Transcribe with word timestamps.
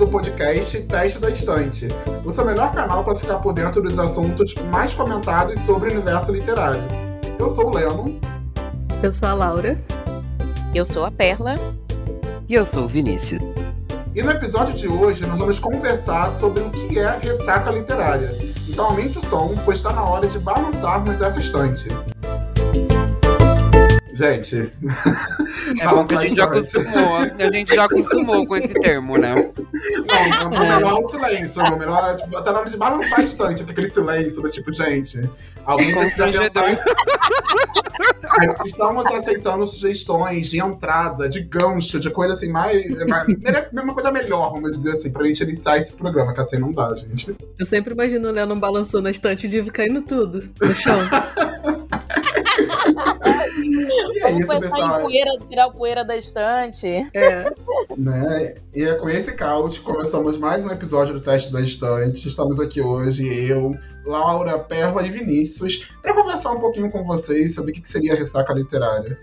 do 0.00 0.08
podcast 0.08 0.80
Teste 0.84 1.18
da 1.18 1.28
Estante, 1.28 1.86
o 2.24 2.30
seu 2.30 2.42
melhor 2.42 2.72
canal 2.72 3.04
para 3.04 3.14
ficar 3.16 3.36
por 3.40 3.52
dentro 3.52 3.82
dos 3.82 3.98
assuntos 3.98 4.54
mais 4.70 4.94
comentados 4.94 5.60
sobre 5.66 5.90
o 5.90 5.92
universo 5.92 6.32
literário. 6.32 6.82
Eu 7.38 7.50
sou 7.50 7.66
o 7.66 7.74
Leno. 7.74 8.18
Eu 9.02 9.12
sou 9.12 9.28
a 9.28 9.34
Laura. 9.34 9.78
Eu 10.74 10.86
sou 10.86 11.04
a 11.04 11.10
Perla. 11.10 11.56
E 12.48 12.54
eu 12.54 12.64
sou 12.64 12.84
o 12.84 12.88
Vinícius. 12.88 13.42
E 14.14 14.22
no 14.22 14.30
episódio 14.30 14.74
de 14.74 14.88
hoje 14.88 15.26
nós 15.26 15.38
vamos 15.38 15.58
conversar 15.58 16.32
sobre 16.32 16.62
o 16.62 16.70
que 16.70 16.98
é 16.98 17.18
ressaca 17.18 17.70
literária. 17.70 18.38
Então 18.66 18.86
aumente 18.86 19.18
o 19.18 19.26
som, 19.26 19.54
pois 19.66 19.76
está 19.76 19.92
na 19.92 20.02
hora 20.02 20.26
de 20.26 20.38
balançarmos 20.38 21.20
essa 21.20 21.38
estante. 21.38 21.88
Gente. 24.20 24.70
É 25.80 25.88
bom 25.88 26.06
que 26.06 26.14
a 26.14 26.20
gente 26.20 26.34
já 26.34 26.44
acostumou. 26.44 27.16
A 27.16 27.50
gente 27.50 27.74
já 27.74 27.84
acostumou 27.84 28.46
com 28.46 28.54
esse 28.54 28.68
termo, 28.68 29.16
né? 29.16 29.34
Não, 29.34 30.46
o 30.46 30.50
melhor 30.50 30.82
é 30.82 30.94
o 31.00 31.04
silêncio. 31.04 31.62
O 31.62 31.78
melhor 31.78 32.10
é 32.10 32.16
tipo, 32.16 32.36
até 32.36 32.52
na 32.52 32.58
hora 32.58 32.68
de 32.68 32.76
balançar 32.76 33.24
estante, 33.24 33.62
aquele 33.62 33.88
silêncio 33.88 34.42
do 34.42 34.50
tipo, 34.50 34.70
gente. 34.70 35.26
Alguém 35.64 35.94
precisa 35.94 36.30
pensar. 36.30 36.84
Estamos 38.66 39.06
aceitando 39.06 39.66
sugestões 39.66 40.50
de 40.50 40.58
entrada, 40.58 41.26
de 41.26 41.40
gancho, 41.40 41.98
de 41.98 42.10
coisa 42.10 42.34
assim, 42.34 42.50
mais. 42.50 42.90
mais 43.06 43.26
uma 43.72 43.94
coisa 43.94 44.12
melhor, 44.12 44.52
vamos 44.52 44.72
dizer 44.72 44.90
assim, 44.90 45.10
pra 45.10 45.24
gente 45.24 45.42
iniciar 45.44 45.78
esse 45.78 45.94
programa, 45.94 46.34
que 46.34 46.40
assim 46.40 46.58
não 46.58 46.72
dá, 46.72 46.94
gente. 46.94 47.34
Eu 47.58 47.64
sempre 47.64 47.94
imagino 47.94 48.28
o 48.28 48.32
Léo 48.32 48.54
balançando 48.56 49.08
a 49.08 49.10
estante 49.10 49.46
e 49.46 49.48
o 49.48 49.50
Divo 49.50 49.72
caindo 49.72 50.02
tudo 50.02 50.42
no 50.60 50.74
chão. 50.74 50.98
e 53.90 54.22
é 54.22 54.32
isso, 54.32 54.60
pessoal. 54.60 55.00
Em 55.00 55.02
poeira, 55.02 55.30
tirar 55.48 55.66
o 55.66 55.72
poeira 55.72 56.04
da 56.04 56.16
estante. 56.16 56.88
É. 57.14 57.44
Né? 57.96 58.54
E 58.74 58.84
é 58.84 58.94
com 58.94 59.08
esse 59.08 59.32
caos 59.32 59.76
que 59.76 59.84
começamos 59.84 60.38
mais 60.38 60.64
um 60.64 60.70
episódio 60.70 61.14
do 61.14 61.20
Teste 61.20 61.52
da 61.52 61.60
Estante. 61.60 62.28
Estamos 62.28 62.60
aqui 62.60 62.80
hoje, 62.80 63.26
eu, 63.48 63.76
Laura, 64.06 64.58
Perla 64.58 65.04
e 65.04 65.10
Vinícius, 65.10 65.92
para 66.00 66.14
conversar 66.14 66.52
um 66.52 66.60
pouquinho 66.60 66.90
com 66.90 67.04
vocês 67.04 67.54
sobre 67.54 67.72
o 67.72 67.74
que 67.74 67.88
seria 67.88 68.14
ressaca 68.14 68.54
literária. 68.54 69.18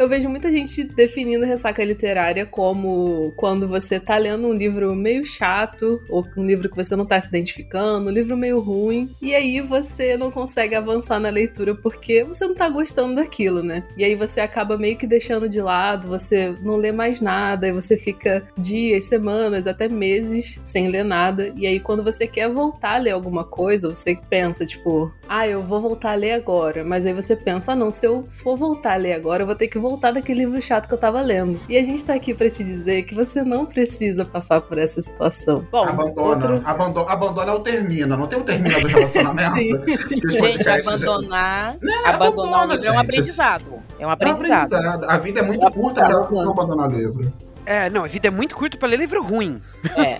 Eu 0.00 0.08
vejo 0.08 0.30
muita 0.30 0.50
gente 0.50 0.82
definindo 0.82 1.44
ressaca 1.44 1.84
literária 1.84 2.46
como 2.46 3.34
quando 3.36 3.68
você 3.68 4.00
tá 4.00 4.16
lendo 4.16 4.48
um 4.48 4.54
livro 4.54 4.96
meio 4.96 5.26
chato, 5.26 6.02
ou 6.08 6.26
um 6.38 6.46
livro 6.46 6.70
que 6.70 6.76
você 6.76 6.96
não 6.96 7.04
tá 7.04 7.20
se 7.20 7.28
identificando, 7.28 8.08
um 8.08 8.10
livro 8.10 8.34
meio 8.34 8.60
ruim, 8.60 9.14
e 9.20 9.34
aí 9.34 9.60
você 9.60 10.16
não 10.16 10.30
consegue 10.30 10.74
avançar 10.74 11.20
na 11.20 11.28
leitura 11.28 11.74
porque 11.74 12.24
você 12.24 12.46
não 12.46 12.54
tá 12.54 12.66
gostando 12.70 13.16
daquilo, 13.16 13.62
né? 13.62 13.84
E 13.94 14.02
aí 14.02 14.14
você 14.14 14.40
acaba 14.40 14.78
meio 14.78 14.96
que 14.96 15.06
deixando 15.06 15.46
de 15.46 15.60
lado, 15.60 16.08
você 16.08 16.54
não 16.62 16.76
lê 16.76 16.92
mais 16.92 17.20
nada, 17.20 17.68
e 17.68 17.72
você 17.72 17.98
fica 17.98 18.42
dias, 18.56 19.04
semanas, 19.04 19.66
até 19.66 19.86
meses 19.86 20.58
sem 20.62 20.88
ler 20.88 21.04
nada, 21.04 21.52
e 21.54 21.66
aí 21.66 21.78
quando 21.78 22.02
você 22.02 22.26
quer 22.26 22.48
voltar 22.48 22.94
a 22.94 22.98
ler 22.98 23.10
alguma 23.10 23.44
coisa, 23.44 23.90
você 23.90 24.18
pensa, 24.30 24.64
tipo, 24.64 25.12
ah, 25.32 25.46
eu 25.46 25.62
vou 25.62 25.80
voltar 25.80 26.10
a 26.10 26.14
ler 26.16 26.32
agora, 26.32 26.84
mas 26.84 27.06
aí 27.06 27.14
você 27.14 27.36
pensa, 27.36 27.70
ah, 27.70 27.76
não, 27.76 27.92
se 27.92 28.04
eu 28.04 28.26
for 28.28 28.56
voltar 28.56 28.94
a 28.94 28.96
ler 28.96 29.12
agora, 29.12 29.44
eu 29.44 29.46
vou 29.46 29.54
ter 29.54 29.68
que 29.68 29.78
voltar 29.78 30.10
daquele 30.10 30.40
livro 30.40 30.60
chato 30.60 30.88
que 30.88 30.94
eu 30.94 30.98
tava 30.98 31.20
lendo. 31.20 31.60
E 31.68 31.78
a 31.78 31.84
gente 31.84 32.04
tá 32.04 32.14
aqui 32.14 32.34
para 32.34 32.50
te 32.50 32.64
dizer 32.64 33.04
que 33.04 33.14
você 33.14 33.44
não 33.44 33.64
precisa 33.64 34.24
passar 34.24 34.60
por 34.60 34.76
essa 34.76 35.00
situação. 35.00 35.64
Bom, 35.70 35.84
abandona, 35.84 36.50
outro... 36.50 36.68
abandona, 36.68 37.12
abandona 37.12 37.52
ou 37.52 37.60
termina. 37.60 38.16
Não 38.16 38.26
tem 38.26 38.40
um 38.40 38.42
termina 38.42 38.80
do 38.80 38.88
relacionamento. 38.88 39.86
gente, 40.32 40.68
abandonar, 40.68 41.76
né? 41.80 41.92
abandonar 42.06 42.66
o 42.68 42.72
livro 42.72 42.88
é 42.88 42.90
um 42.90 42.98
aprendizado. 42.98 43.64
É 44.00 44.06
um 44.08 44.10
aprendizado. 44.10 44.72
É 44.72 44.76
um 44.76 44.78
aprendizado. 44.78 45.04
A 45.04 45.18
vida 45.18 45.38
é 45.38 45.42
muito 45.44 45.70
curta 45.70 46.00
para 46.00 46.28
não 46.28 46.50
abandonar 46.50 46.88
o 46.88 46.92
livro. 46.92 47.32
É, 47.70 47.88
não, 47.88 48.02
a 48.02 48.08
vida 48.08 48.26
é 48.26 48.30
muito 48.32 48.56
curta 48.56 48.76
para 48.76 48.88
ler 48.88 48.98
livro 48.98 49.22
ruim. 49.22 49.62
É. 49.96 50.18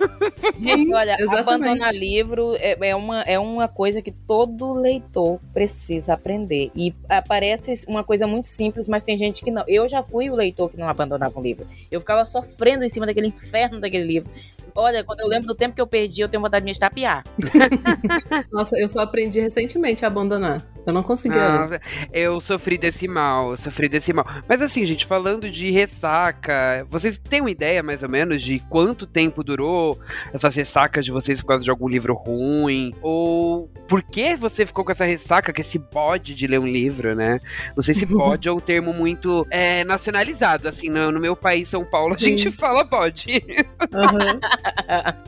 Gente, 0.57 0.87
olha, 0.95 1.17
abandonar 1.37 1.93
livro 1.93 2.55
é, 2.55 2.77
é, 2.79 2.95
uma, 2.95 3.23
é 3.23 3.37
uma 3.37 3.67
coisa 3.67 4.01
que 4.01 4.09
todo 4.09 4.71
leitor 4.71 5.37
precisa 5.53 6.13
aprender. 6.13 6.71
E 6.73 6.95
parece 7.27 7.85
uma 7.89 8.05
coisa 8.05 8.25
muito 8.25 8.47
simples, 8.47 8.87
mas 8.87 9.03
tem 9.03 9.17
gente 9.17 9.43
que 9.43 9.51
não. 9.51 9.65
Eu 9.67 9.89
já 9.89 10.01
fui 10.01 10.29
o 10.29 10.33
leitor 10.33 10.69
que 10.69 10.77
não 10.77 10.87
abandonava 10.87 11.37
um 11.37 11.43
livro. 11.43 11.67
Eu 11.91 11.99
ficava 11.99 12.23
sofrendo 12.23 12.85
em 12.85 12.89
cima 12.89 13.05
daquele 13.05 13.27
inferno 13.27 13.81
daquele 13.81 14.05
livro. 14.05 14.29
Olha, 14.75 15.03
quando 15.03 15.21
eu 15.21 15.27
lembro 15.27 15.47
do 15.47 15.55
tempo 15.55 15.75
que 15.75 15.81
eu 15.81 15.87
perdi, 15.87 16.21
eu 16.21 16.29
tenho 16.29 16.41
vontade 16.41 16.63
de 16.63 16.65
me 16.65 16.71
estapear. 16.71 17.23
Nossa, 18.51 18.77
eu 18.79 18.87
só 18.87 19.01
aprendi 19.01 19.39
recentemente 19.39 20.03
a 20.05 20.07
abandonar. 20.07 20.65
Eu 20.85 20.93
não 20.93 21.03
consegui. 21.03 21.37
Ah, 21.37 21.79
eu 22.11 22.41
sofri 22.41 22.77
desse 22.77 23.07
mal, 23.07 23.55
sofri 23.55 23.87
desse 23.87 24.11
mal. 24.11 24.25
Mas 24.47 24.61
assim, 24.61 24.85
gente, 24.85 25.05
falando 25.05 25.49
de 25.49 25.69
ressaca, 25.69 26.85
vocês 26.89 27.19
têm 27.29 27.41
uma 27.41 27.51
ideia 27.51 27.83
mais 27.83 28.01
ou 28.01 28.09
menos 28.09 28.41
de 28.41 28.59
quanto 28.67 29.05
tempo 29.05 29.43
durou 29.43 29.99
essas 30.33 30.55
ressacas 30.55 31.05
de 31.05 31.11
vocês 31.11 31.39
por 31.39 31.47
causa 31.47 31.63
de 31.63 31.69
algum 31.69 31.87
livro 31.87 32.13
ruim? 32.13 32.93
Ou 33.01 33.67
por 33.87 34.01
que 34.01 34.35
você 34.35 34.65
ficou 34.65 34.83
com 34.83 34.91
essa 34.91 35.05
ressaca, 35.05 35.53
com 35.53 35.61
esse 35.61 35.77
bode 35.77 36.33
de 36.33 36.47
ler 36.47 36.59
um 36.59 36.67
livro, 36.67 37.13
né? 37.15 37.39
Não 37.75 37.83
sei 37.83 37.93
se 37.93 38.05
bode 38.07 38.47
é 38.47 38.51
um 38.51 38.59
termo 38.59 38.91
muito 38.93 39.45
é, 39.51 39.83
nacionalizado, 39.83 40.67
assim, 40.67 40.89
no, 40.89 41.11
no, 41.11 41.19
meu 41.19 41.35
país, 41.35 41.69
São 41.69 41.85
Paulo, 41.85 42.15
a 42.15 42.19
Sim. 42.19 42.37
gente 42.37 42.51
fala 42.51 42.83
bode. 42.83 43.43
Uhum. 43.93 44.39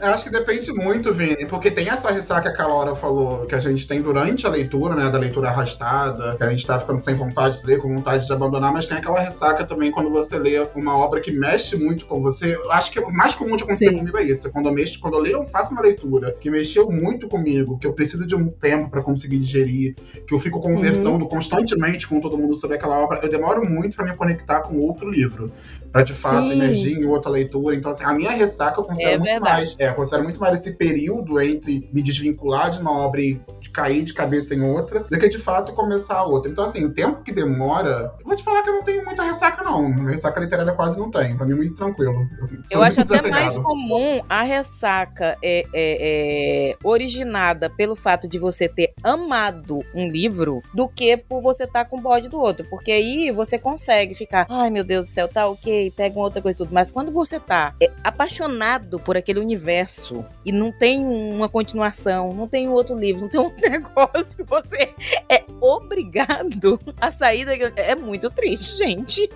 Eu 0.01 0.09
acho 0.09 0.25
que 0.25 0.29
depende 0.29 0.71
muito, 0.73 1.13
Vini, 1.13 1.45
porque 1.47 1.71
tem 1.71 1.89
essa 1.89 2.11
ressaca 2.11 2.51
que 2.51 2.61
a 2.61 2.67
Laura 2.67 2.95
falou, 2.95 3.45
que 3.45 3.55
a 3.55 3.59
gente 3.59 3.87
tem 3.87 4.01
durante 4.01 4.45
a 4.45 4.49
leitura, 4.49 4.95
né, 4.95 5.09
da 5.09 5.17
leitura 5.17 5.49
arrastada, 5.49 6.35
que 6.35 6.43
a 6.43 6.49
gente 6.49 6.65
tá 6.65 6.79
ficando 6.79 6.99
sem 6.99 7.15
vontade 7.15 7.61
de 7.61 7.65
ler, 7.65 7.79
com 7.79 7.93
vontade 7.93 8.25
de 8.25 8.33
abandonar, 8.33 8.73
mas 8.73 8.87
tem 8.87 8.97
aquela 8.97 9.19
ressaca 9.19 9.65
também 9.65 9.91
quando 9.91 10.09
você 10.09 10.37
lê 10.37 10.59
uma 10.75 10.97
obra 10.97 11.21
que 11.21 11.31
mexe 11.31 11.75
muito 11.75 12.05
com 12.05 12.21
você. 12.21 12.55
Eu 12.55 12.71
acho 12.71 12.91
que 12.91 12.99
o 12.99 13.11
mais 13.11 13.35
comum 13.35 13.55
de 13.55 13.63
acontecer 13.63 13.89
Sim. 13.89 13.97
comigo 13.97 14.17
é 14.17 14.23
isso. 14.23 14.51
Quando 14.51 14.67
eu, 14.67 14.73
mexo, 14.73 14.99
quando 14.99 15.15
eu 15.15 15.21
leio, 15.21 15.37
eu 15.37 15.45
faço 15.45 15.71
uma 15.71 15.81
leitura 15.81 16.35
que 16.39 16.49
mexeu 16.49 16.89
muito 16.89 17.27
comigo, 17.27 17.77
que 17.77 17.87
eu 17.87 17.93
preciso 17.93 18.27
de 18.27 18.35
um 18.35 18.49
tempo 18.49 18.89
para 18.89 19.01
conseguir 19.01 19.39
digerir, 19.39 19.95
que 20.27 20.33
eu 20.33 20.39
fico 20.39 20.59
conversando 20.59 21.23
uhum. 21.23 21.29
constantemente 21.29 22.07
com 22.07 22.19
todo 22.19 22.37
mundo 22.37 22.55
sobre 22.55 22.75
aquela 22.75 22.99
obra, 22.99 23.19
eu 23.23 23.29
demoro 23.29 23.67
muito 23.67 23.95
para 23.95 24.05
me 24.05 24.15
conectar 24.15 24.61
com 24.61 24.77
outro 24.79 25.09
livro. 25.09 25.51
Pra 25.91 26.01
de 26.01 26.13
fato 26.13 26.47
Sim. 26.47 26.53
emergir 26.53 26.97
em 26.97 27.05
outra 27.05 27.29
leitura. 27.29 27.75
Então, 27.75 27.91
assim, 27.91 28.03
a 28.03 28.13
minha 28.13 28.31
ressaca 28.31 28.81
eu 28.81 28.83
considero 28.83 29.22
é 29.22 29.22
verdade. 29.23 29.51
mais. 29.51 29.75
É, 29.79 29.91
considero 29.91 30.23
muito 30.23 30.39
mais 30.39 30.57
esse 30.57 30.73
período 30.73 31.39
entre 31.39 31.89
me 31.91 32.01
desvincular 32.01 32.69
de 32.69 32.79
uma 32.79 32.91
obra 32.91 33.21
e 33.21 33.41
cair 33.73 34.03
de 34.03 34.13
cabeça 34.13 34.53
em 34.53 34.61
outra, 34.61 35.01
do 35.01 35.17
que 35.17 35.29
de 35.29 35.39
fato 35.39 35.73
começar 35.73 36.17
a 36.17 36.23
outra. 36.23 36.51
Então, 36.51 36.63
assim, 36.63 36.85
o 36.85 36.93
tempo 36.93 37.23
que 37.23 37.31
demora. 37.31 38.13
Vou 38.23 38.35
te 38.35 38.43
falar 38.43 38.61
que 38.61 38.69
eu 38.69 38.75
não 38.75 38.83
tenho 38.83 39.03
muita 39.03 39.23
ressaca, 39.23 39.63
não. 39.63 40.05
Ressaca 40.05 40.39
literária 40.39 40.73
quase 40.73 40.97
não 40.97 41.09
tem. 41.09 41.35
Pra 41.35 41.45
mim 41.45 41.53
é 41.53 41.55
muito 41.55 41.75
tranquilo. 41.75 42.27
Eu, 42.69 42.79
eu 42.79 42.83
acho 42.83 43.01
até 43.01 43.21
mais 43.29 43.57
comum 43.57 44.21
a 44.29 44.43
ressaca 44.43 45.37
é, 45.41 45.65
é, 45.73 45.73
é, 45.73 46.77
originada 46.83 47.69
pelo 47.69 47.95
fato 47.95 48.27
de 48.27 48.37
você 48.37 48.67
ter 48.67 48.93
amado 49.03 49.79
um 49.93 50.07
livro 50.07 50.61
do 50.73 50.87
que 50.87 51.17
por 51.17 51.41
você 51.41 51.63
estar 51.63 51.83
tá 51.83 51.89
com 51.89 51.97
o 51.97 52.01
bode 52.01 52.29
do 52.29 52.39
outro. 52.39 52.65
Porque 52.69 52.91
aí 52.91 53.31
você 53.31 53.57
consegue 53.57 54.13
ficar, 54.13 54.45
ai 54.49 54.69
meu 54.69 54.83
Deus 54.83 55.05
do 55.05 55.11
céu, 55.11 55.27
tá 55.27 55.47
ok, 55.47 55.91
pega 55.95 56.15
uma 56.15 56.25
outra 56.25 56.41
coisa 56.41 56.57
tudo. 56.57 56.69
Mas 56.71 56.91
quando 56.91 57.11
você 57.11 57.39
tá 57.39 57.73
é, 57.81 57.91
apaixonado 58.03 58.99
por 58.99 59.12
aquele 59.19 59.39
universo 59.39 60.25
e 60.45 60.51
não 60.51 60.71
tem 60.71 61.05
uma 61.05 61.49
continuação, 61.49 62.33
não 62.33 62.47
tem 62.47 62.67
um 62.67 62.71
outro 62.71 62.97
livro, 62.97 63.21
não 63.21 63.29
tem 63.29 63.41
um 63.41 63.53
negócio 63.69 64.37
que 64.37 64.43
você 64.43 64.93
é 65.29 65.43
obrigado 65.61 66.79
a 66.99 67.11
sair 67.11 67.45
daquilo. 67.45 67.71
É 67.75 67.95
muito 67.95 68.29
triste, 68.29 68.77
gente. 68.77 69.29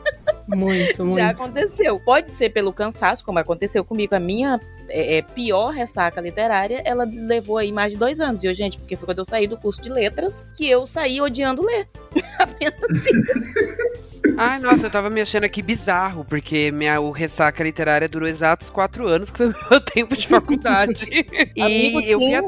Muito, 0.47 1.03
muito. 1.05 1.17
Já 1.17 1.29
aconteceu. 1.29 1.99
Pode 1.99 2.29
ser 2.29 2.49
pelo 2.49 2.73
cansaço, 2.73 3.23
como 3.23 3.39
aconteceu 3.39 3.83
comigo. 3.83 4.15
A 4.15 4.19
minha 4.19 4.59
é, 4.89 5.17
é, 5.17 5.21
pior 5.21 5.69
ressaca 5.69 6.19
literária, 6.21 6.81
ela 6.85 7.05
levou 7.05 7.57
aí 7.57 7.71
mais 7.71 7.93
de 7.93 7.97
dois 7.97 8.19
anos. 8.19 8.43
Eu, 8.43 8.53
gente, 8.53 8.77
porque 8.77 8.95
foi 8.95 9.05
quando 9.05 9.19
eu 9.19 9.25
saí 9.25 9.47
do 9.47 9.57
curso 9.57 9.81
de 9.81 9.89
letras 9.89 10.47
que 10.55 10.69
eu 10.69 10.85
saí 10.85 11.21
odiando 11.21 11.61
ler. 11.61 11.87
Apenas 12.39 12.83
assim. 12.91 14.06
Ai, 14.37 14.59
nossa, 14.59 14.85
eu 14.85 14.89
tava 14.89 15.09
me 15.09 15.21
achando 15.21 15.43
aqui 15.43 15.61
bizarro, 15.61 16.25
porque 16.25 16.71
minha, 16.71 16.99
o 16.99 17.11
Ressaca 17.11 17.63
Literária 17.63 18.07
durou 18.07 18.27
exatos 18.27 18.69
quatro 18.69 19.07
anos, 19.07 19.29
que 19.29 19.37
foi 19.37 19.47
o 19.49 19.55
meu 19.69 19.81
tempo 19.81 20.15
de 20.15 20.27
faculdade. 20.27 21.05
e 21.55 21.61
Amigo, 21.61 22.01
eu, 22.01 22.19
fui 22.19 22.35
a, 22.35 22.41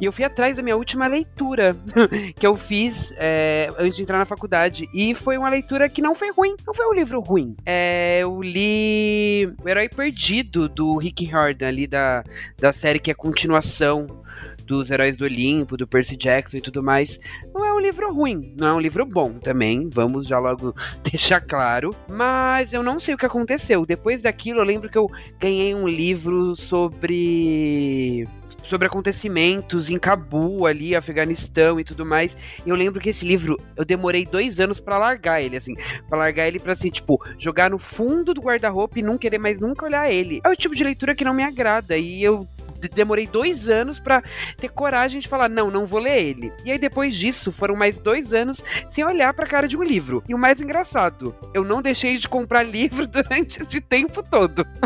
eu 0.00 0.12
fui 0.12 0.24
atrás 0.24 0.56
da 0.56 0.62
minha 0.62 0.76
última 0.76 1.06
leitura, 1.06 1.76
que 2.38 2.46
eu 2.46 2.56
fiz 2.56 3.12
é, 3.16 3.68
antes 3.78 3.96
de 3.96 4.02
entrar 4.02 4.18
na 4.18 4.26
faculdade. 4.26 4.88
E 4.92 5.14
foi 5.14 5.38
uma 5.38 5.48
leitura 5.48 5.88
que 5.88 6.02
não 6.02 6.14
foi 6.14 6.30
ruim, 6.30 6.56
não 6.66 6.74
foi 6.74 6.86
um 6.86 6.92
livro 6.92 7.20
ruim. 7.20 7.56
É, 7.64 8.20
eu 8.20 8.42
li 8.42 9.46
O 9.62 9.68
Herói 9.68 9.88
Perdido, 9.88 10.68
do 10.68 10.96
Rick 10.96 11.24
Riordan, 11.24 11.68
ali 11.68 11.86
da, 11.86 12.24
da 12.58 12.72
série 12.72 12.98
que 12.98 13.10
é 13.10 13.14
continuação 13.14 14.24
dos 14.66 14.90
Heróis 14.90 15.16
do 15.16 15.24
Olimpo, 15.24 15.76
do 15.76 15.86
Percy 15.86 16.16
Jackson 16.16 16.58
e 16.58 16.60
tudo 16.60 16.82
mais. 16.82 17.18
Não 17.54 17.64
é 17.64 17.72
um 17.72 17.80
livro 17.80 18.12
ruim, 18.12 18.54
não 18.58 18.66
é 18.66 18.72
um 18.74 18.80
livro 18.80 19.06
bom 19.06 19.34
também, 19.34 19.88
vamos 19.88 20.26
já 20.26 20.38
logo 20.38 20.74
deixar 21.08 21.40
claro. 21.40 21.94
Mas 22.10 22.72
eu 22.72 22.82
não 22.82 22.98
sei 23.00 23.14
o 23.14 23.18
que 23.18 23.26
aconteceu. 23.26 23.86
Depois 23.86 24.22
daquilo, 24.22 24.60
eu 24.60 24.64
lembro 24.64 24.90
que 24.90 24.98
eu 24.98 25.06
ganhei 25.38 25.74
um 25.74 25.88
livro 25.88 26.56
sobre 26.56 28.26
sobre 28.68 28.86
acontecimentos 28.86 29.90
em 29.90 29.98
Cabu 29.98 30.66
ali, 30.66 30.94
Afeganistão 30.94 31.78
e 31.78 31.84
tudo 31.84 32.04
mais. 32.04 32.36
E 32.64 32.68
eu 32.68 32.76
lembro 32.76 33.00
que 33.00 33.10
esse 33.10 33.24
livro 33.24 33.56
eu 33.76 33.84
demorei 33.84 34.24
dois 34.24 34.60
anos 34.60 34.80
para 34.80 34.98
largar 34.98 35.40
ele, 35.40 35.56
assim, 35.56 35.74
para 36.08 36.18
largar 36.18 36.46
ele 36.46 36.58
para 36.58 36.72
assim, 36.72 36.90
tipo, 36.90 37.22
jogar 37.38 37.70
no 37.70 37.78
fundo 37.78 38.34
do 38.34 38.40
guarda-roupa 38.40 38.98
e 38.98 39.02
não 39.02 39.18
querer 39.18 39.38
mais 39.38 39.60
nunca 39.60 39.86
olhar 39.86 40.10
ele. 40.10 40.40
É 40.44 40.48
o 40.48 40.56
tipo 40.56 40.74
de 40.74 40.84
leitura 40.84 41.14
que 41.14 41.24
não 41.24 41.34
me 41.34 41.42
agrada 41.42 41.96
e 41.96 42.22
eu 42.22 42.46
demorei 42.76 43.26
dois 43.26 43.68
anos 43.68 43.98
para 43.98 44.22
ter 44.56 44.70
coragem 44.70 45.20
de 45.20 45.28
falar, 45.28 45.48
não, 45.48 45.70
não 45.70 45.86
vou 45.86 46.00
ler 46.00 46.22
ele. 46.22 46.52
E 46.64 46.72
aí 46.72 46.78
depois 46.78 47.14
disso, 47.14 47.52
foram 47.52 47.76
mais 47.76 47.98
dois 47.98 48.32
anos 48.32 48.62
sem 48.90 49.04
olhar 49.04 49.34
pra 49.34 49.46
cara 49.46 49.68
de 49.68 49.76
um 49.76 49.82
livro. 49.82 50.22
E 50.28 50.34
o 50.34 50.38
mais 50.38 50.60
engraçado, 50.60 51.34
eu 51.54 51.64
não 51.64 51.82
deixei 51.82 52.18
de 52.18 52.28
comprar 52.28 52.62
livro 52.64 53.06
durante 53.06 53.62
esse 53.62 53.80
tempo 53.80 54.22
todo. 54.22 54.66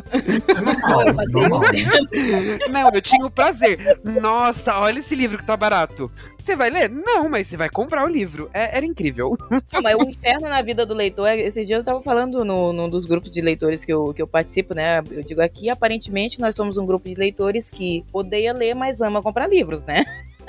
não, 2.71 2.91
eu 2.93 3.03
tinha 3.03 3.27
o 3.27 3.31
prazer. 3.31 4.01
Nossa, 4.05 4.79
olha 4.79 5.01
esse 5.01 5.15
livro 5.15 5.39
que 5.39 5.45
tá 5.45 5.57
barato. 5.57 6.11
Você 6.51 6.57
vai 6.57 6.69
ler? 6.69 6.91
Não, 6.91 7.29
mas 7.29 7.47
você 7.47 7.57
vai 7.57 7.71
comprar 7.71 8.05
o 8.05 8.09
livro. 8.09 8.51
É, 8.53 8.77
era 8.77 8.85
incrível. 8.85 9.39
Não, 9.73 9.81
mas 9.81 9.95
o 9.95 10.03
inferno 10.03 10.49
na 10.49 10.61
vida 10.61 10.85
do 10.85 10.93
leitor, 10.93 11.29
esses 11.29 11.65
dias 11.65 11.79
eu 11.79 11.85
tava 11.85 12.01
falando 12.01 12.45
no, 12.45 12.73
num 12.73 12.89
dos 12.89 13.07
grupos 13.07 13.31
de 13.31 13.41
leitores 13.41 13.85
que 13.85 13.93
eu, 13.93 14.13
que 14.13 14.21
eu 14.21 14.27
participo, 14.27 14.75
né? 14.75 14.99
Eu 15.13 15.23
digo 15.23 15.41
aqui, 15.41 15.71
aparentemente 15.71 16.41
nós 16.41 16.57
somos 16.57 16.77
um 16.77 16.85
grupo 16.85 17.09
de 17.09 17.15
leitores 17.15 17.71
que 17.71 18.05
odeia 18.13 18.53
ler, 18.53 18.75
mas 18.75 19.01
ama 19.01 19.23
comprar 19.23 19.47
livros, 19.47 19.85
né? 19.85 20.05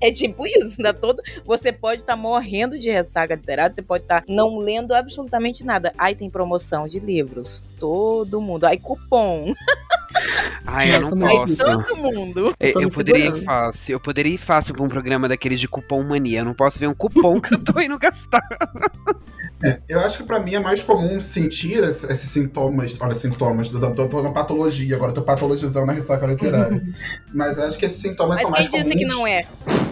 É 0.00 0.12
tipo 0.12 0.44
isso, 0.44 0.80
né? 0.80 0.92
Todo, 0.92 1.22
você 1.44 1.72
pode 1.72 2.02
estar 2.02 2.14
tá 2.14 2.16
morrendo 2.16 2.78
de 2.78 2.90
ressaca 2.90 3.34
literária, 3.34 3.74
você 3.74 3.82
pode 3.82 4.02
estar 4.02 4.22
tá 4.22 4.26
não 4.28 4.58
lendo 4.58 4.92
absolutamente 4.92 5.64
nada. 5.64 5.92
Aí 5.96 6.16
tem 6.16 6.28
promoção 6.28 6.86
de 6.88 6.98
livros. 6.98 7.64
Todo 7.78 8.40
mundo. 8.40 8.64
Aí 8.64 8.78
cupom. 8.78 9.54
Ai, 10.66 10.94
eu 10.94 11.00
não 11.00 11.18
posso. 11.18 11.84
Todo 11.84 11.96
mundo. 11.96 12.54
Eu, 12.60 12.82
eu 12.82 12.88
poderia 12.88 13.26
ir 13.26 13.44
fácil. 13.44 13.92
Eu 13.92 14.00
poderia 14.00 14.34
ir 14.34 14.38
fácil 14.38 14.74
pra 14.74 14.82
um 14.82 14.88
programa 14.88 15.28
daqueles 15.28 15.60
de 15.60 15.68
cupom 15.68 16.02
mania. 16.02 16.40
Eu 16.40 16.44
não 16.44 16.54
posso 16.54 16.78
ver 16.78 16.88
um 16.88 16.94
cupom 16.94 17.40
que 17.40 17.54
eu 17.54 17.58
tô 17.62 17.80
indo 17.80 17.98
gastar. 17.98 18.42
É, 19.62 19.80
eu 19.88 19.98
acho 20.00 20.18
que 20.18 20.22
para 20.22 20.38
mim 20.38 20.54
é 20.54 20.60
mais 20.60 20.82
comum 20.82 21.20
sentir 21.20 21.82
esses 21.82 22.30
sintomas, 22.30 22.96
olha, 23.00 23.12
sintomas, 23.12 23.68
tô, 23.68 23.80
tô, 23.92 24.06
tô 24.06 24.22
na 24.22 24.30
patologia, 24.30 24.94
agora 24.94 25.12
tô 25.12 25.22
patologizando 25.22 25.90
a 25.90 25.94
ressaca 25.94 26.26
literária. 26.26 26.80
Mas 27.34 27.58
eu 27.58 27.64
acho 27.64 27.76
que 27.76 27.86
esses 27.86 28.00
sintomas 28.00 28.36
Mas 28.36 28.42
são 28.42 28.50
mais 28.52 28.68
comuns. 28.68 28.86
Mas 28.86 28.94
quem 28.94 28.98
disse 28.98 29.10
que 29.10 29.18
não 29.18 29.26
é? 29.26 29.46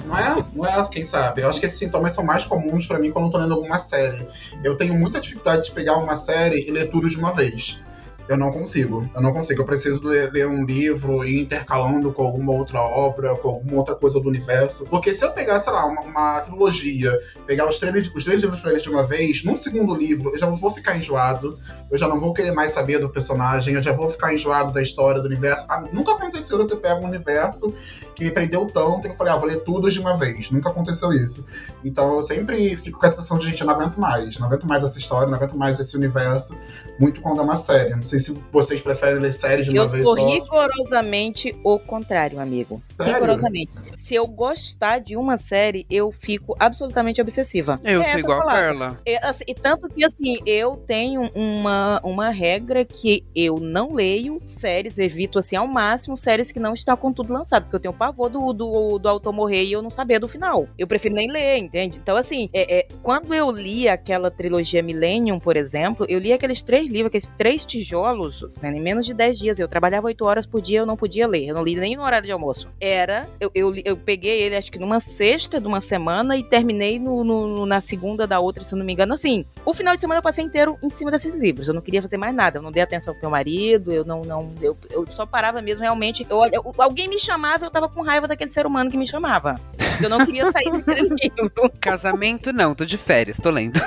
Não 0.07 0.17
é? 0.17 0.45
Não 0.55 0.67
é, 0.67 0.89
quem 0.89 1.05
sabe? 1.05 1.43
Eu 1.43 1.49
acho 1.49 1.59
que 1.59 1.67
esses 1.67 1.79
sintomas 1.79 2.13
são 2.13 2.25
mais 2.25 2.45
comuns 2.45 2.87
para 2.87 2.99
mim 2.99 3.11
quando 3.11 3.27
eu 3.27 3.33
tô 3.33 3.39
lendo 3.39 3.55
alguma 3.55 3.79
série. 3.79 4.27
Eu 4.63 4.77
tenho 4.77 4.95
muita 4.95 5.21
dificuldade 5.21 5.65
de 5.65 5.73
pegar 5.73 5.97
uma 5.97 6.17
série 6.17 6.65
e 6.67 6.71
ler 6.71 6.89
tudo 6.89 7.09
de 7.09 7.17
uma 7.17 7.33
vez. 7.33 7.81
Eu 8.29 8.37
não 8.37 8.51
consigo. 8.51 9.09
Eu 9.15 9.21
não 9.21 9.33
consigo. 9.33 9.63
Eu 9.63 9.67
preciso 9.67 10.05
ler, 10.07 10.33
ler, 10.33 10.47
um 10.47 10.65
livro 10.65 11.25
e 11.25 11.41
intercalando 11.41 12.13
com 12.13 12.25
alguma 12.25 12.53
outra 12.53 12.81
obra, 12.81 13.35
com 13.37 13.49
alguma 13.49 13.77
outra 13.79 13.95
coisa 13.95 14.21
do 14.21 14.29
universo. 14.29 14.85
Porque 14.87 15.15
se 15.15 15.25
eu 15.25 15.33
pegar, 15.33 15.61
sei 15.61 15.73
lá, 15.73 15.87
uma, 15.87 16.03
uma 16.03 16.41
trilogia, 16.41 17.19
pegar 17.47 17.69
os 17.69 17.79
três, 17.79 18.13
os 18.13 18.25
três 18.25 18.41
livros 18.41 18.61
pra 18.61 18.73
ler 18.73 18.81
de 18.81 18.89
uma 18.89 19.05
vez, 19.05 19.45
num 19.45 19.57
segundo 19.57 19.95
livro, 19.95 20.31
eu 20.31 20.39
já 20.39 20.49
vou 20.49 20.71
ficar 20.73 20.97
enjoado. 20.97 21.59
Eu 21.91 21.97
já 21.97 22.09
não 22.09 22.19
vou 22.19 22.33
querer 22.33 22.53
mais 22.53 22.73
saber 22.73 22.99
do 22.99 23.09
personagem. 23.09 23.75
Eu 23.75 23.83
já 23.83 23.93
vou 23.93 24.11
ficar 24.11 24.35
enjoado 24.35 24.73
da 24.73 24.83
história 24.83 25.21
do 25.21 25.27
universo. 25.27 25.65
Ah, 25.69 25.85
nunca 25.93 26.13
aconteceu 26.13 26.65
de 26.65 26.73
eu 26.73 26.79
pegar 26.79 26.97
um 26.97 27.05
universo 27.05 27.73
que 28.15 28.25
me 28.25 28.31
prendeu 28.31 28.67
tanto 28.67 29.03
que 29.03 29.09
eu 29.09 29.17
falei, 29.17 29.33
ah, 29.33 29.37
vou 29.37 29.49
ler 29.49 29.61
tudo 29.61 29.89
de 29.91 30.01
uma 30.01 30.17
vez. 30.17 30.51
Nunca 30.51 30.71
aconteceu 30.71 31.13
isso. 31.13 31.47
Então 31.85 32.17
eu 32.17 32.23
sempre 32.23 32.77
fico 32.77 32.99
com 32.99 33.07
essa 33.07 33.17
sensação 33.17 33.39
de, 33.39 33.47
gente, 33.47 33.61
eu 33.61 33.67
não 33.67 33.75
aguento 33.75 34.01
mais. 34.01 34.39
Não 34.39 34.47
aguento 34.47 34.67
mais 34.67 34.83
essa 34.83 34.99
história, 34.99 35.29
não 35.29 35.37
aguento 35.37 35.57
mais 35.57 35.79
esse 35.79 35.97
universo. 35.97 36.57
Muito 36.99 37.21
quando 37.21 37.41
é 37.41 37.45
uma 37.45 37.57
série. 37.57 37.91
Não 37.91 38.05
sei 38.05 38.19
se 38.19 38.37
vocês 38.53 38.81
preferem 38.81 39.21
ler 39.21 39.33
séries 39.33 39.67
de 39.67 39.73
uma 39.73 39.85
eu 39.85 39.89
vez 39.89 40.05
só. 40.05 40.17
Eu 40.17 40.17
sou 40.17 40.35
rigorosamente 40.35 41.57
o 41.63 41.79
contrário, 41.79 42.41
amigo. 42.41 42.83
Sério? 42.97 43.15
Rigorosamente. 43.15 43.79
Se 43.97 44.15
eu 44.15 44.27
gostar 44.27 44.99
de 44.99 45.17
uma 45.17 45.37
série, 45.37 45.87
eu 45.91 46.11
fico 46.11 46.57
absolutamente 46.59 47.21
obsessiva. 47.21 47.81
Eu 47.85 48.01
é 48.01 48.13
sou 48.13 48.21
igual 48.21 48.41
a 48.41 48.53
Carla. 48.53 49.01
É, 49.05 49.17
assim, 49.27 49.45
e 49.47 49.55
tanto 49.55 49.89
que, 49.89 50.05
assim, 50.05 50.39
eu 50.47 50.77
tenho 50.77 51.31
uma, 51.35 52.01
uma 52.03 52.31
regra 52.31 52.85
que 52.85 53.25
eu 53.35 53.59
não 53.59 53.93
leio 53.93 54.41
séries, 54.45 54.99
evito, 54.99 55.39
assim, 55.39 55.57
ao 55.57 55.67
máximo, 55.67 56.17
séries 56.17 56.51
que 56.51 56.61
não 56.61 56.73
estão 56.73 56.97
com 56.97 57.13
tudo 57.13 57.33
lançado, 57.33 57.65
porque 57.65 57.77
eu 57.77 57.81
tenho 57.81 57.95
pavor 57.95 58.29
do, 58.31 58.53
do, 58.53 58.99
do 58.99 59.09
autor 59.09 59.33
morrer 59.33 59.65
e 59.65 59.73
eu 59.73 59.83
não 59.83 59.91
saber 59.91 60.19
do 60.19 60.29
final. 60.29 60.67
Eu 60.79 60.87
prefiro 60.87 61.15
nem 61.15 61.31
ler, 61.31 61.59
entende? 61.59 61.99
Então, 61.99 62.17
assim, 62.17 62.49
é, 62.53 62.79
é, 62.79 62.89
quando 63.03 63.35
eu 63.35 63.51
li 63.51 63.89
aquela 63.89 64.31
trilogia 64.31 64.83
Millennium, 64.83 65.39
por 65.39 65.57
exemplo, 65.57 66.07
eu 66.09 66.19
li 66.19 66.33
aqueles 66.33 66.63
três 66.63 66.86
livros, 66.89 67.09
aqueles 67.09 67.31
três 67.37 67.65
tijolos 67.65 68.45
né, 68.61 68.71
em 68.71 68.83
menos 68.83 69.07
de 69.07 69.15
10 69.15 69.39
dias. 69.39 69.59
Eu 69.59 69.69
trabalhava 69.69 70.07
8 70.07 70.25
horas 70.25 70.47
por 70.47 70.61
dia, 70.61 70.81
eu 70.81 70.87
não 70.87 70.97
podia 70.97 71.27
ler. 71.27 71.47
Eu 71.47 71.55
não 71.55 71.63
li 71.63 71.77
nem 71.77 71.97
no 71.97 72.03
horário 72.03 72.27
de 72.27 72.33
almoço. 72.33 72.69
Era, 72.81 73.29
eu, 73.41 73.51
eu, 73.55 73.75
eu 73.85 73.97
peguei 73.97 74.43
ele 74.43 74.57
acho 74.57 74.71
que 74.71 74.79
numa 74.79 75.01
sexta 75.01 75.61
de 75.61 75.67
uma 75.67 75.81
semana 75.81 76.37
e 76.37 76.43
terminei 76.43 76.99
no, 76.99 77.25
no, 77.25 77.67
na 77.67 77.81
segunda 77.81 78.27
da 78.27 78.41
outra, 78.41 78.65
se 78.65 78.75
eu 78.75 78.79
não 78.79 78.87
me 78.87 78.93
engano. 78.93 79.15
Assim, 79.15 79.45
o 79.65 79.73
final 79.73 79.95
de 79.95 80.01
semana 80.01 80.19
eu 80.19 80.23
passei 80.23 80.45
inteiro 80.45 80.79
em 80.83 80.91
cima 80.91 81.11
desses 81.11 81.35
livros. 81.35 81.69
Eu 81.69 81.75
não 81.75 81.83
queria 81.83 82.03
fazer 82.03 82.17
mais 82.17 82.35
nada. 82.35 82.59
Eu 82.59 82.63
não 82.63 82.73
dei 82.73 82.83
atenção 82.83 83.15
pro 83.15 83.23
meu 83.23 83.31
marido, 83.31 83.93
eu 83.93 84.05
não. 84.05 84.23
não 84.23 84.53
eu, 84.61 84.77
eu 84.91 85.05
só 85.09 85.27
parava 85.27 85.61
mesmo 85.61 85.83
realmente. 85.83 86.27
Eu, 86.29 86.45
eu, 86.53 86.75
alguém 86.79 87.09
me 87.09 87.19
chamava, 87.19 87.67
eu 87.67 87.71
tava 87.71 87.89
com 87.89 88.03
raiva 88.03 88.27
daquele 88.27 88.51
ser 88.51 88.67
humano 88.67 88.91
que 88.91 88.97
me 88.97 89.07
chamava. 89.07 89.61
Eu 90.03 90.09
não 90.09 90.25
queria 90.25 90.51
sair 90.53 90.71
daquele 90.71 91.09
livro. 91.23 91.73
Casamento 91.81 92.53
não, 92.53 92.75
tô 92.75 92.85
de 92.85 92.99
férias, 92.99 93.37
tô 93.43 93.51
lendo. 93.51 93.81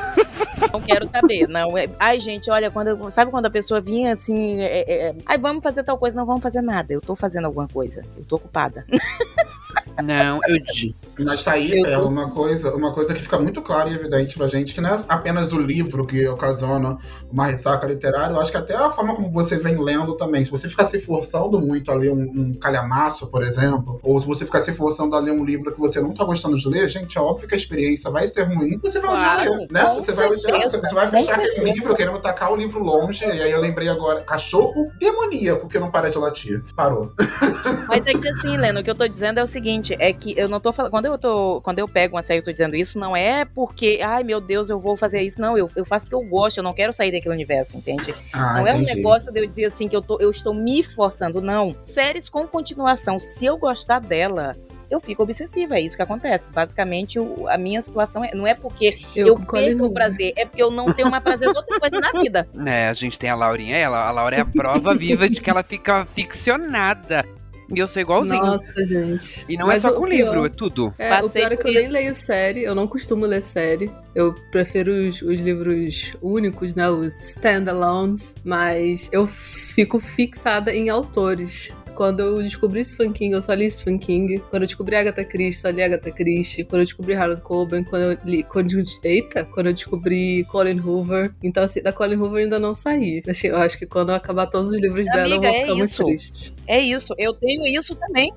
Não 0.72 0.82
quero 0.82 1.08
saber, 1.08 1.48
não. 1.48 1.78
É, 1.78 1.90
ai, 2.00 2.20
gente, 2.20 2.50
olha, 2.52 2.70
quando 2.70 2.89
sabe 3.10 3.32
quando 3.32 3.46
a 3.46 3.50
pessoa 3.50 3.82
vinha 3.82 4.14
assim, 4.14 4.62
é, 4.62 4.80
é, 4.80 5.08
é, 5.08 5.16
ai, 5.26 5.38
vamos 5.38 5.64
fazer 5.64 5.84
tal 5.84 5.98
coisa, 5.98 6.18
não 6.18 6.26
vamos 6.26 6.42
fazer 6.42 6.62
nada. 6.62 6.94
Eu 6.94 7.02
tô 7.02 7.16
fazendo 7.16 7.46
alguma 7.46 7.68
coisa. 7.68 8.04
Eu 8.18 8.26
tô 8.26 8.36
ocupada. 8.36 8.86
Não, 10.04 10.40
eu 10.48 11.26
Mas 11.26 11.44
tá 11.44 11.54
aí 11.54 11.84
é 11.86 11.98
uma 11.98 12.32
coisa, 12.32 12.74
uma 12.76 12.94
coisa 12.94 13.14
que 13.14 13.22
fica 13.22 13.40
muito 13.40 13.62
clara 13.62 13.90
e 13.90 13.94
evidente 13.94 14.38
pra 14.38 14.48
gente, 14.48 14.74
que 14.74 14.82
não 14.82 14.90
é 14.90 15.04
apenas 15.08 15.52
o 15.54 15.60
livro 15.60 16.06
que 16.06 16.28
ocasiona 16.28 16.98
uma 17.32 17.48
ressaca 17.48 17.86
literária, 17.88 18.34
eu 18.34 18.40
acho 18.40 18.52
que 18.52 18.58
até 18.58 18.76
a 18.76 18.90
forma 18.92 19.16
como 19.16 19.32
você 19.32 19.58
vem 19.58 19.82
lendo 19.82 20.16
também. 20.16 20.44
Se 20.44 20.52
você 20.52 20.70
ficar 20.70 20.86
se 20.86 21.00
forçando 21.00 21.60
muito 21.60 21.92
a 21.92 21.96
ler 21.96 22.12
um, 22.12 22.32
um 22.36 22.54
calhamaço, 22.54 23.28
por 23.28 23.44
exemplo, 23.44 24.00
ou 24.04 24.20
se 24.20 24.28
você 24.28 24.46
ficar 24.46 24.62
se 24.62 24.72
forçando 24.72 25.16
a 25.16 25.20
ler 25.20 25.32
um 25.32 25.44
livro 25.44 25.72
que 25.72 25.80
você 25.80 26.00
não 26.00 26.14
tá 26.14 26.24
gostando 26.24 26.58
de 26.58 26.68
ler, 26.68 26.88
gente, 26.90 27.18
é 27.18 27.22
óbvio 27.22 27.48
que 27.48 27.56
a 27.56 27.58
experiência 27.58 28.10
vai 28.10 28.28
ser 28.28 28.44
ruim, 28.44 28.78
você 28.82 29.00
vai 29.00 29.12
claro, 29.12 29.54
odiar, 29.54 29.68
né? 29.72 29.96
Você 29.96 30.12
vai, 30.14 30.28
odiar, 30.30 30.70
você 30.70 30.96
vai 30.96 31.08
fechar 31.08 31.40
aquele 31.40 31.72
livro 31.72 31.96
querendo 31.96 32.20
tacar 32.20 32.52
o 32.52 32.56
livro 32.56 32.84
longe, 32.84 33.26
e 33.26 33.42
aí 33.42 33.52
eu 33.52 33.60
lembrei 33.60 33.90
agora, 33.90 34.22
cachorro 34.22 34.92
demoníaco 35.00 35.68
que 35.68 35.80
não 35.80 35.92
para 35.92 36.10
de 36.10 36.18
latir. 36.18 36.64
Parou. 36.76 37.14
Mas 37.88 38.06
é 38.06 38.14
que 38.14 38.28
assim, 38.28 38.58
Leno, 38.58 38.80
o 38.80 38.84
que 38.84 38.90
eu 38.90 38.96
tô 38.96 39.08
dizendo 39.08 39.40
é 39.40 39.44
o 39.44 39.48
seguinte, 39.48 39.89
seguinte, 39.90 39.98
é 40.00 40.14
que 40.14 40.38
eu 40.38 40.48
não 40.48 40.60
tô 40.60 40.72
falando. 40.72 40.92
Quando 40.92 41.06
eu 41.06 41.18
tô. 41.18 41.62
Quando 41.62 41.80
eu 41.80 41.88
pego 41.88 42.16
uma 42.16 42.24
série 42.24 42.40
e 42.40 42.44
tô 42.44 42.52
dizendo 42.52 42.76
isso, 42.76 43.00
não 43.00 43.16
é 43.16 43.46
porque, 43.46 44.00
ai 44.04 44.24
meu 44.24 44.40
Deus, 44.40 44.70
eu 44.70 44.80
vou 44.80 44.96
fazer 44.96 45.22
isso. 45.22 45.42
Não, 45.42 45.58
eu, 45.58 45.70
eu 45.76 45.86
faço 45.86 46.06
porque 46.06 46.16
eu 46.16 46.30
gosto, 46.30 46.58
eu 46.58 46.64
não 46.64 46.74
quero 46.74 46.94
sair 46.94 47.12
daquele 47.12 47.34
universo, 47.34 47.78
entende? 47.78 48.14
Ah, 48.34 48.56
não 48.56 48.68
entendi. 48.68 48.90
é 48.90 48.94
um 48.94 48.96
negócio 48.96 49.32
de 49.32 49.40
eu 49.40 49.48
dizer 49.48 49.66
assim 49.66 49.88
que 49.88 49.96
eu, 49.96 50.02
tô, 50.02 50.20
eu 50.20 50.30
estou 50.30 50.54
me 50.54 50.84
forçando, 50.84 51.42
não. 51.42 51.76
Séries 51.80 52.30
com 52.30 52.48
continuação, 52.48 53.20
se 53.20 53.46
eu 53.46 53.58
gostar 53.58 54.00
dela, 54.00 54.56
eu 54.90 55.00
fico 55.00 55.24
obsessiva. 55.24 55.76
É 55.76 55.82
isso 55.82 55.96
que 55.96 56.02
acontece. 56.02 56.50
Basicamente, 56.52 57.20
o, 57.20 57.48
a 57.48 57.58
minha 57.58 57.82
situação 57.82 58.24
é, 58.24 58.32
não 58.34 58.46
é 58.46 58.56
porque 58.56 58.98
eu, 59.16 59.28
eu 59.28 59.40
perco 59.40 59.86
o 59.86 59.94
prazer, 59.94 60.34
é 60.36 60.46
porque 60.46 60.62
eu 60.62 60.72
não 60.72 60.92
tenho 60.94 61.10
mais 61.10 61.24
prazer 61.24 61.52
de 61.52 61.58
outra 61.58 61.80
coisa 61.80 62.00
na 62.00 62.20
vida. 62.20 62.50
É, 62.66 62.90
a 62.90 62.94
gente 62.94 63.18
tem 63.18 63.30
a 63.30 63.36
Laurinha, 63.36 63.78
ela, 63.78 64.08
a 64.08 64.12
Laura 64.12 64.36
é 64.36 64.42
a 64.42 64.46
prova 64.46 64.96
viva 64.96 65.30
de 65.30 65.40
que 65.40 65.50
ela 65.50 65.64
fica 65.64 66.08
ficcionada. 66.16 67.26
E 67.74 67.80
eu 67.80 67.88
sou 67.88 68.02
igualzinho. 68.02 68.38
Nossa, 68.38 68.86
gente. 68.86 69.46
E 69.48 69.56
não 69.56 69.66
é 69.66 69.76
Mas 69.76 69.86
é 69.86 69.90
só 69.90 69.94
com 69.96 70.06
pior, 70.06 70.16
livro, 70.16 70.46
é 70.46 70.50
tudo. 70.50 70.94
É, 70.98 71.10
Passei 71.10 71.30
o 71.30 71.34
pior 71.34 71.52
é 71.52 71.58
que 71.58 71.68
eu 71.68 71.74
nem 71.74 71.88
leio 71.88 72.14
série, 72.14 72.64
eu 72.64 72.74
não 72.74 72.88
costumo 72.88 73.26
ler 73.26 73.42
série. 73.42 73.92
Eu 74.16 74.34
prefiro 74.52 74.92
os, 74.92 75.22
os 75.22 75.40
livros 75.40 76.14
únicos, 76.22 76.76
né? 76.76 76.90
Os 76.90 77.14
standalones. 77.32 78.36
Mas 78.44 79.10
eu 79.12 79.28
fico 79.28 80.00
fixada 80.00 80.74
em 80.74 80.90
autores. 80.90 81.74
Quando 82.00 82.22
eu 82.22 82.42
descobri 82.42 82.82
Stephen 82.82 83.12
King, 83.12 83.34
eu 83.34 83.42
só 83.42 83.54
li 83.54 83.70
Stephen 83.70 83.98
King. 83.98 84.40
Quando 84.50 84.62
eu 84.62 84.68
descobri 84.68 84.96
Agatha 84.96 85.26
Christie, 85.26 85.62
só 85.62 85.70
li 85.70 85.84
Agatha 85.84 86.10
Christie. 86.10 86.64
Quando 86.64 86.80
eu 86.80 86.86
descobri 86.86 87.14
Harlan 87.14 87.42
Coben, 87.42 87.84
quando 87.84 88.04
eu 88.04 88.18
li... 88.24 88.42
Quando, 88.42 88.82
eita! 89.04 89.44
Quando 89.44 89.68
eu 89.68 89.74
descobri 89.74 90.46
Colin 90.46 90.80
Hoover. 90.80 91.34
Então, 91.44 91.62
assim, 91.62 91.82
da 91.82 91.92
Colin 91.92 92.16
Hoover 92.16 92.44
ainda 92.44 92.58
não 92.58 92.74
saí. 92.74 93.22
Eu 93.44 93.58
acho 93.58 93.78
que 93.78 93.86
quando 93.86 94.12
eu 94.12 94.16
acabar 94.16 94.48
todos 94.48 94.72
os 94.72 94.80
livros 94.80 95.10
Amiga, 95.10 95.24
dela, 95.24 95.36
eu 95.36 95.42
vou 95.42 95.52
ficar 95.52 95.74
é 95.74 95.76
muito 95.76 96.06
triste. 96.06 96.56
É 96.66 96.82
isso. 96.82 97.14
Eu 97.18 97.34
tenho 97.34 97.68
isso 97.68 97.94
também, 97.96 98.32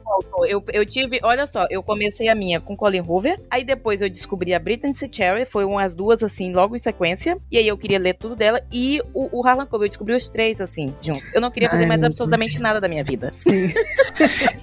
eu, 0.49 0.65
eu 0.73 0.85
tive... 0.85 1.21
Olha 1.23 1.47
só, 1.47 1.65
eu 1.71 1.85
comecei 1.85 2.29
a 2.29 2.35
minha 2.35 2.61
com 2.61 2.77
Colin 2.77 3.03
Hoover. 3.03 3.39
Aí 3.49 3.63
depois 3.63 4.03
eu 4.03 4.11
descobri 4.11 4.55
a 4.55 4.59
Brittany 4.59 4.93
C. 4.93 5.09
Cherry. 5.09 5.47
Foi 5.47 5.65
umas 5.65 5.95
duas, 5.95 6.25
assim, 6.25 6.53
logo 6.53 6.75
em 6.75 6.81
sequência. 6.81 7.39
E 7.49 7.59
aí 7.59 7.69
eu 7.69 7.79
queria 7.79 8.01
ler 8.01 8.15
tudo 8.15 8.35
dela. 8.35 8.61
E 8.73 9.01
o, 9.15 9.39
o 9.39 9.47
Harlan 9.47 9.67
Coben. 9.67 9.85
Eu 9.85 9.89
descobri 9.89 10.17
os 10.17 10.29
três, 10.29 10.61
assim, 10.61 10.93
junto. 11.01 11.23
Eu 11.33 11.41
não 11.41 11.51
queria 11.53 11.71
fazer 11.71 11.85
Ai, 11.85 11.89
mais 11.89 12.03
absolutamente 12.03 12.55
Deus. 12.55 12.63
nada 12.63 12.81
da 12.81 12.89
minha 12.89 13.05
vida. 13.05 13.31
Sim. 13.33 13.52
Sim. 13.53 13.73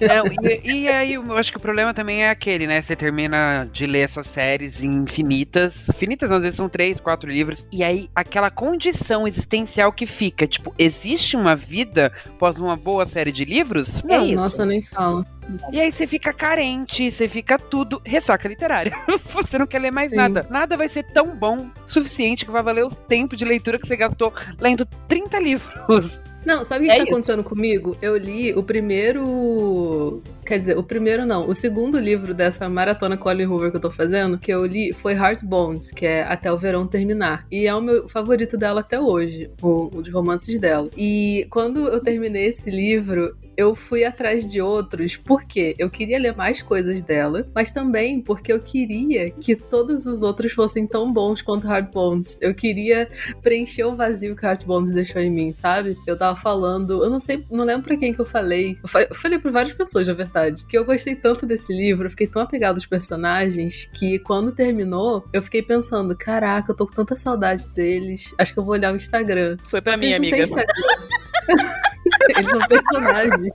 Não, 0.00 0.26
e, 0.48 0.74
e, 0.74 0.88
aí, 0.88 1.14
eu 1.14 1.36
acho 1.36 1.52
que 1.52 1.58
o 1.58 1.60
problema 1.60 1.94
também 1.94 2.24
é 2.24 2.30
aquele, 2.30 2.66
né? 2.66 2.82
Você 2.82 2.96
termina 2.96 3.68
de 3.72 3.86
ler 3.86 4.00
essas 4.00 4.26
séries 4.28 4.82
infinitas. 4.82 5.88
Infinitas, 5.88 6.30
às 6.30 6.40
vezes 6.40 6.56
são 6.56 6.68
três, 6.68 6.98
quatro 6.98 7.30
livros. 7.30 7.64
E 7.70 7.84
aí, 7.84 8.08
aquela 8.14 8.50
condição 8.50 9.28
existencial 9.28 9.92
que 9.92 10.06
fica, 10.06 10.46
tipo, 10.46 10.74
existe 10.78 11.36
uma 11.36 11.54
vida 11.54 12.12
após 12.26 12.58
uma 12.58 12.76
boa 12.76 13.06
série 13.06 13.30
de 13.30 13.44
livros? 13.44 14.02
Não, 14.02 14.16
é 14.16 14.24
isso. 14.24 14.36
Nossa, 14.36 14.64
nem 14.64 14.82
falo. 14.82 15.24
E 15.72 15.80
aí 15.80 15.90
você 15.90 16.06
fica 16.06 16.32
carente, 16.32 17.10
você 17.10 17.28
fica 17.28 17.58
tudo. 17.58 18.00
Ressaca 18.04 18.48
literária. 18.48 18.92
você 19.32 19.58
não 19.58 19.66
quer 19.66 19.80
ler 19.80 19.90
mais 19.90 20.10
Sim. 20.10 20.16
nada. 20.16 20.46
Nada 20.48 20.76
vai 20.76 20.88
ser 20.88 21.02
tão 21.04 21.36
bom 21.36 21.70
suficiente 21.86 22.44
que 22.44 22.50
vai 22.50 22.62
valer 22.62 22.84
o 22.84 22.90
tempo 22.90 23.36
de 23.36 23.44
leitura 23.44 23.78
que 23.78 23.86
você 23.86 23.96
gastou 23.96 24.32
lendo 24.58 24.86
30 25.08 25.38
livros. 25.40 26.29
Não, 26.44 26.64
sabe 26.64 26.86
o 26.86 26.88
que, 26.88 26.92
é 26.92 26.98
que 26.98 27.04
tá 27.04 27.10
acontecendo 27.10 27.44
comigo? 27.44 27.96
Eu 28.00 28.16
li 28.16 28.52
o 28.54 28.62
primeiro. 28.62 30.22
Quer 30.44 30.58
dizer, 30.58 30.78
o 30.78 30.82
primeiro 30.82 31.26
não. 31.26 31.48
O 31.48 31.54
segundo 31.54 31.98
livro 31.98 32.32
dessa 32.32 32.68
maratona 32.68 33.16
Colin 33.16 33.44
Hoover 33.44 33.70
que 33.70 33.76
eu 33.76 33.80
tô 33.80 33.90
fazendo, 33.90 34.38
que 34.38 34.52
eu 34.52 34.64
li, 34.64 34.92
foi 34.92 35.12
Heart 35.12 35.44
Bones, 35.44 35.90
que 35.90 36.06
é 36.06 36.22
Até 36.22 36.52
o 36.52 36.56
Verão 36.56 36.86
Terminar. 36.86 37.46
E 37.50 37.66
é 37.66 37.74
o 37.74 37.80
meu 37.80 38.08
favorito 38.08 38.56
dela 38.56 38.80
até 38.80 38.98
hoje, 38.98 39.50
o 39.62 40.00
de 40.02 40.10
romances 40.10 40.58
dela. 40.58 40.88
E 40.96 41.46
quando 41.50 41.88
eu 41.88 42.00
terminei 42.00 42.46
esse 42.46 42.70
livro, 42.70 43.36
eu 43.60 43.74
fui 43.74 44.04
atrás 44.04 44.50
de 44.50 44.62
outros 44.62 45.18
porque 45.18 45.74
eu 45.78 45.90
queria 45.90 46.18
ler 46.18 46.34
mais 46.34 46.62
coisas 46.62 47.02
dela, 47.02 47.46
mas 47.54 47.70
também 47.70 48.18
porque 48.18 48.50
eu 48.50 48.58
queria 48.58 49.30
que 49.30 49.54
todos 49.54 50.06
os 50.06 50.22
outros 50.22 50.52
fossem 50.52 50.86
tão 50.86 51.12
bons 51.12 51.42
quanto 51.42 51.66
Hard 51.66 51.92
Bones. 51.92 52.38
Eu 52.40 52.54
queria 52.54 53.06
preencher 53.42 53.84
o 53.84 53.94
vazio 53.94 54.34
que 54.34 54.46
Hard 54.46 54.64
Bones 54.64 54.92
deixou 54.92 55.20
em 55.20 55.30
mim, 55.30 55.52
sabe? 55.52 55.94
Eu 56.06 56.16
tava 56.16 56.40
falando, 56.40 57.04
eu 57.04 57.10
não 57.10 57.20
sei, 57.20 57.44
não 57.50 57.64
lembro 57.64 57.82
pra 57.82 57.98
quem 57.98 58.14
que 58.14 58.20
eu 58.20 58.24
falei. 58.24 58.78
Eu 58.82 58.88
falei, 58.88 59.08
eu 59.10 59.14
falei 59.14 59.38
pra 59.38 59.50
várias 59.50 59.74
pessoas, 59.74 60.08
na 60.08 60.14
verdade, 60.14 60.64
que 60.66 60.78
eu 60.78 60.84
gostei 60.86 61.14
tanto 61.14 61.44
desse 61.44 61.70
livro, 61.74 62.06
eu 62.06 62.10
fiquei 62.10 62.26
tão 62.26 62.40
apegado 62.40 62.76
aos 62.76 62.86
personagens 62.86 63.90
que 63.92 64.18
quando 64.20 64.52
terminou, 64.52 65.28
eu 65.34 65.42
fiquei 65.42 65.60
pensando, 65.60 66.16
caraca, 66.16 66.72
eu 66.72 66.76
tô 66.76 66.86
com 66.86 66.94
tanta 66.94 67.14
saudade 67.14 67.68
deles. 67.74 68.34
Acho 68.38 68.54
que 68.54 68.58
eu 68.58 68.64
vou 68.64 68.72
olhar 68.72 68.94
o 68.94 68.96
Instagram. 68.96 69.58
Foi 69.68 69.82
pra 69.82 69.98
mim, 69.98 70.14
amiga. 70.14 70.46
Eles 72.36 72.50
são 72.50 72.60
personagens. 72.60 73.52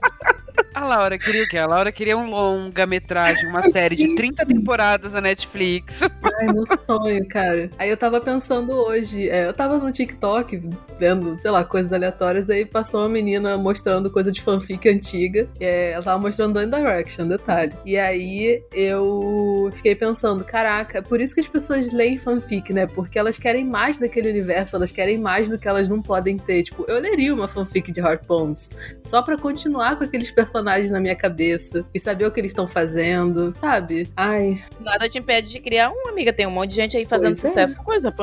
A 0.74 0.84
Laura 0.84 1.18
queria 1.18 1.42
o 1.42 1.46
quê? 1.46 1.58
A 1.58 1.66
Laura 1.66 1.90
queria 1.90 2.16
um 2.18 2.28
longa-metragem, 2.28 3.48
uma 3.48 3.62
série 3.62 3.96
de 3.96 4.14
30 4.14 4.44
temporadas 4.44 5.10
na 5.10 5.20
Netflix. 5.22 5.94
Ai, 6.02 6.52
meu 6.52 6.66
sonho, 6.66 7.26
cara. 7.26 7.70
Aí 7.78 7.88
eu 7.88 7.96
tava 7.96 8.20
pensando 8.20 8.72
hoje, 8.72 9.28
é, 9.28 9.48
eu 9.48 9.54
tava 9.54 9.78
no 9.78 9.90
TikTok 9.90 10.68
vendo, 10.98 11.38
sei 11.38 11.50
lá, 11.50 11.64
coisas 11.64 11.92
aleatórias, 11.92 12.50
aí 12.50 12.64
passou 12.64 13.00
uma 13.00 13.08
menina 13.08 13.56
mostrando 13.56 14.10
coisa 14.10 14.32
de 14.32 14.40
fanfic 14.40 14.88
antiga. 14.88 15.48
É, 15.60 15.92
ela 15.92 16.02
tava 16.02 16.18
mostrando 16.18 16.58
One 16.58 16.70
Direction, 16.70 17.28
detalhe. 17.28 17.72
E 17.84 17.96
aí 17.96 18.62
eu 18.72 19.70
fiquei 19.72 19.94
pensando, 19.94 20.44
caraca, 20.44 20.98
é 20.98 21.02
por 21.02 21.20
isso 21.20 21.34
que 21.34 21.40
as 21.40 21.48
pessoas 21.48 21.92
leem 21.92 22.18
fanfic, 22.18 22.72
né? 22.72 22.86
Porque 22.86 23.18
elas 23.18 23.38
querem 23.38 23.64
mais 23.64 23.98
daquele 23.98 24.30
universo, 24.30 24.76
elas 24.76 24.90
querem 24.90 25.18
mais 25.18 25.50
do 25.50 25.58
que 25.58 25.68
elas 25.68 25.88
não 25.88 26.00
podem 26.00 26.36
ter. 26.36 26.62
Tipo, 26.62 26.84
eu 26.88 27.00
leria 27.00 27.34
uma 27.34 27.48
fanfic 27.48 27.92
de 27.92 28.00
Heart 28.00 28.26
Bones 28.26 28.70
só 29.02 29.22
pra 29.22 29.36
continuar 29.36 29.96
com 29.96 30.04
aqueles 30.04 30.30
personagens 30.30 30.90
na 30.90 31.00
minha 31.00 31.16
cabeça 31.16 31.84
e 31.94 32.00
saber 32.00 32.26
o 32.26 32.32
que 32.32 32.40
eles 32.40 32.52
estão 32.52 32.66
fazendo, 32.66 33.52
sabe? 33.52 34.10
Ai. 34.16 34.58
Nada 34.80 35.08
te 35.08 35.18
impede 35.18 35.50
de 35.50 35.60
criar 35.60 35.90
uma 35.90 36.10
amiga. 36.10 36.32
Tem 36.32 36.46
um 36.46 36.50
monte 36.50 36.70
de 36.70 36.76
gente 36.76 36.96
aí 36.96 37.04
fazendo 37.04 37.32
pois 37.32 37.44
é. 37.44 37.48
sucesso 37.48 37.74
é. 37.74 37.76
com 37.76 37.84
coisa. 37.84 38.14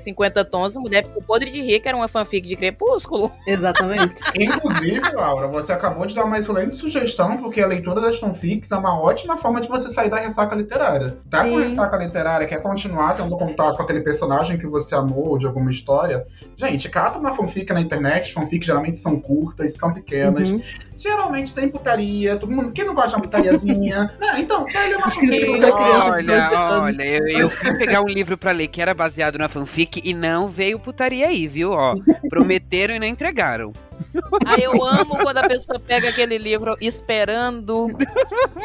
50 0.00 0.44
tons, 0.44 0.76
a 0.76 0.80
mulher 0.80 1.04
ficou 1.04 1.22
podre 1.22 1.50
de 1.50 1.60
rica, 1.68 1.88
era 1.88 1.96
uma 1.96 2.08
fanfic 2.08 2.46
de 2.46 2.56
Crepúsculo. 2.56 3.30
Exatamente. 3.46 4.22
Inclusive, 4.34 5.12
Laura, 5.12 5.46
você 5.46 5.72
acabou 5.72 6.06
de 6.06 6.14
dar 6.14 6.24
uma 6.24 6.38
excelente 6.38 6.76
sugestão, 6.76 7.36
porque 7.36 7.60
a 7.60 7.66
leitura 7.66 8.00
das 8.00 8.18
fanfics 8.18 8.70
é 8.70 8.76
uma 8.76 8.98
ótima 9.00 9.36
forma 9.36 9.60
de 9.60 9.68
você 9.68 9.88
sair 9.88 10.10
da 10.10 10.18
ressaca 10.18 10.54
literária. 10.54 11.18
Tá 11.30 11.44
Sim. 11.44 11.50
com 11.50 11.56
ressaca 11.58 11.96
literária, 11.96 12.46
quer 12.46 12.62
continuar 12.62 13.14
tendo 13.14 13.36
contato 13.36 13.76
com 13.76 13.82
aquele 13.82 14.00
personagem 14.00 14.58
que 14.58 14.66
você 14.66 14.94
amou 14.94 15.38
de 15.38 15.46
alguma 15.46 15.70
história? 15.70 16.26
Gente, 16.56 16.88
cata 16.88 17.18
uma 17.18 17.34
fanfic 17.34 17.72
na 17.72 17.80
internet, 17.80 18.32
fanfics 18.32 18.66
geralmente 18.66 18.98
são 18.98 19.20
curtas, 19.20 19.74
são 19.74 19.92
pequenas. 19.92 20.50
Uhum 20.50 20.87
geralmente 20.98 21.54
tem 21.54 21.68
putaria, 21.68 22.36
todo 22.36 22.52
mundo, 22.52 22.72
quem 22.72 22.84
não 22.84 22.94
gosta 22.94 23.10
de 23.10 23.14
uma 23.14 23.22
putariazinha? 23.22 24.12
não, 24.20 24.36
então, 24.36 24.64
vai 24.72 24.88
ler 24.88 24.96
uma 24.96 25.10
fanfic 25.10 25.48
Olha, 25.48 26.80
olha, 26.80 27.02
eu, 27.02 27.28
eu 27.28 27.48
fui 27.48 27.78
pegar 27.78 28.02
um 28.02 28.08
livro 28.08 28.36
pra 28.36 28.52
ler 28.52 28.68
que 28.68 28.82
era 28.82 28.92
baseado 28.92 29.38
na 29.38 29.48
fanfic 29.48 30.00
e 30.04 30.12
não 30.12 30.48
veio 30.48 30.78
putaria 30.78 31.28
aí, 31.28 31.46
viu? 31.46 31.70
Ó, 31.70 31.94
prometeram 32.28 32.94
e 32.94 32.98
não 32.98 33.06
entregaram. 33.06 33.72
Aí 34.46 34.62
eu 34.62 34.82
amo 34.84 35.18
quando 35.18 35.38
a 35.38 35.48
pessoa 35.48 35.78
pega 35.78 36.08
aquele 36.08 36.38
livro 36.38 36.76
esperando. 36.80 37.88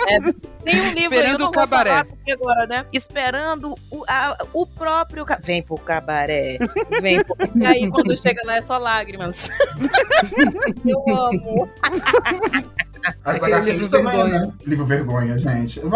É, 0.06 0.20
tem 0.66 0.82
um 0.82 0.92
livro 0.92 1.16
esperando 1.16 1.26
aí, 1.26 1.32
eu 1.32 1.40
não 1.40 1.48
o 1.48 1.52
cabaré. 1.52 2.04
agora, 2.32 2.68
né? 2.68 2.86
Esperando 2.92 3.76
o, 3.90 4.04
a, 4.08 4.38
o 4.52 4.66
próprio. 4.66 5.26
Vem 5.42 5.64
pro 5.64 5.78
cabaré. 5.78 6.58
Vem 7.02 7.24
pro... 7.24 7.36
E 7.56 7.66
aí 7.66 7.90
quando 7.90 8.16
chega 8.22 8.42
lá 8.46 8.58
é 8.58 8.62
só 8.62 8.78
lágrimas. 8.78 9.50
eu 10.86 11.16
amo. 11.16 11.70
As 13.24 13.42
HQs 13.42 13.90
também, 13.90 14.16
vergonha. 14.16 14.40
né? 14.40 14.54
Livro 14.66 14.86
vergonha, 14.86 15.38
gente. 15.38 15.80
Eu 15.80 15.90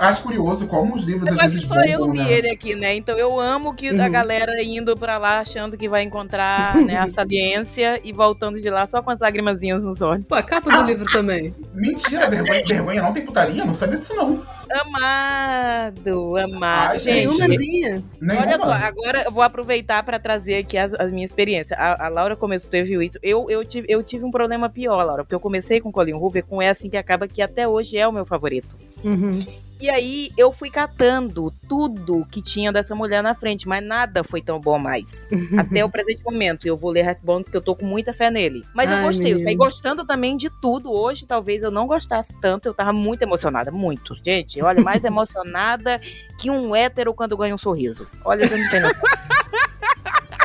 acho 0.00 0.22
curioso 0.22 0.66
como 0.66 0.94
os 0.94 1.02
livros 1.02 1.30
eu 1.30 1.40
acho 1.40 1.56
que 1.56 1.66
só 1.66 1.80
eu 1.84 2.10
li 2.10 2.18
né? 2.18 2.32
ele 2.32 2.50
aqui, 2.50 2.74
né? 2.74 2.94
Então 2.94 3.16
eu 3.18 3.38
amo 3.38 3.74
que 3.74 3.90
uhum. 3.90 4.02
a 4.02 4.08
galera 4.08 4.62
indo 4.62 4.96
pra 4.96 5.18
lá 5.18 5.40
achando 5.40 5.76
que 5.76 5.88
vai 5.88 6.02
encontrar 6.02 6.76
né, 6.76 6.96
a 6.96 7.08
saliência 7.10 8.00
e 8.02 8.12
voltando 8.12 8.60
de 8.60 8.70
lá 8.70 8.86
só 8.86 9.02
com 9.02 9.10
as 9.10 9.20
lagrimazinhas 9.20 9.84
nos 9.84 10.00
olhos. 10.00 10.24
Pô, 10.26 10.34
a 10.34 10.42
capa 10.42 10.70
do 10.70 10.82
livro 10.84 11.06
também. 11.06 11.54
Mentira, 11.74 12.30
vergonha, 12.30 12.62
vergonha 12.64 13.02
não 13.02 13.12
tem 13.12 13.24
putaria? 13.24 13.64
Não 13.64 13.74
sabia 13.74 13.98
disso 13.98 14.14
não. 14.14 14.42
Amado, 14.70 16.36
amado. 16.36 16.90
Ai, 16.90 16.98
gente, 16.98 17.26
Nenhumazinha. 17.26 18.04
olha 18.22 18.58
só, 18.58 18.72
agora 18.72 19.22
eu 19.24 19.30
vou 19.30 19.42
aproveitar 19.42 20.02
para 20.02 20.18
trazer 20.18 20.56
aqui 20.56 20.76
a, 20.76 20.88
a 20.98 21.06
minha 21.06 21.24
experiência. 21.24 21.76
A, 21.76 22.06
a, 22.06 22.08
Laura 22.08 22.36
começou, 22.36 22.70
teve 22.70 23.04
isso. 23.04 23.18
Eu, 23.22 23.48
eu, 23.50 23.64
tive, 23.64 23.86
eu 23.88 24.02
tive 24.02 24.24
um 24.24 24.30
problema 24.30 24.68
pior, 24.68 25.04
Laura, 25.04 25.24
porque 25.24 25.34
eu 25.34 25.40
comecei 25.40 25.80
com 25.80 25.92
Colin 25.92 26.14
Hoover 26.14 26.44
com 26.44 26.60
essa 26.60 26.76
assim 26.76 26.90
que 26.90 26.96
acaba 26.96 27.26
que 27.26 27.40
até 27.40 27.66
hoje 27.66 27.96
é 27.96 28.06
o 28.06 28.12
meu 28.12 28.24
favorito. 28.24 28.76
Uhum. 29.02 29.44
E 29.80 29.90
aí 29.90 30.30
eu 30.36 30.52
fui 30.52 30.70
catando 30.70 31.52
tudo 31.68 32.26
que 32.30 32.40
tinha 32.40 32.72
dessa 32.72 32.94
mulher 32.94 33.22
na 33.22 33.34
frente, 33.34 33.68
mas 33.68 33.84
nada 33.84 34.24
foi 34.24 34.40
tão 34.40 34.58
bom 34.58 34.78
mais. 34.78 35.28
Até 35.56 35.84
o 35.84 35.90
presente 35.90 36.24
momento. 36.24 36.66
Eu 36.66 36.76
vou 36.76 36.90
ler 36.90 37.04
Heartbones, 37.04 37.48
que 37.48 37.56
eu 37.56 37.60
tô 37.60 37.74
com 37.74 37.84
muita 37.84 38.12
fé 38.12 38.30
nele. 38.30 38.64
Mas 38.74 38.90
Ai, 38.90 38.98
eu 38.98 39.02
gostei, 39.02 39.34
eu 39.34 39.38
saí 39.38 39.54
gostando 39.54 40.04
também 40.04 40.36
de 40.36 40.48
tudo. 40.60 40.90
Hoje, 40.90 41.26
talvez 41.26 41.62
eu 41.62 41.70
não 41.70 41.86
gostasse 41.86 42.34
tanto, 42.40 42.66
eu 42.66 42.74
tava 42.74 42.92
muito 42.92 43.22
emocionada, 43.22 43.70
muito. 43.70 44.16
Gente, 44.24 44.62
olha, 44.62 44.82
mais 44.82 45.04
emocionada 45.04 46.00
que 46.38 46.50
um 46.50 46.74
hétero 46.74 47.12
quando 47.12 47.36
ganha 47.36 47.54
um 47.54 47.58
sorriso. 47.58 48.06
Olha, 48.24 48.46
você 48.46 48.56
não 48.56 48.70
tem 48.70 48.80
noção. 48.80 49.02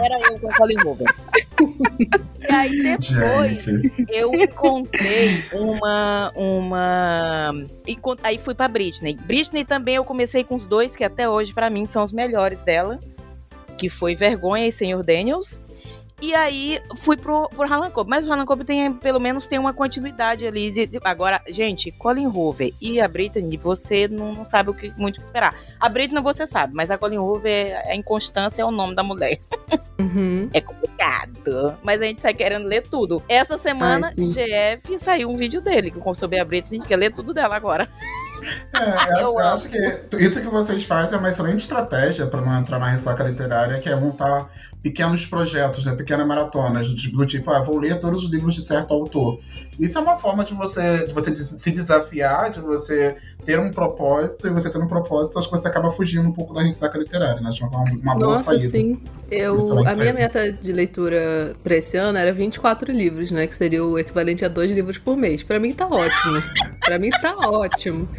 Era 0.02 0.20
eu 0.28 0.40
com 0.40 0.50
a 0.50 0.56
Colin 0.56 0.76
Hoover. 0.86 1.08
e 2.50 2.54
aí 2.54 2.82
depois 2.84 3.64
Gente. 3.66 4.06
eu 4.10 4.34
encontrei 4.34 5.46
uma. 5.54 6.32
uma. 6.36 7.54
Aí 8.24 8.38
fui 8.40 8.56
pra 8.56 8.68
Britney. 8.68 9.16
Britney 9.16 9.64
também 9.64 9.96
eu 9.96 10.04
comecei 10.04 10.44
com 10.44 10.56
os 10.56 10.66
dois, 10.66 10.96
que 10.96 11.04
até 11.04 11.30
hoje 11.30 11.54
para 11.54 11.70
mim 11.70 11.86
são 11.86 12.04
os 12.04 12.12
melhores 12.12 12.64
dela. 12.64 13.00
Que 13.78 13.90
foi 13.90 14.16
Vergonha 14.16 14.68
e 14.68 14.72
Senhor 14.72 15.04
Daniels. 15.04 15.62
E 16.22 16.36
aí 16.36 16.80
fui 16.98 17.18
pro, 17.18 17.50
pro 17.50 17.64
Harlan 17.64 17.90
Cobb. 17.90 18.10
Mas 18.10 18.28
o 18.28 18.32
Harlan 18.32 18.46
Cobb 18.46 18.64
tem, 18.64 18.94
pelo 18.94 19.20
menos 19.20 19.48
tem 19.48 19.58
uma 19.58 19.74
continuidade 19.74 20.46
ali. 20.46 20.72
De, 20.72 20.86
de, 20.86 21.00
agora, 21.04 21.42
gente, 21.48 21.92
Colin 21.92 22.28
Hoover 22.28 22.72
e 22.80 23.02
a 23.02 23.08
Britney, 23.08 23.58
você 23.58 24.08
não, 24.08 24.34
não 24.34 24.46
sabe 24.46 24.70
o 24.70 24.74
que 24.74 24.94
muito 24.98 25.20
esperar. 25.20 25.56
A 25.80 25.90
Britney 25.90 26.22
você 26.22 26.46
sabe, 26.46 26.74
mas 26.76 26.92
a 26.92 26.98
Colin 26.98 27.18
Hoover, 27.18 27.82
a 27.88 27.96
inconstância 27.96 28.62
é 28.62 28.66
o 28.66 28.72
nome 28.72 28.96
da 28.96 29.04
mulher. 29.04 29.40
Uhum. 30.02 30.50
É 30.52 30.60
complicado. 30.60 31.78
Mas 31.84 32.02
a 32.02 32.06
gente 32.06 32.24
sai 32.24 32.34
querendo 32.34 32.66
ler 32.66 32.82
tudo. 32.82 33.22
Essa 33.30 33.56
semana, 33.56 34.08
Ai, 34.08 34.26
GF 34.26 35.00
saiu 35.00 35.30
um 35.30 35.36
vídeo 35.36 35.62
dele, 35.62 35.92
que 35.92 36.00
sobre 36.16 36.40
a 36.40 36.46
Britney, 36.46 36.80
a 36.80 36.82
gente 36.82 36.90
quer 36.90 36.98
ler 36.98 37.14
tudo 37.14 37.36
dela 37.36 37.56
agora. 37.56 37.88
É, 38.74 39.22
eu, 39.22 39.34
eu 39.38 39.40
acho 39.40 39.70
que 39.70 39.78
isso 40.20 40.42
que 40.42 40.48
vocês 40.48 40.84
fazem 40.84 41.16
é 41.16 41.18
uma 41.18 41.30
excelente 41.30 41.60
estratégia 41.60 42.26
para 42.28 42.42
não 42.42 42.60
entrar 42.60 42.80
na 42.80 42.88
ressaca 42.88 43.24
literária, 43.24 43.80
que 43.80 43.90
é 43.90 43.96
montar 43.96 44.50
pequenos 44.82 45.26
projetos, 45.26 45.86
né, 45.86 45.96
pequenas 45.96 46.26
maratonas, 46.26 46.88
do 46.90 47.26
tipo, 47.26 47.52
ah, 47.52 47.62
vou 47.62 47.78
ler 47.78 48.00
todos 48.00 48.24
os 48.24 48.30
livros 48.30 48.56
de 48.56 48.64
certo 48.64 48.94
autor. 48.94 49.40
Isso 49.80 49.98
é 49.98 50.02
uma 50.02 50.18
forma 50.18 50.44
de 50.44 50.54
você, 50.54 51.06
de 51.06 51.14
você 51.14 51.36
se 51.36 51.72
desafiar, 51.72 52.50
de 52.50 52.60
você 52.60 53.16
ter 53.46 53.60
um 53.60 53.72
propósito, 53.72 54.48
e 54.48 54.50
você 54.52 54.70
ter 54.70 54.80
um 54.80 54.88
propósito, 54.88 55.38
acho 55.38 55.50
que 55.50 55.58
você 55.58 55.68
acaba 55.68 55.92
fugindo 55.92 56.28
um 56.28 56.32
pouco 56.32 56.54
da 56.54 56.62
ressaca 56.62 56.98
literária, 56.98 57.42
né? 57.42 57.50
Acho 57.50 57.66
uma, 57.66 57.84
uma 58.02 58.16
boa 58.16 58.36
Nossa, 58.38 58.58
saída. 58.58 58.70
sim. 58.70 59.02
Eu, 59.30 59.88
a 59.88 59.96
minha 59.96 60.14
meta 60.14 60.52
de 60.52 60.72
leitura 60.72 61.54
para 61.64 61.76
esse 61.76 61.98
ano 61.98 62.18
era 62.18 62.34
24 62.34 62.92
livros, 62.92 63.32
né? 63.32 63.48
Que 63.48 63.56
seria 63.56 63.84
o 63.84 63.98
equivalente 63.98 64.44
a 64.44 64.48
dois 64.48 64.72
livros 64.72 64.98
por 64.98 65.16
mês. 65.16 65.42
Para 65.44 65.60
mim 65.60 65.74
tá 65.74 65.88
ótimo. 65.88 66.42
para 66.82 67.00
mim 67.00 67.10
tá 67.10 67.36
ótimo. 67.48 68.10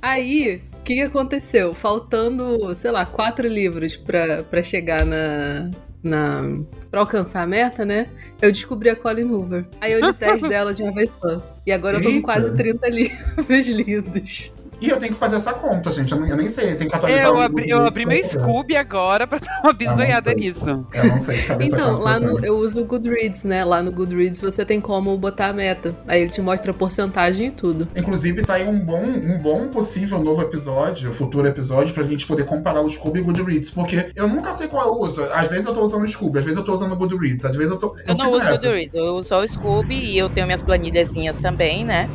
Aí, 0.00 0.62
o 0.72 0.82
que 0.82 1.00
aconteceu? 1.02 1.74
Faltando, 1.74 2.74
sei 2.74 2.90
lá, 2.90 3.04
quatro 3.04 3.46
livros 3.46 3.96
para 3.96 4.62
chegar 4.62 5.04
na, 5.04 5.70
na 6.02 6.42
para 6.90 7.00
alcançar 7.00 7.42
a 7.42 7.46
meta, 7.46 7.84
né? 7.84 8.06
Eu 8.40 8.52
descobri 8.52 8.88
a 8.88 8.94
Colin 8.94 9.24
Hoover. 9.24 9.66
Aí 9.80 9.92
eu 9.92 10.00
li 10.00 10.12
10 10.14 10.42
dela 10.42 10.72
de 10.72 10.82
uma 10.82 10.92
vez 10.92 11.10
só. 11.10 11.42
E 11.66 11.72
agora 11.72 11.96
eu 11.96 12.02
tô 12.02 12.10
com 12.10 12.22
quase 12.22 12.56
30 12.56 12.86
livros 12.88 13.66
lidos. 13.66 14.54
E 14.80 14.88
eu 14.88 14.98
tenho 14.98 15.12
que 15.12 15.18
fazer 15.18 15.36
essa 15.36 15.52
conta, 15.52 15.92
gente. 15.92 16.12
Eu, 16.12 16.36
nem 16.36 16.50
sei, 16.50 16.74
tem 16.74 16.88
que 16.88 16.94
atualizar 16.94 17.24
Eu 17.24 17.40
abri, 17.40 17.68
eu 17.68 17.86
abri 17.86 18.06
meu 18.06 18.28
Scooby 18.28 18.76
agora 18.76 19.26
pra 19.26 19.38
dar 19.38 19.60
uma 19.62 19.72
bisoiada 19.72 20.32
nisso. 20.34 20.64
Eu 20.66 21.06
não 21.06 21.18
sei 21.18 21.36
Então, 21.60 21.98
lá 21.98 22.18
no, 22.18 22.44
eu 22.44 22.56
uso 22.56 22.80
o 22.80 22.84
Goodreads, 22.84 23.44
né? 23.44 23.64
Lá 23.64 23.82
no 23.82 23.90
Goodreads 23.92 24.40
você 24.40 24.64
tem 24.64 24.80
como 24.80 25.16
botar 25.16 25.48
a 25.48 25.52
meta. 25.52 25.94
Aí 26.06 26.22
ele 26.22 26.30
te 26.30 26.40
mostra 26.40 26.70
a 26.70 26.74
porcentagem 26.74 27.48
e 27.48 27.50
tudo. 27.50 27.88
Inclusive, 27.96 28.42
tá 28.42 28.54
aí 28.54 28.68
um 28.68 28.78
bom, 28.78 29.02
um 29.02 29.38
bom 29.38 29.68
possível 29.68 30.18
novo 30.18 30.42
episódio, 30.42 31.12
futuro 31.14 31.46
episódio, 31.46 31.94
pra 31.94 32.04
gente 32.04 32.26
poder 32.26 32.44
comparar 32.44 32.80
o 32.80 32.90
Scooby 32.90 33.18
e 33.18 33.22
o 33.22 33.24
Goodreads. 33.24 33.70
Porque 33.70 34.06
eu 34.14 34.28
nunca 34.28 34.52
sei 34.52 34.68
qual 34.68 34.86
eu 34.86 35.00
uso. 35.08 35.22
Às 35.32 35.48
vezes 35.48 35.66
eu 35.66 35.74
tô 35.74 35.82
usando 35.82 36.04
o 36.04 36.08
Scooby, 36.08 36.38
às 36.38 36.44
vezes 36.44 36.58
eu 36.58 36.64
tô 36.64 36.72
usando 36.72 36.92
o 36.92 36.96
Goodreads, 36.96 37.44
às 37.44 37.56
vezes 37.56 37.72
eu 37.72 37.78
tô. 37.78 37.88
Eu, 37.88 38.04
eu 38.08 38.14
não 38.16 38.32
uso 38.32 38.46
o 38.46 38.50
Goodreads, 38.50 38.94
eu 38.94 39.04
uso 39.16 39.28
só 39.28 39.40
o 39.42 39.48
Scooby 39.48 39.94
e 39.94 40.18
eu 40.18 40.28
tenho 40.28 40.46
minhas 40.46 40.62
planilhazinhas 40.62 41.38
também, 41.38 41.84
né? 41.84 42.08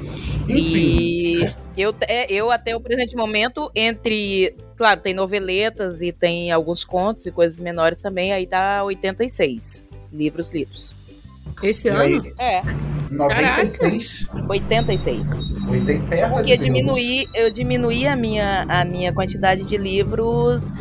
Enfim. 0.47 1.35
E 1.37 1.68
eu, 1.79 1.95
é, 2.01 2.31
eu 2.31 2.51
até 2.51 2.75
o 2.75 2.81
presente 2.81 3.15
momento, 3.15 3.71
entre. 3.73 4.55
Claro, 4.75 4.99
tem 5.01 5.13
noveletas 5.13 6.01
e 6.01 6.11
tem 6.11 6.51
alguns 6.51 6.83
contos 6.83 7.25
e 7.25 7.31
coisas 7.31 7.59
menores 7.59 8.01
também, 8.01 8.31
aí 8.31 8.45
dá 8.45 8.83
86 8.83 9.87
livros 10.11 10.51
lidos. 10.51 10.95
Esse 11.61 11.87
E 11.87 11.91
ano? 11.91 12.01
aí? 12.01 12.33
É, 12.37 12.61
96. 13.11 14.27
86. 14.47 15.29
80 15.69 16.07
perto 16.07 16.33
Porque 16.33 16.43
de 16.43 16.51
eu 16.53 16.57
diminuí, 16.57 17.27
eu 17.33 17.51
diminuí 17.51 18.07
a 18.07 18.15
minha, 18.15 18.65
a 18.67 18.85
minha 18.85 19.11
quantidade 19.11 19.63
de 19.63 19.77
livros 19.77 20.71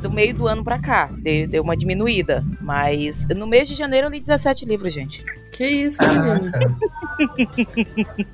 do 0.00 0.10
meio 0.10 0.34
do 0.34 0.46
ano 0.46 0.62
pra 0.64 0.78
cá. 0.78 1.10
Deu, 1.18 1.46
deu 1.48 1.62
uma 1.62 1.76
diminuída. 1.76 2.44
Mas 2.60 3.26
no 3.28 3.46
mês 3.46 3.68
de 3.68 3.74
janeiro 3.74 4.06
eu 4.06 4.10
li 4.10 4.20
17 4.20 4.64
livros, 4.64 4.92
gente. 4.92 5.22
Que 5.52 5.66
isso? 5.66 5.98
Caraca, 5.98 6.74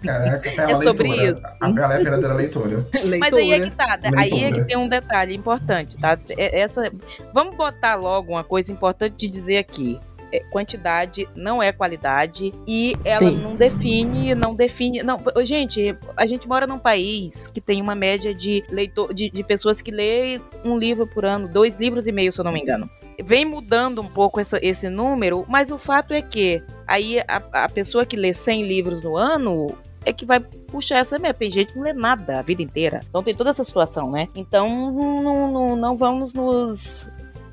Caraca, 0.57 0.73
É 0.73 0.77
sobre 0.77 1.09
leitora. 1.09 1.33
isso. 1.39 1.43
A 1.61 1.69
Bela 1.69 1.95
é 1.95 1.97
a 1.97 2.03
verdadeira 2.03 2.35
leitora. 2.35 2.87
Mas 3.19 3.35
aí 3.35 3.53
é 3.53 3.61
que 3.61 3.61
Leitura. 3.67 3.71
tá. 3.99 3.99
Aí 4.17 4.31
é 4.31 4.35
Leitura. 4.35 4.53
que 4.63 4.69
tem 4.69 4.77
um 4.77 4.89
detalhe 4.89 5.35
importante, 5.35 5.99
tá? 5.99 6.19
É- 6.31 6.61
Essa, 6.61 6.91
vamos 7.35 7.57
botar 7.57 7.95
logo 7.97 8.33
uma 8.33 8.45
coisa 8.45 8.73
importante 8.73 9.15
de 9.17 9.29
dizer 9.29 9.59
aqui. 9.59 9.99
É, 10.33 10.41
quantidade 10.51 11.29
não 11.35 11.63
é 11.63 11.73
qualidade 11.73 12.53
e 12.67 12.97
ela 13.05 13.31
Sim. 13.31 13.39
não 13.39 13.57
define, 13.57 14.35
não 14.35 14.55
define. 14.55 15.03
Não, 15.03 15.19
gente, 15.43 15.97
a 16.17 16.25
gente 16.27 16.47
mora 16.49 16.67
num 16.67 16.79
país 16.79 17.49
que 17.49 17.61
tem 17.61 17.83
uma 17.83 17.95
média 17.95 18.33
de 18.33 18.65
leitor, 18.71 19.13
de, 19.13 19.29
de 19.29 19.43
pessoas 19.43 19.81
que 19.81 19.91
leem 19.91 20.41
um 20.65 20.79
livro 20.79 21.07
por 21.07 21.25
ano, 21.25 21.49
dois 21.49 21.79
livros 21.79 22.07
e 22.07 22.13
meio, 22.13 22.33
se 22.33 22.39
eu 22.41 22.45
não 22.45 22.53
me 22.53 22.61
engano. 22.61 22.89
Vem 23.25 23.45
mudando 23.45 24.01
um 24.01 24.09
pouco 24.09 24.39
essa- 24.41 24.59
esse 24.63 24.89
número, 24.89 25.45
mas 25.49 25.71
o 25.71 25.77
fato 25.79 26.15
é 26.15 26.23
que 26.23 26.63
aí 26.87 27.19
a, 27.27 27.65
a 27.65 27.69
pessoa 27.69 28.07
que 28.07 28.17
lê 28.17 28.33
100 28.33 28.63
livros 28.67 29.03
no 29.03 29.17
ano 29.17 29.77
é 30.07 30.13
que 30.13 30.25
vai 30.25 30.41
puxar 30.41 30.99
essa 30.99 31.19
meta. 31.19 31.41
Tem 31.41 31.51
gente 31.51 31.73
que 31.73 31.77
não 31.77 31.85
lê 31.85 31.93
nada 31.93 32.39
a 32.39 32.43
vida 32.43 32.63
inteira. 32.63 33.01
Então 33.11 33.23
tem 33.23 33.35
toda 33.35 33.51
essa 33.51 33.65
situação, 33.65 34.11
né? 34.11 34.29
Então 34.35 34.91
não, 34.93 35.53
não, 35.53 35.77
não 35.77 35.97
vamos 35.97 36.33
nos, 36.33 37.11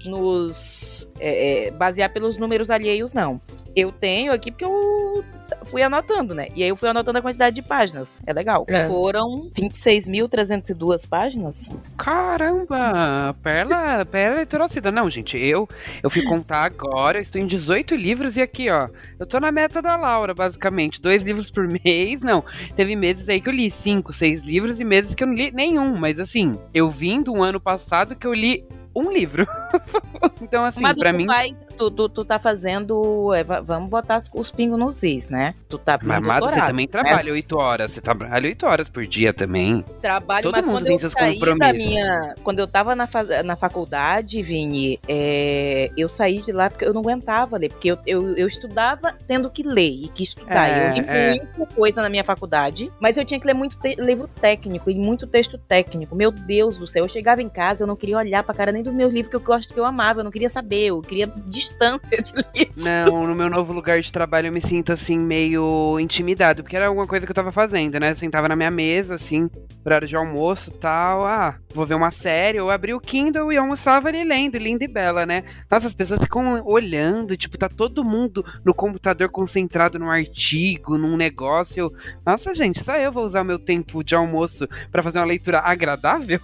nos 0.08 1.08
é, 1.20 1.68
é, 1.68 1.72
basear 1.72 2.12
pelos 2.12 2.38
números 2.38 2.70
alheios, 2.70 3.14
não. 3.14 3.42
Eu 3.76 3.92
tenho 3.92 4.32
aqui 4.32 4.52
porque 4.52 4.66
eu 4.66 5.24
fui 5.66 5.82
anotando, 5.82 6.34
né? 6.34 6.48
E 6.56 6.64
aí 6.64 6.70
eu 6.70 6.76
fui 6.76 6.90
anotando 6.90 7.20
a 7.20 7.22
quantidade 7.22 7.56
de 7.56 7.62
páginas. 7.62 8.20
É 8.26 8.34
legal. 8.34 8.66
É. 8.68 8.88
Foram 8.88 9.50
26.302 9.56 11.08
páginas. 11.08 11.70
Caramba! 11.98 13.36
Perla, 13.42 14.06
Perla 14.06 14.38
leitorocida. 14.38 14.92
Não, 14.92 15.10
gente, 15.10 15.38
eu, 15.38 15.68
eu 16.02 16.10
fui 16.10 16.24
contar 16.24 16.64
agora, 16.64 17.20
estou 17.20 17.42
em 17.42 17.48
18 17.48 17.96
livros 17.96 18.36
e 18.36 18.42
aqui, 18.42 18.70
ó, 18.70 18.90
eu 19.20 19.26
tô 19.26 19.40
na 19.40 19.52
meta 19.52 19.82
da 19.82 19.96
Laura, 19.96 20.34
basicamente. 20.34 21.02
Dois 21.02 21.24
livros 21.24 21.52
por 21.52 21.68
mês, 21.68 22.20
não. 22.22 22.44
Teve 22.76 22.96
meses 22.96 23.28
aí 23.30 23.42
que 23.42 23.50
eu 23.50 23.54
li 23.54 23.70
cinco, 23.70 24.12
seis 24.14 24.42
livros 24.42 24.80
e 24.80 24.84
meses 24.84 25.14
que 25.14 25.24
eu 25.24 25.28
não 25.28 25.36
li 25.36 25.52
nenhum. 25.52 25.96
Mas 25.98 26.20
assim, 26.20 26.56
eu 26.74 26.90
vim 26.90 27.22
do 27.22 27.42
ano 27.42 27.60
passado 27.60 28.16
que 28.16 28.26
eu 28.26 28.34
li 28.34 28.66
um 29.00 29.12
livro. 29.12 29.48
então, 30.42 30.66
assim, 30.66 30.82
tu 30.82 31.14
mim. 31.14 31.26
faz, 31.26 31.58
tu, 31.78 31.92
tu, 31.92 32.10
tu 32.10 32.26
tá 32.26 32.40
fazendo. 32.40 33.34
é, 33.34 33.44
va- 33.44 33.62
vamos 33.62 33.90
botar 33.90 34.18
os, 34.18 34.30
os 34.34 34.52
pingos 34.52 34.78
nos 34.78 35.04
is, 35.04 35.30
né? 35.30 35.54
Tu 35.70 35.78
tá 35.78 36.00
Mas, 36.02 36.18
amado, 36.18 36.46
você 36.50 36.60
também 36.60 36.86
né? 36.86 36.92
trabalha 36.92 37.32
oito 37.32 37.58
horas. 37.58 37.92
Você 37.92 38.02
trabalha 38.02 38.48
oito 38.48 38.66
horas 38.66 38.90
por 38.90 39.06
dia 39.06 39.34
também. 39.34 39.84
Trabalho, 40.02 40.44
Todo 40.44 40.54
mas 40.54 40.68
quando 40.68 40.88
eu 40.88 41.00
saí 41.00 41.40
da 41.40 41.74
minha. 41.74 42.36
Quando 42.44 42.60
eu 42.60 42.68
tava 42.68 42.96
na, 42.96 43.08
na 43.46 43.56
faculdade, 43.56 44.42
Vini, 44.42 45.00
é, 45.08 45.92
eu 45.96 46.10
saí 46.10 46.42
de 46.42 46.52
lá 46.52 46.70
porque 46.70 46.86
eu 46.86 46.94
não 46.94 47.02
aguentava 47.02 47.58
ler. 47.58 47.70
Porque 47.70 47.92
eu, 47.92 47.98
eu, 48.06 48.36
eu 48.36 48.48
estudava 48.48 49.14
tendo 49.28 49.50
que 49.50 49.64
ler 49.64 50.06
e 50.06 50.08
que 50.10 50.24
estudar. 50.24 50.70
É, 50.70 50.90
eu 50.90 50.94
li 50.94 51.06
é. 51.08 51.30
muita 51.36 51.66
coisa 51.76 52.02
na 52.02 52.10
minha 52.10 52.24
faculdade, 52.24 52.92
mas 53.00 53.18
eu 53.18 53.26
tinha 53.26 53.40
que 53.40 53.46
ler 53.46 53.54
muito 53.54 53.78
te- 53.78 53.96
livro 53.96 54.28
técnico 54.28 54.90
e 54.90 54.96
muito 54.96 55.28
texto 55.28 55.58
técnico. 55.58 56.16
Meu 56.16 56.32
Deus 56.32 56.78
do 56.78 56.88
céu, 56.88 57.06
eu 57.06 57.10
chegava 57.10 57.42
em 57.42 57.50
casa, 57.50 57.84
eu 57.84 57.88
não 57.88 57.96
queria 57.96 58.18
olhar 58.18 58.44
pra 58.44 58.56
cara 58.56 58.72
nem 58.72 58.84
do 58.84 58.94
meu 58.94 59.10
livro 59.10 59.30
que 59.30 59.36
eu 59.36 59.42
gosto 59.42 59.74
que 59.74 59.80
eu 59.80 59.86
amava, 59.86 60.20
eu 60.20 60.24
não 60.24 60.32
queria 60.32 60.50
saber, 60.50 60.88
eu 60.88 61.02
queria 61.02 61.28
distância 61.68 62.22
de 62.22 62.34
livro. 62.56 62.74
Não, 62.78 63.28
no 63.28 63.36
meu 63.36 63.50
novo 63.50 63.74
lugar 63.74 64.00
de 64.00 64.12
trabalho 64.12 64.48
eu 64.48 64.54
me 64.54 64.62
sinto 64.62 64.92
assim, 64.92 65.18
meio 65.18 66.00
intimidado, 66.00 66.64
porque 66.64 66.76
era 66.76 66.88
alguma 66.88 67.08
coisa 67.08 67.26
que 67.26 67.32
eu 67.32 67.36
tava 67.36 67.52
fazendo, 67.52 68.00
né? 68.00 68.12
Eu 68.12 68.16
sentava 68.16 68.48
na 68.48 68.56
minha 68.56 68.72
mesa, 68.72 69.16
assim, 69.16 69.50
horário 69.86 70.08
de 70.08 70.16
almoço 70.16 70.70
e 70.70 70.74
tal. 70.74 71.26
Ah, 71.26 71.58
vou 71.74 71.86
ver 71.86 71.96
uma 71.96 72.12
série, 72.12 72.58
eu 72.58 72.70
abri 72.70 72.94
o 72.94 73.00
Kindle 73.00 73.52
e 73.52 73.58
almoçava 73.58 74.08
ali 74.08 74.24
lendo, 74.24 74.58
linda 74.58 74.84
e 74.84 74.88
bela, 74.88 75.26
né? 75.26 75.44
Nossa, 75.70 75.88
as 75.88 75.94
pessoas 75.94 76.22
ficam 76.22 76.62
olhando, 76.66 77.38
tipo, 77.38 77.58
tá 77.58 77.70
todo 77.70 78.04
mundo 78.04 78.46
no 78.64 78.74
computador 78.74 79.30
concentrado 79.30 80.00
num 80.00 80.10
artigo, 80.10 80.98
num 80.98 81.18
negócio. 81.18 81.78
Eu, 81.78 81.94
Nossa, 82.26 82.54
gente, 82.54 82.84
só 82.84 82.96
eu 82.96 83.12
vou 83.12 83.26
usar 83.26 83.44
meu 83.44 83.60
tempo 83.60 84.04
de 84.04 84.16
almoço 84.16 84.68
pra 84.92 85.04
fazer 85.04 85.20
uma 85.20 85.26
leitura 85.26 85.60
agradável? 85.60 86.40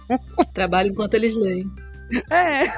Trabalho 0.52 0.90
enquanto 0.90 1.14
eles 1.14 1.34
leem. 1.36 1.70
É. 2.30 2.64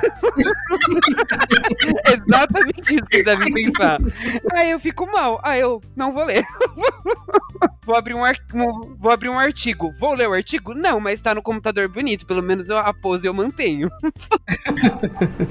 Exatamente 2.12 2.94
isso 2.94 3.04
que 3.06 3.24
devem 3.24 3.52
pensar. 3.52 3.98
Aí 4.54 4.70
eu 4.70 4.80
fico 4.80 5.06
mal. 5.06 5.40
Aí 5.42 5.60
eu 5.60 5.80
não 5.94 6.12
vou 6.12 6.24
ler. 6.24 6.44
vou, 7.84 7.96
abrir 7.96 8.14
um 8.14 8.24
ar- 8.24 8.38
vou 8.98 9.10
abrir 9.12 9.28
um 9.28 9.38
artigo. 9.38 9.92
Vou 9.98 10.14
ler 10.14 10.28
o 10.28 10.32
artigo? 10.32 10.74
Não, 10.74 11.00
mas 11.00 11.20
tá 11.20 11.34
no 11.34 11.42
computador 11.42 11.88
bonito. 11.88 12.26
Pelo 12.26 12.42
menos 12.42 12.68
eu, 12.68 12.78
a 12.78 12.92
pose 12.94 13.26
eu 13.26 13.34
mantenho. 13.34 13.90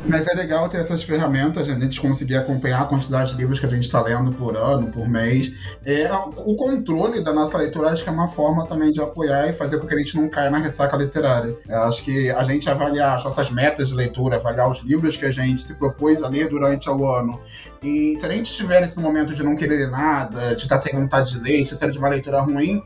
Mas 0.08 0.28
é 0.28 0.34
legal 0.34 0.70
ter 0.70 0.80
essas 0.80 1.04
ferramentas, 1.04 1.68
né? 1.68 1.76
A 1.76 1.80
gente 1.80 2.00
conseguir 2.00 2.36
acompanhar 2.36 2.82
a 2.82 2.86
quantidade 2.86 3.32
de 3.32 3.38
livros 3.38 3.60
que 3.60 3.66
a 3.66 3.70
gente 3.70 3.84
está 3.86 4.02
lendo 4.02 4.32
por 4.34 4.56
ano, 4.56 4.92
por 4.92 5.08
mês. 5.08 5.52
É, 5.86 6.10
o 6.14 6.56
controle 6.56 7.24
da 7.24 7.34
nossa 7.34 7.58
leitura 7.58 7.90
acho 7.90 8.04
que 8.04 8.10
é 8.10 8.14
uma 8.14 8.28
forma 8.30 8.66
também 8.68 8.92
de 8.92 9.02
apoiar 9.02 9.48
e 9.50 9.54
fazer 9.54 9.80
com 9.80 9.88
que 9.88 9.96
a 9.96 9.98
gente 9.98 10.16
não 10.18 10.30
caia 10.30 10.50
na 10.50 10.60
ressaca 10.60 10.96
literária. 10.98 11.56
Eu 11.68 11.84
acho 11.84 12.04
que 12.04 12.30
a 12.30 12.44
gente 12.44 12.70
avaliar 12.70 13.18
as 13.18 13.24
nossas 13.24 13.50
metas 13.50 13.65
de 13.74 13.94
leitura, 13.94 14.36
avaliar 14.36 14.70
os 14.70 14.80
livros 14.80 15.18
que 15.18 15.26
a 15.26 15.32
gente 15.32 15.64
se 15.64 15.74
propôs 15.74 16.22
a 16.24 16.28
ler 16.28 16.50
durante 16.50 16.90
o 16.90 17.06
ano. 17.06 17.40
E 17.82 18.18
se 18.20 18.26
a 18.26 18.30
gente 18.30 18.52
estiver 18.52 18.82
nesse 18.82 19.00
momento 19.00 19.34
de 19.34 19.44
não 19.44 19.56
querer 19.56 19.78
ler 19.78 19.92
nada, 19.92 20.56
de 20.56 20.64
estar 20.64 20.78
sem 20.78 20.94
vontade 20.94 21.32
de 21.32 21.40
ler, 21.40 21.64
de 21.64 21.76
ser 21.76 21.90
de 21.90 21.98
uma 21.98 22.10
leitura 22.10 22.42
ruim, 22.42 22.84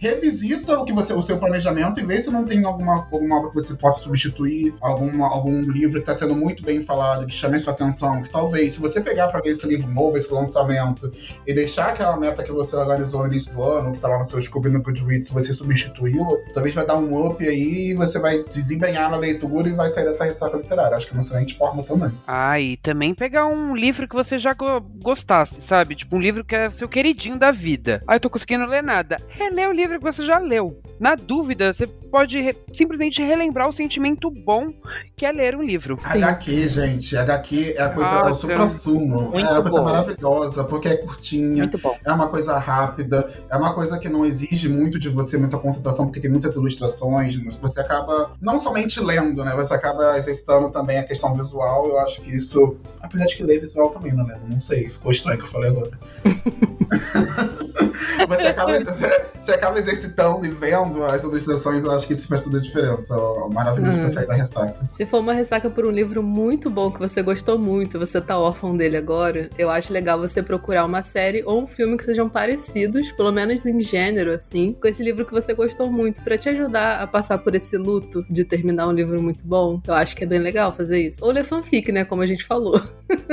revisita 0.00 0.78
o 0.80 0.84
que 0.84 0.92
você, 0.92 1.12
o 1.12 1.22
seu 1.22 1.38
planejamento 1.38 2.00
e 2.00 2.04
vê 2.06 2.20
se 2.20 2.30
não 2.30 2.44
tem 2.44 2.64
alguma, 2.64 3.06
alguma 3.12 3.36
obra 3.38 3.50
que 3.50 3.54
você 3.56 3.74
possa 3.74 4.00
substituir, 4.02 4.74
alguma, 4.80 5.28
algum 5.28 5.60
livro 5.60 5.94
que 6.02 6.10
está 6.10 6.14
sendo 6.14 6.34
muito 6.34 6.62
bem 6.62 6.80
falado, 6.80 7.26
que 7.26 7.34
chame 7.34 7.56
a 7.56 7.60
sua 7.60 7.74
atenção, 7.74 8.22
que 8.22 8.30
talvez, 8.30 8.72
se 8.74 8.80
você 8.80 9.00
pegar 9.00 9.28
para 9.28 9.40
ler 9.40 9.50
esse 9.52 9.66
livro 9.66 9.88
novo, 9.90 10.16
esse 10.16 10.32
lançamento, 10.32 11.12
e 11.46 11.52
deixar 11.52 11.90
aquela 11.90 12.16
meta 12.16 12.42
que 12.42 12.50
você 12.50 12.74
organizou 12.76 13.20
no 13.20 13.26
início 13.28 13.52
do 13.52 13.62
ano, 13.62 13.90
que 13.90 13.96
está 13.98 14.08
lá 14.08 14.18
no 14.18 14.24
seu 14.24 14.40
Scooby 14.40 14.70
no 14.70 14.82
Goodreads, 14.82 15.28
você 15.30 15.52
substituí-lo, 15.52 16.38
talvez 16.54 16.74
vai 16.74 16.86
dar 16.86 16.96
um 16.96 17.26
up 17.26 17.46
aí 17.46 17.90
e 17.90 17.94
você 17.94 18.18
vai 18.18 18.42
desembrenhar 18.44 19.10
na 19.10 19.16
leitura 19.18 19.68
e 19.68 19.72
vai 19.72 19.90
sair 19.90 20.04
dessa 20.04 20.24
ressaca 20.24 20.56
literária. 20.56 20.96
Acho 20.96 21.06
que 21.06 21.12
é 21.12 21.16
uma 21.16 21.22
excelente 21.22 21.56
forma 21.58 21.82
também. 21.82 22.10
Ah, 22.26 22.58
e 22.58 22.76
também 22.78 23.14
pegar 23.14 23.46
um 23.46 23.76
livro 23.76 24.08
que 24.08 24.14
você 24.14 24.38
já 24.38 24.54
go- 24.54 24.80
gostasse, 25.02 25.54
sabe? 25.60 25.94
Tipo, 25.94 26.16
um 26.16 26.20
livro 26.20 26.44
que 26.44 26.54
é 26.56 26.70
seu 26.70 26.88
queridinho 26.88 27.38
da 27.38 27.50
vida. 27.50 28.02
Ah, 28.06 28.16
eu 28.16 28.20
tô 28.20 28.30
conseguindo 28.30 28.66
ler 28.66 28.82
nada. 28.82 29.18
Relê 29.28 29.66
o 29.66 29.72
livro 29.72 29.89
que 29.98 30.04
você 30.04 30.24
já 30.24 30.38
leu. 30.38 30.80
Na 30.98 31.14
dúvida, 31.14 31.72
você 31.72 31.86
pode 32.10 32.40
re- 32.40 32.56
simplesmente 32.72 33.22
relembrar 33.22 33.68
o 33.68 33.72
sentimento 33.72 34.30
bom 34.30 34.72
que 35.16 35.24
é 35.24 35.32
ler 35.32 35.56
um 35.56 35.62
livro. 35.62 35.96
Sim. 35.98 36.18
HQ, 36.22 36.68
gente. 36.68 37.16
HQ 37.16 37.74
é 37.76 37.82
a 37.82 37.88
coisa, 37.90 38.10
é 38.10 38.14
Nossa. 38.14 38.30
o 38.30 38.34
supra-sumo. 38.34 39.20
Muito 39.30 39.38
É 39.38 39.50
uma 39.50 39.62
coisa 39.62 39.78
bom. 39.78 39.84
maravilhosa, 39.84 40.64
porque 40.64 40.88
é 40.88 40.96
curtinha, 40.96 41.70
é 42.04 42.12
uma 42.12 42.28
coisa 42.28 42.58
rápida, 42.58 43.30
é 43.48 43.56
uma 43.56 43.72
coisa 43.74 43.98
que 43.98 44.08
não 44.08 44.24
exige 44.26 44.68
muito 44.68 44.98
de 44.98 45.08
você, 45.08 45.36
muita 45.38 45.58
concentração, 45.58 46.06
porque 46.06 46.20
tem 46.20 46.30
muitas 46.30 46.54
ilustrações. 46.56 47.36
Você 47.60 47.80
acaba 47.80 48.32
não 48.40 48.60
somente 48.60 49.00
lendo, 49.00 49.44
né? 49.44 49.52
Você 49.56 49.72
acaba 49.74 50.16
exercitando 50.18 50.70
também 50.70 50.98
a 50.98 51.04
questão 51.04 51.34
visual. 51.34 51.88
Eu 51.88 51.98
acho 52.00 52.20
que 52.22 52.34
isso. 52.34 52.76
Apesar 53.00 53.26
de 53.26 53.36
que 53.36 53.42
ler 53.42 53.60
visual 53.60 53.90
também, 53.90 54.12
não 54.12 54.24
lembro. 54.24 54.42
Não 54.48 54.60
sei, 54.60 54.88
ficou 54.88 55.12
estranho 55.12 55.38
o 55.38 55.42
que 55.42 55.46
eu 55.46 55.52
falei 55.52 55.70
agora. 55.70 55.90
você, 58.28 58.46
acaba, 58.46 58.84
você, 58.84 59.26
você, 59.42 59.52
acaba 59.52 59.78
exercitando 59.78 60.46
e 60.46 60.50
vendo 60.50 61.04
as 61.04 61.22
ilustrações, 61.22 61.84
eu 61.84 61.90
acho 61.90 61.99
que 62.06 62.14
isso 62.14 62.26
faz 62.28 62.44
toda 62.44 62.58
a 62.58 62.60
diferença. 62.60 63.14
Maravilhoso 63.52 63.96
uhum. 63.96 64.04
pra 64.04 64.10
sair 64.10 64.26
da 64.26 64.34
ressaca. 64.34 64.76
Se 64.90 65.06
for 65.06 65.20
uma 65.20 65.32
ressaca 65.32 65.70
por 65.70 65.86
um 65.86 65.90
livro 65.90 66.22
muito 66.22 66.70
bom 66.70 66.90
que 66.90 66.98
você 66.98 67.22
gostou 67.22 67.58
muito, 67.58 67.98
você 67.98 68.20
tá 68.20 68.38
órfão 68.38 68.76
dele 68.76 68.96
agora, 68.96 69.50
eu 69.58 69.70
acho 69.70 69.92
legal 69.92 70.18
você 70.18 70.42
procurar 70.42 70.84
uma 70.84 71.02
série 71.02 71.42
ou 71.44 71.62
um 71.62 71.66
filme 71.66 71.96
que 71.96 72.04
sejam 72.04 72.28
parecidos, 72.28 73.10
pelo 73.12 73.32
menos 73.32 73.64
em 73.66 73.80
gênero, 73.80 74.32
assim, 74.32 74.72
com 74.80 74.88
esse 74.88 75.02
livro 75.02 75.24
que 75.24 75.32
você 75.32 75.54
gostou 75.54 75.90
muito, 75.90 76.22
para 76.22 76.38
te 76.38 76.48
ajudar 76.48 77.00
a 77.00 77.06
passar 77.06 77.38
por 77.38 77.54
esse 77.54 77.76
luto 77.76 78.24
de 78.30 78.44
terminar 78.44 78.88
um 78.88 78.92
livro 78.92 79.22
muito 79.22 79.46
bom. 79.46 79.80
Eu 79.86 79.94
acho 79.94 80.16
que 80.16 80.24
é 80.24 80.26
bem 80.26 80.38
legal 80.38 80.72
fazer 80.72 81.00
isso. 81.00 81.18
Ou 81.22 81.30
ler 81.30 81.44
fanfic, 81.44 81.90
né? 81.92 82.04
Como 82.04 82.22
a 82.22 82.26
gente 82.26 82.44
falou. 82.44 82.80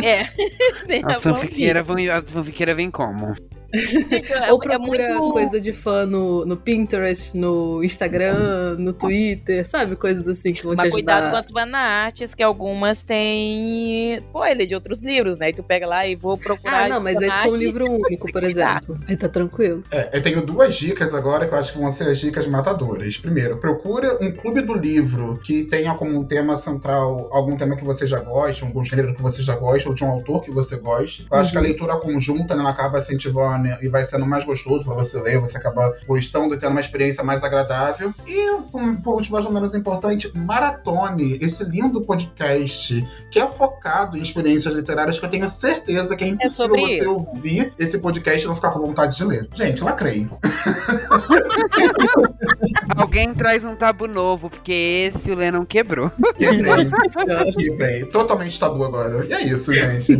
É. 0.03 0.21
a 1.03 1.19
fanfiqueira, 1.19 1.81
a 1.81 2.21
fanfiqueira 2.21 2.75
vem 2.75 2.89
como? 2.91 3.33
É, 3.73 4.51
Ou 4.51 4.59
procura 4.59 5.03
é 5.03 5.09
muito... 5.09 5.33
coisa 5.33 5.59
de 5.59 5.73
fã 5.73 6.05
no, 6.05 6.45
no 6.45 6.55
Pinterest, 6.55 7.37
no 7.37 7.83
Instagram, 7.83 8.75
no 8.77 8.93
Twitter, 8.93 9.67
sabe? 9.67 9.95
Coisas 9.95 10.27
assim 10.27 10.53
que 10.53 10.63
vão 10.63 10.73
Mas 10.75 10.83
te 10.83 10.87
ajudar. 10.87 10.93
cuidado 10.93 11.31
com 11.31 11.37
as 11.37 11.51
fanarts, 11.51 12.33
que 12.33 12.43
algumas 12.43 13.03
têm 13.03 14.15
spoiler 14.15 14.65
de 14.65 14.75
outros 14.75 15.01
livros, 15.01 15.37
né? 15.37 15.49
E 15.49 15.53
tu 15.53 15.63
pega 15.63 15.85
lá 15.85 16.07
e 16.07 16.15
vou 16.15 16.37
procurar. 16.37 16.85
Ah, 16.85 16.89
não, 16.89 17.01
mas 17.01 17.19
esse 17.19 17.41
foi 17.41 17.51
um 17.51 17.57
livro 17.57 17.91
único, 17.91 18.31
por 18.31 18.43
exemplo. 18.43 18.97
Aí 19.07 19.17
tá 19.17 19.27
tranquilo. 19.27 19.83
É, 19.91 20.17
eu 20.17 20.21
tenho 20.21 20.45
duas 20.45 20.75
dicas 20.75 21.13
agora 21.13 21.47
que 21.47 21.53
eu 21.53 21.59
acho 21.59 21.73
que 21.73 21.79
vão 21.79 21.91
ser 21.91 22.09
as 22.09 22.19
dicas 22.19 22.47
matadoras. 22.47 23.17
Primeiro, 23.17 23.57
procura 23.57 24.17
um 24.21 24.31
clube 24.31 24.61
do 24.61 24.73
livro 24.73 25.39
que 25.43 25.65
tenha 25.65 25.93
como 25.95 26.25
tema 26.25 26.57
central 26.57 27.29
algum 27.31 27.57
tema 27.57 27.75
que 27.75 27.83
você 27.83 28.07
já 28.07 28.19
gosta, 28.19 28.65
algum 28.65 28.83
gênero 28.83 29.13
que 29.13 29.21
você 29.21 29.41
já 29.41 29.55
gosta, 29.55 29.89
ou 29.89 29.95
de 29.95 30.03
um 30.03 30.09
autor 30.09 30.43
que 30.43 30.51
você 30.51 30.77
gosta. 30.77 31.23
Eu 31.29 31.37
acho 31.37 31.51
que 31.51 31.57
a 31.57 31.59
uhum. 31.59 31.67
leitura 31.67 31.97
conjunta, 31.97 32.55
né, 32.55 32.61
ela 32.61 32.71
acaba 32.71 32.99
incentivando 32.99 33.56
né? 33.57 33.77
E 33.81 33.87
vai 33.87 34.05
sendo 34.05 34.25
mais 34.25 34.45
gostoso 34.45 34.83
para 34.83 34.93
você 34.93 35.19
ler, 35.19 35.39
você 35.39 35.57
acaba 35.57 35.95
gostando 36.07 36.53
e 36.53 36.59
tendo 36.59 36.71
uma 36.71 36.81
experiência 36.81 37.23
mais 37.23 37.43
agradável. 37.43 38.13
E, 38.25 38.57
por 39.03 39.15
último, 39.15 39.35
mais 39.35 39.45
ou 39.45 39.51
menos 39.51 39.73
importante, 39.73 40.31
maratone 40.35 41.37
esse 41.41 41.63
lindo 41.63 42.01
podcast 42.01 43.05
que 43.31 43.39
é 43.39 43.47
focado 43.47 44.17
em 44.17 44.21
experiências 44.21 44.73
literárias 44.73 45.19
que 45.19 45.25
eu 45.25 45.29
tenho 45.29 45.47
certeza 45.49 46.15
que 46.15 46.23
é, 46.23 46.27
é 46.27 46.29
impossível 46.31 46.75
é 46.75 46.79
você 46.79 46.99
isso. 46.99 47.09
ouvir 47.09 47.73
esse 47.77 47.99
podcast 47.99 48.43
e 48.43 48.47
não 48.47 48.55
ficar 48.55 48.71
com 48.71 48.79
vontade 48.79 49.17
de 49.17 49.23
ler. 49.23 49.47
Gente, 49.53 49.83
lacrei. 49.83 50.27
Alguém 52.95 53.33
traz 53.33 53.63
um 53.63 53.75
tabu 53.75 54.07
novo, 54.07 54.49
porque 54.49 55.11
esse 55.13 55.31
o 55.31 55.35
Lennon 55.35 55.65
quebrou. 55.65 56.11
Quebrei. 56.35 56.87
Quebrei. 57.57 58.05
Totalmente 58.05 58.59
tabu 58.59 58.83
agora. 58.83 59.25
E 59.25 59.33
é 59.33 59.43
isso, 59.43 59.73
gente. 59.73 60.17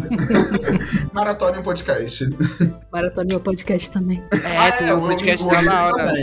Maratone 1.14 1.60
um 1.60 1.64
podcast. 1.64 2.26
Meu 3.28 3.42
podcast 3.42 3.92
também. 3.92 4.24
É, 4.32 4.58
ah, 4.58 4.72
tem 4.72 4.88
é, 4.88 4.94
um 4.94 5.02
podcast 5.02 5.46
da 5.50 5.60
Laura. 5.60 6.14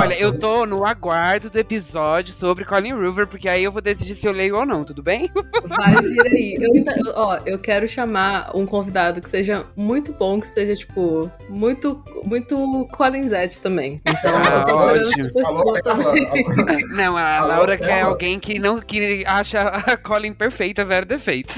Olha, 0.00 0.18
eu 0.18 0.36
tô 0.36 0.66
no 0.66 0.84
aguardo 0.84 1.48
do 1.48 1.56
episódio 1.56 2.34
sobre 2.34 2.64
Colin 2.64 3.00
River, 3.00 3.28
porque 3.28 3.48
aí 3.48 3.62
eu 3.62 3.70
vou 3.70 3.80
decidir 3.80 4.16
se 4.16 4.26
eu 4.26 4.32
leio 4.32 4.56
ou 4.56 4.66
não, 4.66 4.84
tudo 4.84 5.00
bem? 5.00 5.30
Vai 5.62 5.94
vir 5.94 6.26
aí. 6.26 6.58
Eu, 6.60 7.12
ó, 7.14 7.38
eu 7.46 7.56
quero 7.56 7.88
chamar 7.88 8.50
um 8.52 8.66
convidado 8.66 9.20
que 9.22 9.30
seja 9.30 9.64
muito 9.76 10.12
bom, 10.12 10.40
que 10.40 10.48
seja, 10.48 10.74
tipo, 10.74 11.30
muito, 11.48 12.02
muito 12.24 12.88
Colin 12.96 13.28
Zed 13.28 13.60
também. 13.60 14.00
Então, 14.04 14.32
ah, 14.34 14.44
eu 14.44 14.52
tô 14.52 14.64
procurando 14.64 15.08
essa 15.08 15.32
pessoa 15.32 15.82
também. 15.82 16.44
Não, 16.90 17.16
a 17.16 17.46
Laura 17.46 17.78
quer 17.78 18.02
alguém 18.02 18.40
que 18.40 18.58
não 18.58 18.80
que 18.80 19.22
acha 19.24 19.60
a 19.60 19.96
Colin 19.96 20.32
perfeita, 20.32 20.84
zero 20.84 21.06
defeitos. 21.06 21.54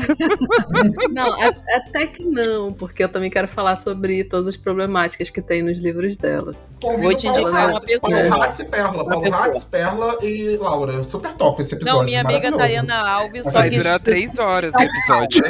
Não, 1.11 1.35
até 1.75 2.07
que 2.07 2.25
não, 2.25 2.73
porque 2.73 3.03
eu 3.03 3.09
também 3.09 3.31
quero 3.31 3.49
falar 3.49 3.77
sobre 3.77 4.25
todas 4.25 4.49
as 4.50 4.56
problemáticas 4.56 5.30
que 5.30 5.40
tem 5.40 5.62
nos 5.62 5.78
livros 5.78 6.16
dela. 6.16 6.54
Vou 6.82 7.14
te 7.14 7.26
indicar 7.26 7.70
uma 7.70 7.80
pessoa. 7.80 8.10
Paulo 8.28 8.42
Hatz 8.42 8.58
e 8.58 8.64
Perla. 8.64 9.04
Paulo 9.04 9.34
Hatz, 9.34 9.64
Perla 9.64 10.18
e 10.22 10.56
Laura. 10.56 11.04
Super 11.04 11.32
top 11.34 11.62
esse 11.62 11.74
episódio. 11.74 11.98
Não, 11.98 12.04
minha 12.04 12.20
amiga 12.20 12.50
Tayana 12.50 12.96
Alves. 12.96 13.44
Só 13.44 13.58
Vai 13.58 13.70
que... 13.70 13.78
durar 13.78 14.00
três 14.00 14.38
horas 14.38 14.72
o 14.72 14.78
episódio. 14.80 15.42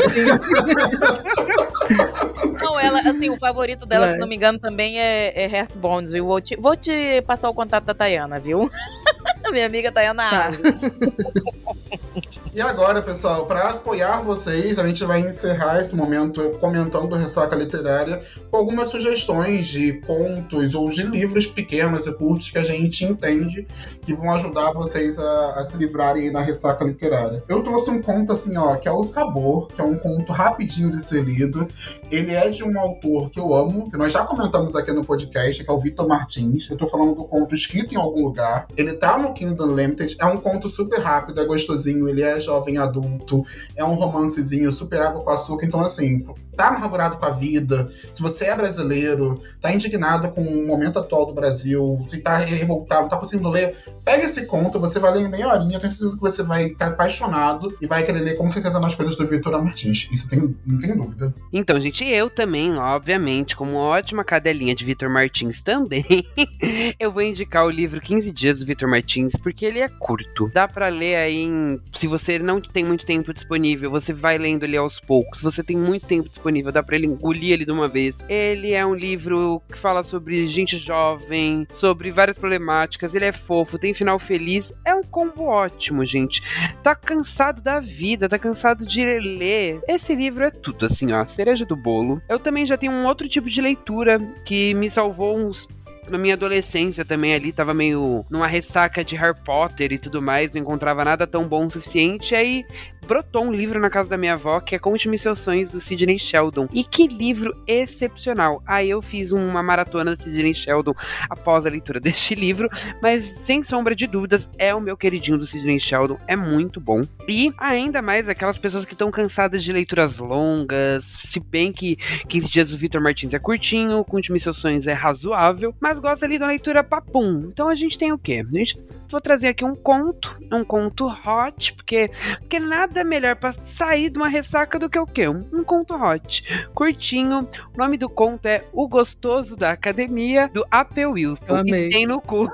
não, 2.63 2.79
ela, 2.81 3.01
assim, 3.01 3.31
o 3.31 3.39
favorito 3.39 3.87
dela, 3.87 4.07
é. 4.07 4.13
se 4.13 4.19
não 4.19 4.27
me 4.27 4.37
engano, 4.37 4.59
também 4.59 5.01
é, 5.01 5.33
é 5.35 5.45
Heartbones. 5.47 6.15
Eu 6.15 6.27
vou 6.27 6.41
te, 6.41 6.57
vou 6.57 6.77
te 6.77 7.23
passar 7.23 7.49
o 7.49 7.55
contato 7.55 7.85
da 7.85 7.95
Tayana, 7.95 8.39
viu? 8.39 8.71
minha 9.51 9.67
amiga 9.67 9.91
Tayana 9.91 10.29
tá. 10.29 10.47
Alves. 10.47 10.91
E 12.61 12.63
agora, 12.63 13.01
pessoal, 13.01 13.47
para 13.47 13.71
apoiar 13.71 14.21
vocês, 14.21 14.79
a 14.79 14.87
gente 14.87 15.03
vai 15.03 15.21
encerrar 15.21 15.81
esse 15.81 15.97
momento 15.97 16.59
comentando 16.61 17.17
Ressaca 17.17 17.57
Literária 17.57 18.21
com 18.51 18.57
algumas 18.59 18.91
sugestões 18.91 19.67
de 19.67 19.95
contos 20.03 20.75
ou 20.75 20.91
de 20.91 21.05
livros 21.05 21.47
pequenos 21.47 22.07
e 22.07 22.13
curtos 22.13 22.51
que 22.51 22.59
a 22.59 22.63
gente 22.63 23.03
entende 23.03 23.67
que 24.05 24.13
vão 24.13 24.31
ajudar 24.35 24.73
vocês 24.73 25.19
a, 25.19 25.53
a 25.53 25.65
se 25.65 25.75
livrarem 25.79 26.31
da 26.31 26.43
ressaca 26.43 26.85
literária. 26.85 27.43
Eu 27.49 27.63
trouxe 27.63 27.91
um 27.91 28.03
conto 28.03 28.33
assim, 28.33 28.55
ó, 28.59 28.77
que 28.77 28.87
é 28.87 28.93
O 28.93 29.07
Sabor, 29.07 29.69
que 29.69 29.81
é 29.81 29.85
um 29.85 29.97
conto 29.97 30.31
rapidinho 30.31 30.91
de 30.91 31.01
ser 31.01 31.25
lido. 31.25 31.67
Ele 32.11 32.35
é 32.35 32.51
de 32.51 32.63
um 32.63 32.79
autor 32.79 33.31
que 33.31 33.41
eu 33.41 33.55
amo, 33.55 33.91
que 33.91 33.97
nós 33.97 34.13
já 34.13 34.27
comentamos 34.27 34.77
aqui 34.77 34.93
no 34.93 35.03
podcast, 35.03 35.65
que 35.65 35.71
é 35.71 35.73
o 35.73 35.81
Vitor 35.81 36.07
Martins. 36.07 36.69
Eu 36.69 36.77
tô 36.77 36.87
falando 36.87 37.15
do 37.15 37.25
conto 37.25 37.55
escrito 37.55 37.95
em 37.95 37.97
algum 37.97 38.23
lugar. 38.23 38.67
Ele 38.77 38.93
tá 38.93 39.17
no 39.17 39.33
Kindle 39.33 39.75
Limited, 39.75 40.15
é 40.21 40.27
um 40.27 40.37
conto 40.37 40.69
super 40.69 41.01
rápido, 41.01 41.41
é 41.41 41.47
gostosinho, 41.47 42.07
ele 42.07 42.23
é 42.23 42.39
jovem 42.51 42.79
adulto, 42.79 43.45
é 43.77 43.85
um 43.85 43.95
romancezinho 43.95 44.73
super 44.73 45.01
água 45.01 45.23
com 45.23 45.31
açúcar, 45.31 45.67
então 45.67 45.81
assim, 45.81 46.27
tá 46.57 46.69
amargurado 46.69 47.17
com 47.17 47.25
a 47.25 47.31
vida, 47.31 47.91
se 48.13 48.21
você 48.21 48.47
é 48.47 48.57
brasileiro, 48.57 49.41
tá 49.61 49.73
indignado 49.73 50.31
com 50.31 50.43
o 50.43 50.67
momento 50.67 50.99
atual 50.99 51.27
do 51.27 51.33
Brasil, 51.33 52.05
se 52.09 52.19
tá 52.19 52.37
revoltado, 52.37 53.09
tá 53.09 53.17
conseguindo 53.17 53.49
ler, 53.49 53.77
pega 54.05 54.25
esse 54.25 54.45
conto, 54.47 54.81
você 54.81 54.99
vai 54.99 55.13
ler 55.13 55.23
em 55.23 55.29
meia 55.29 55.49
horinha, 55.49 55.77
eu 55.77 55.81
tenho 55.81 55.93
certeza 55.93 56.15
que 56.15 56.21
você 56.21 56.43
vai 56.43 56.71
ficar 56.71 56.89
apaixonado 56.89 57.77
e 57.81 57.87
vai 57.87 58.05
querer 58.05 58.21
ler 58.21 58.37
com 58.37 58.51
certeza 58.51 58.81
mais 58.81 58.95
coisas 58.95 59.17
do 59.17 59.27
Vitor 59.27 59.63
Martins. 59.63 60.09
Isso 60.11 60.29
tem, 60.29 60.55
não 60.67 60.79
tenho 60.81 60.97
dúvida. 60.97 61.35
Então, 61.53 61.81
gente, 61.81 62.05
eu 62.05 62.29
também, 62.29 62.77
obviamente, 62.77 63.57
como 63.57 63.77
ótima 63.77 64.25
cadelinha 64.25 64.75
de 64.75 64.85
Vitor 64.85 65.09
Martins 65.09 65.63
também, 65.63 66.05
eu 66.99 67.13
vou 67.13 67.23
indicar 67.23 67.65
o 67.65 67.71
livro 67.71 68.01
15 68.01 68.33
Dias 68.33 68.61
do 68.61 68.67
Vitor 68.67 68.89
Martins, 68.89 69.33
porque 69.43 69.65
ele 69.65 69.81
é 69.81 69.89
curto. 69.89 70.51
Dá 70.53 70.67
para 70.67 70.89
ler 70.89 71.17
aí 71.17 71.37
em. 71.37 71.81
Se 71.97 72.07
você 72.07 72.30
não 72.39 72.61
tem 72.61 72.85
muito 72.85 73.05
tempo 73.05 73.33
disponível, 73.33 73.91
você 73.91 74.13
vai 74.13 74.39
lendo 74.39 74.65
ele 74.65 74.77
aos 74.77 75.01
poucos. 75.01 75.43
Você 75.43 75.63
tem 75.63 75.77
muito 75.77 76.07
tempo 76.07 76.29
disponível, 76.29 76.41
disponível, 76.41 76.73
dá 76.73 76.83
pra 76.83 76.97
ele 76.97 77.07
engolir 77.07 77.53
ele 77.53 77.65
de 77.65 77.73
uma 77.73 77.89
vez. 77.89 78.19
Ele 78.29 78.73
é 78.73 78.85
um 78.85 78.95
livro 78.95 79.63
que 79.71 79.79
fala 79.79 80.03
sobre 80.03 80.49
gente 80.49 80.77
jovem, 80.77 81.67
sobre 81.75 82.11
várias 82.11 82.39
problemáticas, 82.39 83.15
ele 83.15 83.27
é 83.27 83.33
fofo, 83.33 83.79
tem 83.79 83.95
final 83.95 84.19
feliz. 84.19 84.73
É 84.85 84.95
um 84.95 85.03
combo 85.03 85.45
ótimo, 85.45 86.05
gente. 86.05 86.43
Tá 86.83 86.95
cansado 86.95 87.63
da 87.63 87.81
vida, 87.81 88.29
tá 88.29 88.39
cansado 88.39 88.87
de 88.87 89.05
ler. 89.05 89.81
Esse 89.87 90.15
livro 90.15 90.45
é 90.45 90.51
tudo, 90.51 90.87
assim, 90.87 91.13
ó, 91.13 91.25
cereja 91.25 91.65
do 91.65 91.77
bolo. 91.77 92.21
Eu 92.29 92.39
também 92.39 92.67
já 92.67 92.77
tenho 92.77 92.93
um 92.93 93.07
outro 93.07 93.29
tipo 93.29 93.49
de 93.49 93.61
leitura 93.61 94.19
que 94.45 94.75
me 94.75 94.91
salvou 94.91 95.37
uns 95.37 95.69
na 96.11 96.19
minha 96.19 96.35
adolescência 96.35 97.05
também 97.05 97.35
ali, 97.35 97.53
tava 97.53 97.73
meio 97.73 98.25
numa 98.29 98.47
ressaca 98.47 99.05
de 99.05 99.17
Harry 99.17 99.39
Potter 99.45 99.93
e 99.93 99.99
tudo 99.99 100.21
mais, 100.21 100.53
não 100.53 100.61
encontrava 100.61 101.05
nada 101.05 101.27
tão 101.27 101.47
bom 101.47 101.67
o 101.67 101.71
suficiente. 101.71 102.35
Aí 102.35 102.65
brotou 103.07 103.45
um 103.45 103.53
livro 103.53 103.81
na 103.81 103.91
casa 103.91 104.09
da 104.09 104.17
minha 104.17 104.35
avó 104.35 104.61
que 104.61 104.75
é 104.75 104.79
Conte-me 104.79 105.19
Seus 105.19 105.39
Sonhos, 105.39 105.71
do 105.71 105.81
Sidney 105.81 106.19
Sheldon. 106.19 106.69
E 106.73 106.85
que 106.85 107.07
livro 107.07 107.57
excepcional! 107.67 108.63
Aí 108.67 108.91
eu 108.91 109.03
fiz 109.03 109.33
uma 109.33 109.63
maratona 109.63 110.17
do 110.17 110.23
Sidney 110.23 110.55
Sheldon 110.55 110.95
após 111.29 111.67
a 111.67 111.69
leitura 111.69 111.99
deste 112.01 112.35
livro, 112.35 112.69
mas 113.03 113.25
sem 113.25 113.63
sombra 113.63 113.95
de 113.95 114.07
dúvidas, 114.07 114.49
é 114.59 114.75
o 114.75 114.81
meu 114.81 114.97
queridinho 114.97 115.39
do 115.39 115.47
Sidney 115.47 115.81
Sheldon, 115.81 116.19
é 116.27 116.37
muito 116.37 116.81
bom. 116.81 117.03
E 117.29 117.53
ainda 117.59 118.03
mais 118.03 118.29
aquelas 118.29 118.59
pessoas 118.59 118.85
que 118.85 118.93
estão 118.93 119.11
cansadas 119.11 119.63
de 119.63 119.73
leituras 119.73 120.19
longas, 120.19 121.05
se 121.05 121.41
bem 121.41 121.73
que 121.73 121.97
15 122.29 122.51
Dias 122.51 122.71
do 122.71 122.77
Victor 122.77 123.01
Martins 123.01 123.35
é 123.35 123.39
curtinho, 123.39 124.05
Conte-me 124.05 124.41
Seus 124.41 124.59
Sonhos 124.59 124.87
é 124.87 124.93
razoável, 124.93 125.75
mas 125.81 125.99
gosta 125.99 126.25
ali 126.27 126.39
da 126.39 126.47
leitura 126.47 126.83
papum. 126.83 127.49
Então 127.53 127.69
a 127.69 127.75
gente 127.75 127.99
tem 127.99 128.13
o 128.13 128.19
quê? 128.19 128.45
A 128.47 128.57
gente 128.57 128.79
vou 129.11 129.21
trazer 129.21 129.49
aqui 129.49 129.65
um 129.65 129.75
conto, 129.75 130.37
um 130.53 130.65
conto 130.65 131.07
hot, 131.07 131.75
porque, 131.75 132.11
porque 132.39 132.61
nada 132.61 133.03
melhor 133.03 133.37
para 133.37 133.53
sair 133.65 134.11
de 134.11 134.19
uma 134.19 134.29
ressaca 134.29 134.79
do 134.79 134.89
que 134.89 134.99
o 134.99 135.07
quê? 135.07 135.29
Um, 135.29 135.45
um 135.53 135.65
conto 135.65 135.95
hot, 135.95 136.69
curtinho. 136.75 137.49
O 137.75 137.79
nome 137.79 137.97
do 137.97 138.09
conto 138.09 138.47
é 138.47 138.65
O 138.73 138.89
Gostoso 138.89 139.57
da 139.57 139.73
Academia, 139.73 140.49
do 140.49 140.65
A.P. 140.71 141.07
Wilson. 141.07 141.45
Eu 141.47 141.57
amei. 141.57 141.89
E 141.89 141.91
tem 141.91 142.07
no 142.07 142.21
cu. 142.21 142.49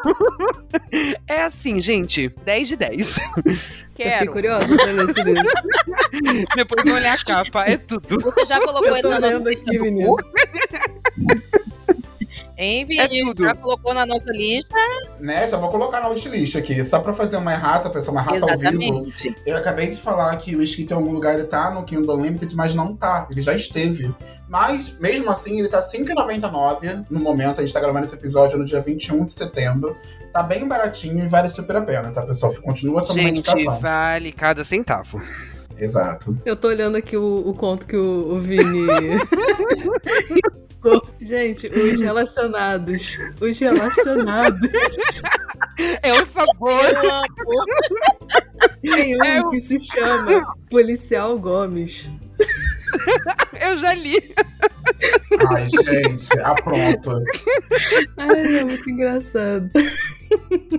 é 1.28 1.42
assim, 1.42 1.80
gente, 1.80 2.28
10 2.44 2.68
de 2.68 2.76
10. 2.76 3.16
Quero. 3.94 4.08
Eu 4.08 4.12
fiquei 4.12 4.28
curiosa 4.28 4.76
pra 4.76 4.92
ver 4.92 5.08
esse 5.08 5.22
livro. 5.22 5.48
Depois 6.54 6.84
vou 6.84 6.94
olhar 6.94 7.14
a 7.14 7.24
capa, 7.24 7.64
é 7.64 7.78
tudo. 7.78 8.20
Você 8.20 8.44
já 8.44 8.60
colocou 8.60 8.96
ele 8.96 9.08
na 9.08 9.20
nossa 9.20 9.38
lista 9.38 9.72
do 9.72 9.84
cu? 9.94 10.16
Hein, 12.58 12.86
Vini? 12.86 13.00
É 13.00 13.44
já 13.44 13.54
colocou 13.54 13.92
na 13.92 14.06
nossa 14.06 14.32
lista? 14.32 14.74
Né, 15.20 15.46
já 15.46 15.58
vou 15.58 15.70
colocar 15.70 16.00
na 16.00 16.08
wishlist 16.08 16.56
aqui. 16.56 16.82
Só 16.84 17.00
pra 17.00 17.12
fazer 17.12 17.36
uma 17.36 17.52
errata, 17.52 17.90
pra 17.90 18.00
ser 18.00 18.10
uma 18.10 18.22
errata 18.22 18.36
Exatamente. 18.36 18.92
ao 18.92 19.04
vivo. 19.04 19.36
Eu 19.44 19.56
acabei 19.56 19.90
de 19.90 20.00
falar 20.00 20.34
que 20.38 20.56
o 20.56 20.62
Escrito 20.62 20.92
em 20.92 20.96
algum 20.96 21.12
lugar 21.12 21.34
ele 21.34 21.44
tá 21.44 21.70
no 21.70 21.84
Kindle 21.84 22.16
Unlimited, 22.16 22.54
mas 22.56 22.74
não 22.74 22.96
tá. 22.96 23.26
Ele 23.30 23.42
já 23.42 23.54
esteve. 23.54 24.14
Mas, 24.48 24.94
mesmo 24.98 25.30
assim, 25.30 25.58
ele 25.58 25.68
tá 25.68 25.80
R$5,99 25.80 27.06
no 27.10 27.20
momento. 27.20 27.58
A 27.58 27.60
gente 27.60 27.74
tá 27.74 27.80
gravando 27.80 28.06
esse 28.06 28.14
episódio 28.14 28.58
no 28.58 28.64
dia 28.64 28.80
21 28.80 29.26
de 29.26 29.32
setembro. 29.32 29.96
Tá 30.32 30.42
bem 30.42 30.66
baratinho 30.66 31.24
e 31.24 31.28
vale 31.28 31.50
super 31.50 31.76
a 31.76 31.82
pena, 31.82 32.10
tá, 32.10 32.22
pessoal? 32.22 32.54
Continua 32.62 33.04
sendo 33.04 33.20
uma 33.20 33.28
indicação. 33.28 33.78
vale 33.80 34.32
cada 34.32 34.64
centavo. 34.64 35.20
Exato. 35.78 36.38
Eu 36.44 36.56
tô 36.56 36.68
olhando 36.68 36.96
aqui 36.96 37.16
o, 37.16 37.42
o 37.46 37.52
conto 37.52 37.86
que 37.86 37.96
o, 37.96 38.34
o 38.34 38.38
Vini. 38.38 38.86
Gente, 41.20 41.66
os 41.68 42.00
relacionados. 42.00 43.18
Os 43.40 43.58
relacionados. 43.58 44.70
É 46.02 46.12
o 46.12 46.26
sabor. 46.32 46.84
Eu 46.84 47.10
amo. 47.10 47.64
Tem 48.82 49.16
um 49.16 49.24
é 49.24 49.48
que 49.50 49.60
se 49.60 49.78
chama 49.78 50.54
Policial 50.70 51.38
Gomes. 51.38 52.10
Eu 53.60 53.78
já 53.78 53.94
li. 53.94 54.34
Ai, 55.50 55.68
gente, 55.68 56.40
apronto. 56.40 57.22
Ai, 58.16 58.58
é 58.58 58.64
muito 58.64 58.88
engraçado. 58.88 59.70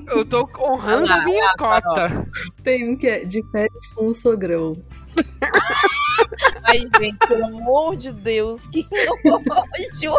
Eu 0.08 0.26
tô 0.26 0.50
honrando 0.60 1.12
a 1.12 1.24
minha 1.24 1.54
cota. 1.58 2.28
Tem 2.64 2.90
um 2.90 2.98
que 2.98 3.08
é 3.08 3.26
de 3.26 3.42
férias 3.52 3.88
com 3.96 4.08
o 4.08 4.14
sogrão. 4.14 4.74
Ai, 6.64 6.80
gente, 7.02 7.18
pelo 7.28 7.46
amor 7.46 7.96
de 7.96 8.12
Deus, 8.14 8.68
que 8.68 8.86
nojo! 9.24 10.16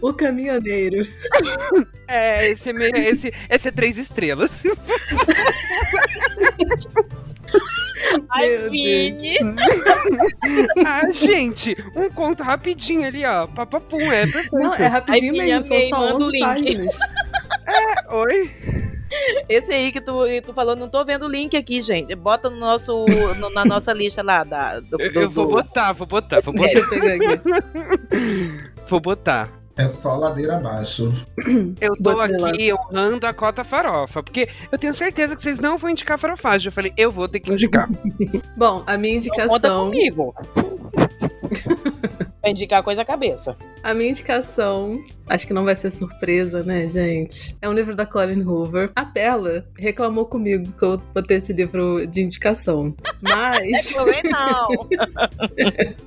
O 0.00 0.12
caminhoneiro. 0.12 1.06
É, 2.08 2.50
esse 2.50 2.70
é, 2.70 3.08
esse, 3.08 3.32
esse 3.48 3.68
é 3.68 3.70
três 3.70 3.96
estrelas. 3.98 4.50
Ai, 8.30 8.68
Vini! 8.68 9.36
ah, 10.86 11.10
gente, 11.10 11.76
um 11.94 12.08
conto 12.10 12.42
rapidinho 12.42 13.06
ali, 13.06 13.24
ó. 13.24 13.46
Papapum, 13.46 14.00
é 14.12 14.26
perfeito. 14.26 14.56
Não, 14.56 14.74
é 14.74 14.86
rapidinho 14.86 15.40
Ai, 15.40 15.46
mesmo, 15.46 15.64
são 15.64 15.88
só 15.88 16.16
11 16.16 16.38
páginas. 16.38 16.98
É, 17.68 18.14
oi? 18.14 18.54
Esse 19.48 19.72
aí 19.72 19.90
que 19.90 20.00
tu, 20.00 20.22
tu 20.44 20.54
falou, 20.54 20.76
não 20.76 20.88
tô 20.88 21.04
vendo 21.04 21.26
o 21.26 21.28
link 21.28 21.56
aqui, 21.56 21.82
gente. 21.82 22.14
Bota 22.14 22.48
no 22.48 22.56
nosso, 22.56 23.04
no, 23.38 23.50
na 23.50 23.64
nossa 23.64 23.92
lista 23.92 24.22
lá. 24.22 24.44
Da, 24.44 24.78
do, 24.78 25.00
eu, 25.00 25.22
eu 25.22 25.30
vou 25.30 25.48
botar, 25.48 25.92
vou 25.92 26.06
botar, 26.06 26.40
vou 26.40 26.54
botar. 26.54 26.80
Vou 28.88 29.00
botar. 29.00 29.50
É 29.76 29.88
só 29.90 30.16
ladeira 30.16 30.56
abaixo. 30.56 31.12
Eu 31.80 31.94
tô 31.96 32.20
aqui 32.20 32.72
honrando 32.72 33.26
a 33.26 33.34
cota 33.34 33.62
farofa, 33.62 34.22
porque 34.22 34.48
eu 34.72 34.78
tenho 34.78 34.94
certeza 34.94 35.36
que 35.36 35.42
vocês 35.42 35.58
não 35.58 35.76
vão 35.76 35.90
indicar 35.90 36.18
farofagem. 36.18 36.68
Eu 36.68 36.72
falei, 36.72 36.92
eu 36.96 37.10
vou 37.10 37.28
ter 37.28 37.40
que 37.40 37.52
indicar. 37.52 37.88
Bom, 38.56 38.82
a 38.86 38.96
minha 38.96 39.16
indicação. 39.16 39.48
conta 39.48 39.68
comigo. 39.68 40.34
Vai 42.46 42.52
indicar 42.52 42.82
coisa 42.82 43.02
à 43.02 43.04
cabeça. 43.04 43.56
A 43.82 43.92
minha 43.92 44.08
indicação, 44.08 45.02
acho 45.28 45.48
que 45.48 45.52
não 45.52 45.64
vai 45.64 45.74
ser 45.74 45.90
surpresa, 45.90 46.62
né, 46.62 46.88
gente? 46.88 47.56
É 47.60 47.68
um 47.68 47.72
livro 47.72 47.96
da 47.96 48.06
Colin 48.06 48.40
Hoover. 48.40 48.92
A 48.94 49.04
Bela 49.04 49.66
reclamou 49.76 50.26
comigo 50.26 50.72
que 50.72 50.84
eu 50.84 50.96
botei 51.12 51.38
esse 51.38 51.52
livro 51.52 52.06
de 52.06 52.22
indicação. 52.22 52.94
Mas. 53.20 53.96
é 53.96 54.22
não. 54.28 54.68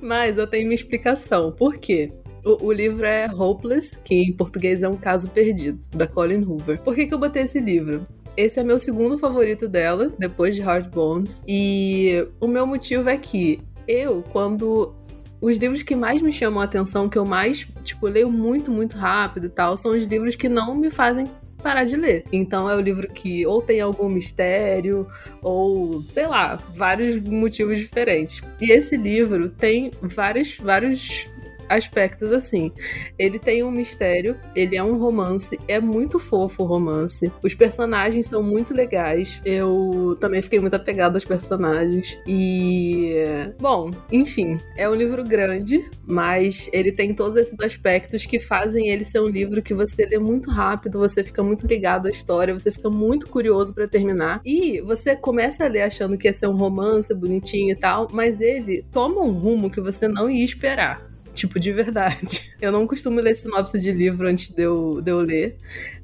Mas 0.00 0.38
eu 0.38 0.46
tenho 0.46 0.64
minha 0.64 0.74
explicação. 0.74 1.52
Por 1.52 1.76
quê? 1.76 2.10
O, 2.44 2.66
o, 2.66 2.72
livro 2.72 3.04
é 3.04 3.26
Hopeless, 3.26 3.98
que 4.02 4.14
em 4.14 4.32
português 4.32 4.82
é 4.82 4.88
um 4.88 4.96
caso 4.96 5.30
perdido, 5.30 5.80
da 5.90 6.06
Colin 6.06 6.44
Hoover. 6.44 6.80
Por 6.82 6.94
que, 6.94 7.06
que 7.06 7.14
eu 7.14 7.18
botei 7.18 7.42
esse 7.42 7.60
livro? 7.60 8.06
Esse 8.36 8.60
é 8.60 8.64
meu 8.64 8.78
segundo 8.78 9.18
favorito 9.18 9.68
dela, 9.68 10.10
depois 10.18 10.54
de 10.54 10.62
Hard 10.62 10.88
Bones. 10.90 11.42
E 11.46 12.26
o 12.40 12.46
meu 12.46 12.66
motivo 12.66 13.08
é 13.08 13.18
que 13.18 13.60
eu, 13.86 14.22
quando 14.30 14.94
os 15.40 15.56
livros 15.56 15.82
que 15.82 15.96
mais 15.96 16.22
me 16.22 16.32
chamam 16.32 16.60
a 16.60 16.64
atenção, 16.64 17.08
que 17.08 17.18
eu 17.18 17.24
mais, 17.24 17.66
tipo, 17.82 18.06
leio 18.06 18.30
muito, 18.30 18.70
muito 18.70 18.96
rápido 18.96 19.46
e 19.46 19.50
tal, 19.50 19.76
são 19.76 19.92
os 19.92 20.04
livros 20.04 20.36
que 20.36 20.48
não 20.48 20.74
me 20.74 20.90
fazem 20.90 21.26
parar 21.62 21.84
de 21.84 21.96
ler. 21.96 22.24
Então 22.32 22.68
é 22.68 22.74
o 22.74 22.80
livro 22.80 23.06
que 23.08 23.46
ou 23.46 23.60
tem 23.62 23.80
algum 23.80 24.08
mistério, 24.08 25.06
ou 25.42 26.02
sei 26.10 26.26
lá, 26.26 26.56
vários 26.74 27.20
motivos 27.20 27.78
diferentes. 27.78 28.42
E 28.60 28.70
esse 28.70 28.96
livro 28.96 29.48
tem 29.48 29.90
vários, 30.00 30.56
vários 30.58 31.28
aspectos 31.70 32.32
assim. 32.32 32.72
Ele 33.16 33.38
tem 33.38 33.62
um 33.62 33.70
mistério, 33.70 34.36
ele 34.54 34.76
é 34.76 34.82
um 34.82 34.98
romance, 34.98 35.58
é 35.68 35.80
muito 35.80 36.18
fofo 36.18 36.64
o 36.64 36.66
romance. 36.66 37.32
Os 37.42 37.54
personagens 37.54 38.26
são 38.26 38.42
muito 38.42 38.74
legais. 38.74 39.40
Eu 39.44 40.16
também 40.20 40.42
fiquei 40.42 40.58
muito 40.58 40.74
apegada 40.74 41.16
aos 41.16 41.24
personagens. 41.24 42.18
E. 42.26 43.14
Bom, 43.58 43.90
enfim, 44.10 44.58
é 44.76 44.88
um 44.88 44.94
livro 44.94 45.22
grande, 45.22 45.88
mas 46.06 46.68
ele 46.72 46.90
tem 46.90 47.14
todos 47.14 47.36
esses 47.36 47.58
aspectos 47.60 48.26
que 48.26 48.40
fazem 48.40 48.88
ele 48.88 49.04
ser 49.04 49.20
um 49.20 49.28
livro 49.28 49.62
que 49.62 49.72
você 49.72 50.04
lê 50.04 50.18
muito 50.18 50.50
rápido, 50.50 50.98
você 50.98 51.22
fica 51.22 51.42
muito 51.42 51.66
ligado 51.66 52.06
à 52.06 52.10
história, 52.10 52.52
você 52.52 52.72
fica 52.72 52.90
muito 52.90 53.28
curioso 53.28 53.72
para 53.72 53.86
terminar. 53.86 54.40
E 54.44 54.80
você 54.80 55.14
começa 55.14 55.64
a 55.64 55.68
ler 55.68 55.82
achando 55.82 56.18
que 56.18 56.26
ia 56.26 56.32
ser 56.32 56.48
um 56.48 56.56
romance 56.56 57.14
bonitinho 57.14 57.70
e 57.70 57.76
tal, 57.76 58.08
mas 58.12 58.40
ele 58.40 58.84
toma 58.90 59.20
um 59.20 59.30
rumo 59.30 59.70
que 59.70 59.80
você 59.80 60.08
não 60.08 60.28
ia 60.28 60.44
esperar 60.44 61.09
tipo, 61.32 61.58
de 61.58 61.72
verdade. 61.72 62.52
Eu 62.60 62.72
não 62.72 62.86
costumo 62.86 63.20
ler 63.20 63.34
sinopse 63.34 63.80
de 63.80 63.92
livro 63.92 64.28
antes 64.28 64.50
de 64.50 64.62
eu, 64.62 65.00
de 65.00 65.10
eu 65.10 65.20
ler, 65.20 65.56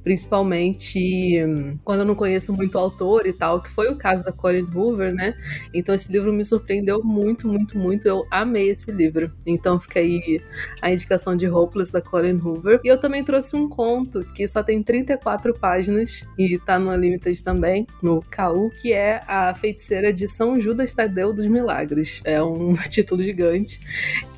principalmente 0.06 1.40
quando 1.82 1.98
eu 1.98 2.04
não 2.04 2.14
conheço 2.14 2.52
muito 2.52 2.76
o 2.76 2.78
autor 2.78 3.26
e 3.26 3.32
tal, 3.32 3.60
que 3.60 3.68
foi 3.68 3.88
o 3.88 3.96
caso 3.96 4.24
da 4.24 4.30
Colin 4.30 4.64
Hoover, 4.72 5.12
né? 5.12 5.34
Então 5.74 5.92
esse 5.92 6.12
livro 6.12 6.32
me 6.32 6.44
surpreendeu 6.44 7.02
muito, 7.02 7.48
muito, 7.48 7.76
muito. 7.76 8.06
Eu 8.06 8.24
amei 8.30 8.70
esse 8.70 8.92
livro. 8.92 9.32
Então 9.44 9.80
fica 9.80 9.98
aí 9.98 10.40
a 10.80 10.92
indicação 10.92 11.34
de 11.34 11.48
Hopeless 11.48 11.92
da 11.92 12.00
Colin 12.00 12.40
Hoover. 12.40 12.78
E 12.84 12.88
eu 12.88 13.00
também 13.00 13.24
trouxe 13.24 13.56
um 13.56 13.68
conto 13.68 14.24
que 14.32 14.46
só 14.46 14.62
tem 14.62 14.80
34 14.80 15.52
páginas 15.54 16.24
e 16.38 16.56
tá 16.56 16.78
no 16.78 16.92
Unlimited 16.92 17.42
também, 17.42 17.84
no 18.00 18.22
KU, 18.22 18.70
que 18.80 18.92
é 18.92 19.20
A 19.26 19.52
Feiticeira 19.56 20.12
de 20.12 20.28
São 20.28 20.60
Judas 20.60 20.94
Tadeu 20.94 21.32
dos 21.32 21.48
Milagres. 21.48 22.20
É 22.24 22.40
um 22.40 22.74
título 22.88 23.24
gigante 23.24 23.80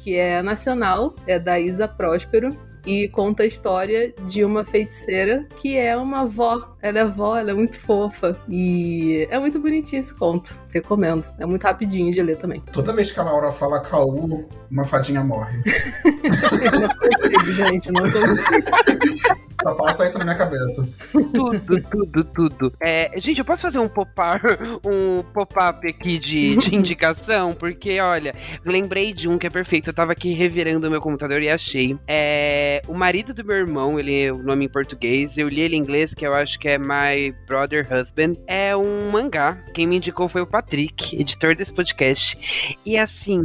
que 0.03 0.15
é 0.15 0.41
nacional, 0.41 1.15
é 1.27 1.39
da 1.39 1.61
Isa 1.61 1.87
Próspero, 1.87 2.57
e 2.88 3.07
conta 3.09 3.42
a 3.42 3.46
história 3.46 4.14
de 4.24 4.42
uma 4.42 4.64
feiticeira 4.64 5.46
que 5.57 5.77
é 5.77 5.94
uma 5.94 6.22
avó. 6.22 6.74
Ela 6.81 7.01
é 7.01 7.03
avó, 7.03 7.37
ela 7.37 7.51
é 7.51 7.55
muito 7.55 7.79
fofa. 7.79 8.35
E 8.48 9.29
é 9.31 9.38
muito 9.38 9.61
bonitinho 9.61 10.01
esse 10.01 10.16
conto. 10.16 10.59
Recomendo. 10.72 11.27
É 11.38 11.44
muito 11.44 11.62
rapidinho 11.64 12.11
de 12.11 12.22
ler 12.22 12.38
também. 12.38 12.62
Toda 12.72 12.94
vez 12.94 13.12
que 13.12 13.20
a 13.20 13.24
Laura 13.24 13.53
fala 13.53 13.81
Caú, 13.81 14.48
uma 14.70 14.87
fadinha 14.87 15.22
morre. 15.22 15.59
não 16.81 16.88
consigo, 16.88 17.53
gente, 17.53 17.92
não 17.92 18.11
consigo. 18.11 19.35
Só 19.62 19.75
passa 19.75 20.07
isso 20.07 20.18
na 20.18 20.25
minha 20.25 20.37
cabeça. 20.37 20.88
Tudo, 21.12 21.83
tudo, 21.83 22.25
tudo. 22.25 22.73
É, 22.81 23.11
gente, 23.16 23.38
eu 23.38 23.44
posso 23.44 23.62
fazer 23.62 23.79
um 23.79 23.88
pop-up 23.88 24.40
um 24.85 25.23
pop 25.33 25.88
aqui 25.88 26.18
de, 26.18 26.57
de 26.57 26.75
indicação? 26.75 27.53
Porque, 27.53 28.01
olha, 28.01 28.35
lembrei 28.64 29.12
de 29.12 29.29
um 29.29 29.38
que 29.38 29.47
é 29.47 29.51
perfeito. 29.51 29.90
Eu 29.90 29.94
tava 29.94 30.12
aqui 30.12 30.33
revirando 30.33 30.87
o 30.87 30.90
meu 30.90 31.01
computador 31.01 31.42
e 31.42 31.49
achei. 31.49 31.99
É, 32.07 32.83
o 32.87 32.94
marido 32.94 33.35
do 33.35 33.44
meu 33.44 33.57
irmão, 33.57 33.99
ele 33.99 34.23
é 34.23 34.33
o 34.33 34.42
nome 34.42 34.66
em 34.66 34.68
português. 34.68 35.37
Eu 35.37 35.49
li 35.49 35.61
ele 35.61 35.77
em 35.77 35.81
inglês, 35.81 36.14
que 36.14 36.27
eu 36.27 36.35
acho 36.35 36.59
que 36.59 36.68
é 36.68 36.79
My 36.79 37.35
Brother 37.47 37.87
Husband. 37.92 38.35
É 38.47 38.77
um 38.77 39.11
mangá. 39.11 39.59
Quem 39.75 39.87
me 39.87 39.97
indicou 39.97 40.29
foi 40.29 40.42
o 40.42 40.47
Patrick, 40.47 41.21
editor 41.21 41.57
desse 41.57 41.73
podcast. 41.73 42.77
E 42.87 42.97
assim, 42.97 43.40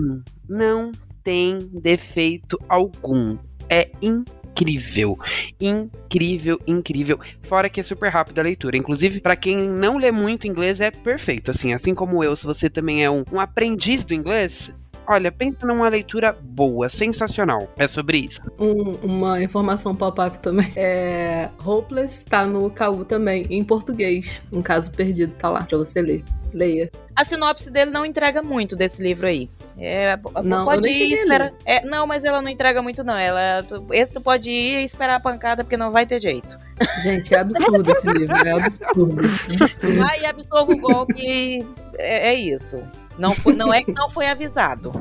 não 0.48 0.92
tem 1.24 1.58
defeito 1.74 2.60
algum. 2.70 3.38
É 3.70 3.90
incrível 4.02 4.43
incrível. 4.54 5.18
Incrível, 5.60 6.60
incrível. 6.68 7.20
Fora 7.44 7.70
que 7.70 7.80
é 7.80 7.84
super 7.84 8.10
rápido 8.10 8.40
a 8.40 8.44
leitura. 8.44 8.78
Inclusive, 8.78 9.20
para 9.20 9.36
quem 9.36 9.58
não 9.68 9.98
lê 9.98 10.12
muito 10.12 10.48
inglês, 10.48 10.80
é 10.80 10.92
perfeito. 10.92 11.52
Assim, 11.52 11.74
assim 11.74 11.94
como 11.96 12.24
eu, 12.24 12.36
se 12.36 12.46
você 12.46 12.70
também 12.70 13.04
é 13.04 13.10
um, 13.10 13.24
um 13.32 13.40
aprendiz 13.40 14.04
do 14.04 14.14
inglês, 14.14 14.74
Olha, 15.08 15.32
pensa 15.32 15.66
numa 15.66 15.90
leitura 15.90 16.38
boa, 16.42 16.90
sensacional. 16.90 17.70
É 17.78 17.88
sobre 17.88 18.20
isso. 18.20 18.42
Um, 18.60 18.94
uma 19.04 19.42
informação 19.42 19.96
pop-up 19.96 20.40
também. 20.40 20.72
É, 20.76 21.50
Hopeless 21.66 22.26
tá 22.26 22.46
no 22.46 22.70
KU 22.70 23.06
também, 23.06 23.46
em 23.50 23.64
português. 23.64 24.42
Um 24.52 24.62
caso 24.62 24.92
perdido 24.92 25.34
tá 25.36 25.50
lá 25.50 25.64
pra 25.64 25.78
você 25.78 26.02
ler. 26.02 26.24
Leia. 26.54 26.92
A 27.16 27.26
sinopse 27.26 27.72
dele 27.72 27.90
não 27.90 28.06
entrega 28.06 28.42
muito 28.42 28.76
desse 28.76 29.02
livro 29.02 29.28
aí. 29.28 29.50
É, 29.78 30.18
não, 30.44 30.66
pode 30.66 30.88
ir 30.88 31.14
esperar. 31.14 31.52
É, 31.66 31.84
não, 31.86 32.06
mas 32.06 32.24
ela 32.24 32.42
não 32.42 32.50
entrega 32.50 32.82
muito, 32.82 33.04
não. 33.04 33.18
Ela, 33.18 33.66
esse 33.92 34.14
tu 34.14 34.22
pode 34.22 34.50
ir 34.50 34.82
e 34.82 34.84
esperar 34.84 35.16
a 35.16 35.20
pancada, 35.20 35.64
porque 35.64 35.78
não 35.78 35.92
vai 35.92 36.06
ter 36.06 36.22
jeito. 36.22 36.60
Gente, 37.02 37.34
é 37.34 37.40
absurdo 37.40 37.92
esse 37.92 38.08
livro. 38.12 38.36
É 38.46 38.52
absurdo. 38.52 39.22
absurdo. 39.60 39.98
Vai 39.98 40.22
e 40.22 40.26
absorva 40.26 40.72
o 40.72 40.78
golpe. 40.78 41.68
É, 41.98 42.30
é, 42.30 42.34
isso. 42.34 42.82
Não, 43.18 43.34
foi, 43.34 43.54
não 43.54 43.74
é 43.74 43.84
que 43.84 43.92
não 43.94 44.10
foi 44.10 44.28
avisado. 44.28 44.92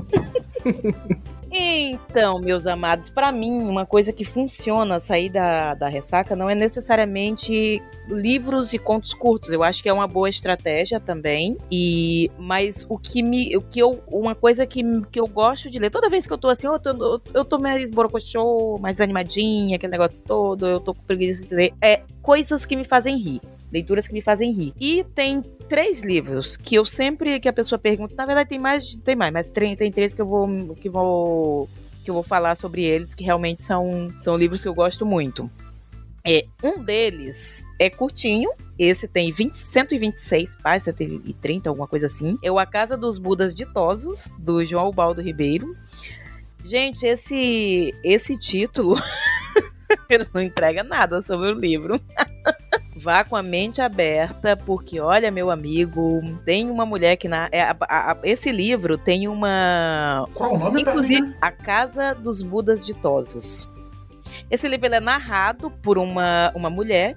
Então, 1.54 2.38
meus 2.38 2.66
amados, 2.66 3.10
para 3.10 3.30
mim, 3.30 3.62
uma 3.62 3.84
coisa 3.84 4.10
que 4.10 4.24
funciona 4.24 4.98
sair 4.98 5.28
da, 5.28 5.74
da 5.74 5.86
ressaca 5.86 6.34
não 6.34 6.48
é 6.48 6.54
necessariamente 6.54 7.82
livros 8.08 8.72
e 8.72 8.78
contos 8.78 9.12
curtos. 9.12 9.50
Eu 9.50 9.62
acho 9.62 9.82
que 9.82 9.88
é 9.88 9.92
uma 9.92 10.08
boa 10.08 10.30
estratégia 10.30 10.98
também. 10.98 11.58
E 11.70 12.30
mas 12.38 12.86
o 12.88 12.98
que 12.98 13.22
me, 13.22 13.54
o 13.54 13.60
que 13.60 13.80
eu, 13.80 14.02
uma 14.08 14.34
coisa 14.34 14.66
que, 14.66 14.82
que 15.10 15.20
eu 15.20 15.26
gosto 15.26 15.70
de 15.70 15.78
ler 15.78 15.90
toda 15.90 16.08
vez 16.08 16.26
que 16.26 16.32
eu 16.32 16.38
tô 16.38 16.48
assim, 16.48 16.66
eu 16.66 16.78
tô, 16.78 17.20
eu 17.34 17.44
tô 17.44 17.58
mais 17.58 17.90
borocochô, 17.90 18.78
mais 18.80 18.98
animadinha, 18.98 19.76
aquele 19.76 19.92
negócio 19.92 20.22
todo, 20.22 20.66
eu 20.66 20.80
tô 20.80 20.94
com 20.94 21.02
preguiça 21.02 21.46
de 21.46 21.54
ler, 21.54 21.74
é 21.82 22.02
coisas 22.22 22.64
que 22.64 22.76
me 22.76 22.84
fazem 22.84 23.18
rir 23.18 23.42
leituras 23.72 24.06
que 24.06 24.12
me 24.12 24.20
fazem 24.20 24.52
rir. 24.52 24.74
E 24.80 25.04
tem 25.14 25.42
três 25.68 26.02
livros 26.02 26.56
que 26.56 26.74
eu 26.74 26.84
sempre 26.84 27.40
que 27.40 27.48
a 27.48 27.52
pessoa 27.52 27.78
pergunta, 27.78 28.14
na 28.14 28.26
verdade 28.26 28.48
tem 28.50 28.58
mais, 28.58 28.94
tem 28.96 29.16
mais, 29.16 29.32
mas 29.32 29.48
tem, 29.48 29.74
tem 29.74 29.90
três 29.90 30.14
que 30.14 30.20
eu 30.20 30.26
vou 30.26 30.74
que 30.76 30.90
vou 30.90 31.68
que 32.04 32.10
eu 32.10 32.14
vou 32.14 32.22
falar 32.22 32.54
sobre 32.56 32.82
eles 32.84 33.14
que 33.14 33.24
realmente 33.24 33.62
são 33.62 34.12
são 34.16 34.36
livros 34.36 34.62
que 34.62 34.68
eu 34.68 34.74
gosto 34.74 35.06
muito. 35.06 35.50
É, 36.24 36.44
um 36.62 36.84
deles 36.84 37.64
é 37.80 37.90
curtinho, 37.90 38.48
esse 38.78 39.08
tem 39.08 39.32
20, 39.32 39.54
126 39.54 40.56
páginas, 40.56 40.96
130, 40.96 41.68
alguma 41.68 41.88
coisa 41.88 42.06
assim. 42.06 42.38
É 42.42 42.50
o 42.50 42.60
A 42.60 42.66
Casa 42.66 42.96
dos 42.96 43.18
Budas 43.18 43.52
Ditosos, 43.52 44.32
do 44.38 44.64
João 44.64 44.92
Baldo 44.92 45.20
Ribeiro. 45.20 45.76
Gente, 46.62 47.04
esse, 47.04 47.92
esse 48.04 48.38
título 48.38 48.96
ele 50.08 50.26
não 50.32 50.40
entrega 50.40 50.84
nada 50.84 51.20
sobre 51.22 51.48
o 51.48 51.58
livro. 51.58 52.00
Vá 53.02 53.24
com 53.24 53.34
a 53.34 53.42
mente 53.42 53.82
aberta, 53.82 54.56
porque 54.56 55.00
olha, 55.00 55.28
meu 55.28 55.50
amigo, 55.50 56.20
tem 56.44 56.70
uma 56.70 56.86
mulher 56.86 57.16
que 57.16 57.26
na. 57.26 57.48
É, 57.50 57.62
a, 57.62 57.76
a, 57.80 58.16
esse 58.22 58.52
livro 58.52 58.96
tem 58.96 59.26
uma. 59.26 60.24
Qual 60.34 60.54
o 60.54 60.58
nome 60.58 60.82
Inclusive, 60.82 61.34
A 61.40 61.50
Casa 61.50 62.14
dos 62.14 62.42
Budas 62.42 62.86
Ditosos. 62.86 63.68
Esse 64.48 64.68
livro 64.68 64.94
é 64.94 65.00
narrado 65.00 65.68
por 65.82 65.98
uma, 65.98 66.52
uma 66.54 66.70
mulher 66.70 67.16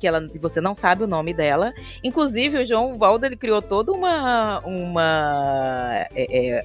que 0.00 0.06
ela, 0.06 0.26
você 0.40 0.60
não 0.60 0.74
sabe 0.74 1.04
o 1.04 1.06
nome 1.06 1.34
dela. 1.34 1.74
Inclusive, 2.02 2.62
o 2.62 2.64
João 2.64 2.96
Waldo 2.96 3.26
ele 3.26 3.36
criou 3.36 3.60
toda 3.60 3.92
uma, 3.92 4.60
uma 4.60 6.06
é, 6.14 6.56
é, 6.58 6.64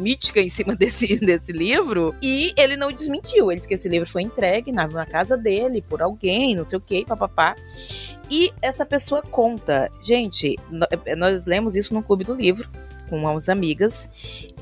mítica 0.00 0.40
em 0.40 0.48
cima 0.48 0.74
desse, 0.76 1.18
desse 1.18 1.52
livro. 1.52 2.14
E 2.22 2.52
ele 2.56 2.76
não 2.76 2.90
desmentiu. 2.90 3.50
Ele 3.50 3.58
disse 3.58 3.68
que 3.68 3.74
esse 3.74 3.88
livro 3.88 4.08
foi 4.08 4.22
entregue 4.22 4.72
na, 4.72 4.88
na 4.88 5.06
casa 5.06 5.36
dele 5.36 5.82
por 5.82 6.02
alguém, 6.02 6.56
não 6.56 6.64
sei 6.64 6.78
o 6.78 6.80
que, 6.80 7.04
papapá. 7.04 7.54
E 8.30 8.50
essa 8.62 8.86
pessoa 8.86 9.22
conta. 9.22 9.90
Gente, 10.00 10.56
eh, 11.06 11.16
nós 11.16 11.46
lemos 11.46 11.74
isso 11.74 11.92
no 11.92 12.02
Clube 12.02 12.24
do 12.24 12.34
Livro 12.34 12.68
com 13.08 13.18
umas 13.18 13.48
amigas. 13.48 14.08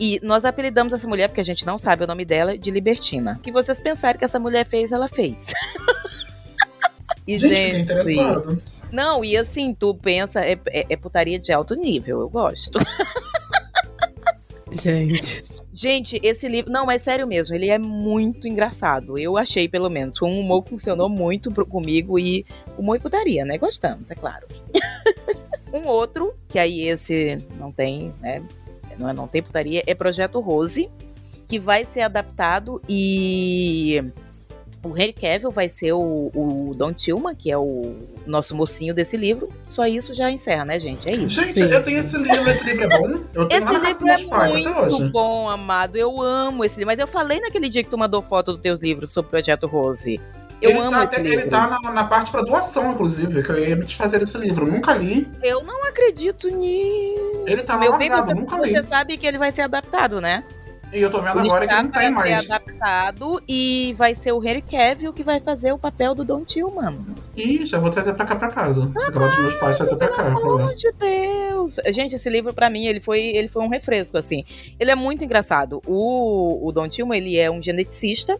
E 0.00 0.18
nós 0.22 0.44
apelidamos 0.44 0.92
essa 0.92 1.06
mulher, 1.06 1.28
porque 1.28 1.40
a 1.40 1.44
gente 1.44 1.66
não 1.66 1.78
sabe 1.78 2.04
o 2.04 2.06
nome 2.06 2.24
dela, 2.24 2.56
de 2.56 2.70
Libertina. 2.70 3.36
O 3.38 3.42
que 3.42 3.52
vocês 3.52 3.78
pensarem 3.78 4.18
que 4.18 4.24
essa 4.24 4.38
mulher 4.38 4.66
fez, 4.66 4.90
ela 4.90 5.06
fez. 5.06 5.52
e, 7.28 7.38
gente. 7.38 7.96
gente 8.04 8.78
não, 8.90 9.22
e 9.24 9.36
assim, 9.36 9.74
tu 9.74 9.94
pensa, 9.94 10.40
é, 10.40 10.58
é, 10.68 10.86
é 10.88 10.96
putaria 10.96 11.38
de 11.38 11.52
alto 11.52 11.74
nível, 11.74 12.20
eu 12.20 12.28
gosto. 12.28 12.78
Gente. 14.70 15.44
Gente, 15.72 16.20
esse 16.22 16.48
livro. 16.48 16.70
Não, 16.70 16.90
é 16.90 16.98
sério 16.98 17.26
mesmo. 17.26 17.54
Ele 17.54 17.68
é 17.68 17.78
muito 17.78 18.48
engraçado. 18.48 19.18
Eu 19.18 19.36
achei, 19.36 19.68
pelo 19.68 19.88
menos. 19.88 20.18
Foi 20.18 20.28
um 20.28 20.40
humor 20.40 20.62
que 20.62 20.70
funcionou 20.70 21.08
muito 21.08 21.50
pro, 21.50 21.66
comigo 21.66 22.18
e 22.18 22.44
humor 22.76 22.96
e 22.96 23.00
putaria, 23.00 23.44
né? 23.44 23.58
Gostamos, 23.58 24.10
é 24.10 24.14
claro. 24.14 24.46
um 25.72 25.86
outro, 25.86 26.34
que 26.48 26.58
aí 26.58 26.88
esse 26.88 27.44
não 27.58 27.70
tem, 27.70 28.12
né? 28.20 28.42
Não, 28.98 29.08
é, 29.08 29.12
não 29.12 29.28
tem 29.28 29.42
putaria, 29.42 29.82
é 29.86 29.94
Projeto 29.94 30.40
Rose, 30.40 30.90
que 31.46 31.58
vai 31.58 31.84
ser 31.84 32.00
adaptado 32.00 32.82
e 32.88 34.02
o 34.82 34.96
Henry 34.96 35.12
Cavill 35.12 35.50
vai 35.50 35.68
ser 35.68 35.92
o, 35.92 36.30
o 36.34 36.74
Don 36.76 36.92
Tillman, 36.92 37.34
que 37.34 37.50
é 37.50 37.58
o 37.58 37.96
nosso 38.26 38.54
mocinho 38.54 38.94
desse 38.94 39.16
livro. 39.16 39.48
Só 39.66 39.86
isso 39.86 40.14
já 40.14 40.30
encerra, 40.30 40.64
né, 40.64 40.78
gente? 40.78 41.08
É 41.08 41.14
isso. 41.14 41.42
Gente, 41.42 41.54
Sim. 41.54 41.72
eu 41.72 41.82
tenho 41.82 42.00
esse 42.00 42.16
livro. 42.16 42.50
Esse 42.50 42.64
livro 42.64 42.84
é 42.84 42.98
bom? 42.98 43.24
Eu 43.34 43.46
tenho 43.46 43.62
esse 43.62 43.78
livro 43.78 44.08
é 44.08 44.16
muito 44.16 45.10
bom, 45.10 45.48
amado. 45.48 45.96
Eu 45.96 46.20
amo 46.20 46.64
esse 46.64 46.78
livro. 46.78 46.86
Mas 46.86 46.98
eu 46.98 47.06
falei 47.06 47.40
naquele 47.40 47.68
dia 47.68 47.82
que 47.82 47.90
tu 47.90 47.98
mandou 47.98 48.22
foto 48.22 48.52
dos 48.52 48.60
teus 48.60 48.80
livros 48.80 49.12
sobre 49.12 49.28
o 49.28 49.30
Projeto 49.30 49.66
Rose. 49.66 50.20
Eu 50.60 50.70
ele 50.70 50.78
amo 50.80 50.90
tá, 50.90 51.04
esse 51.04 51.14
ele 51.14 51.22
livro. 51.22 51.40
Ele 51.44 51.50
tá 51.50 51.78
na, 51.82 51.92
na, 51.92 52.04
parte 52.04 52.30
pra 52.30 52.42
doação, 52.42 52.92
inclusive, 52.92 53.42
que 53.42 53.50
eu 53.50 53.58
ia 53.58 53.76
me 53.76 53.84
desfazer 53.84 54.18
desse 54.18 54.36
livro. 54.38 54.66
Eu 54.66 54.72
nunca 54.72 54.94
li. 54.94 55.28
Eu 55.42 55.62
não 55.62 55.84
acredito 55.84 56.48
nisso. 56.48 57.44
Ele 57.46 57.62
tá 57.62 57.76
Meu 57.76 57.96
bem, 57.96 58.10
você, 58.10 58.34
nunca 58.34 58.56
você 58.56 58.82
sabe 58.82 59.16
que 59.16 59.26
ele 59.26 59.38
vai 59.38 59.52
ser 59.52 59.62
adaptado, 59.62 60.20
né? 60.20 60.44
E 60.92 61.00
eu 61.00 61.10
tô 61.10 61.20
vendo 61.20 61.40
agora 61.40 61.66
que 61.68 61.74
não 61.74 61.90
tem 61.90 62.10
mais. 62.10 62.30
Vai 62.30 62.40
ser 62.40 62.52
adaptado 62.52 63.42
e 63.46 63.94
vai 63.96 64.14
ser 64.14 64.32
o 64.32 64.42
Henry 64.42 64.62
Cavill 64.62 65.12
que 65.12 65.22
vai 65.22 65.38
fazer 65.38 65.72
o 65.72 65.78
papel 65.78 66.14
do 66.14 66.24
Don 66.24 66.44
Tillman. 66.44 66.98
Ih, 67.36 67.66
já 67.66 67.78
vou 67.78 67.90
trazer 67.90 68.14
pra 68.14 68.24
cá 68.24 68.36
pra 68.36 68.48
casa. 68.48 68.90
Ah, 68.96 69.06
Agora 69.08 69.28
dos 69.28 69.38
meus 69.38 69.54
pais 69.56 69.76
trazer 69.76 69.96
pra 69.96 70.08
cá. 70.08 70.24
Pelo 70.24 70.58
amor 70.58 70.74
de 70.74 70.90
Deus. 70.92 71.76
Gente, 71.88 72.14
esse 72.14 72.30
livro 72.30 72.54
pra 72.54 72.70
mim, 72.70 72.86
ele 72.86 73.00
foi, 73.00 73.20
ele 73.20 73.48
foi 73.48 73.62
um 73.62 73.68
refresco, 73.68 74.16
assim. 74.16 74.44
Ele 74.80 74.90
é 74.90 74.94
muito 74.94 75.22
engraçado. 75.24 75.82
O, 75.86 76.66
o 76.66 76.72
Don 76.72 76.88
Tillman, 76.88 77.18
ele 77.18 77.36
é 77.36 77.50
um 77.50 77.60
geneticista, 77.60 78.38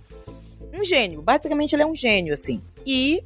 um 0.73 0.85
gênio. 0.85 1.21
Basicamente, 1.21 1.75
ele 1.75 1.83
é 1.83 1.87
um 1.87 1.95
gênio, 1.95 2.33
assim. 2.33 2.63
E 2.87 3.23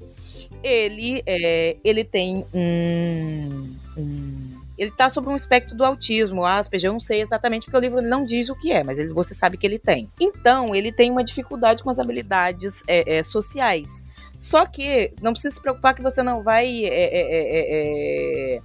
ele, 0.62 1.22
é, 1.26 1.76
ele 1.84 2.02
tem 2.02 2.44
um, 2.52 3.74
um 3.96 4.41
ele 4.82 4.90
tá 4.90 5.08
sobre 5.08 5.30
um 5.30 5.36
espectro 5.36 5.76
do 5.76 5.84
autismo, 5.84 6.44
Asperger, 6.44 6.88
eu 6.88 6.92
não 6.92 7.00
sei 7.00 7.20
exatamente 7.20 7.66
porque 7.66 7.76
o 7.76 7.80
livro 7.80 8.02
não 8.02 8.24
diz 8.24 8.48
o 8.48 8.56
que 8.56 8.72
é, 8.72 8.82
mas 8.82 8.98
ele, 8.98 9.12
você 9.12 9.32
sabe 9.32 9.56
que 9.56 9.64
ele 9.66 9.78
tem. 9.78 10.10
Então, 10.20 10.74
ele 10.74 10.90
tem 10.90 11.10
uma 11.10 11.22
dificuldade 11.22 11.82
com 11.82 11.90
as 11.90 11.98
habilidades 11.98 12.82
é, 12.88 13.18
é, 13.18 13.22
sociais. 13.22 14.02
Só 14.38 14.66
que 14.66 15.12
não 15.22 15.32
precisa 15.32 15.54
se 15.54 15.60
preocupar 15.60 15.94
que 15.94 16.02
você 16.02 16.22
não 16.22 16.42
vai 16.42 16.84
é, 16.84 16.88
é, 16.88 17.20
é, 17.20 18.56
é 18.56 18.62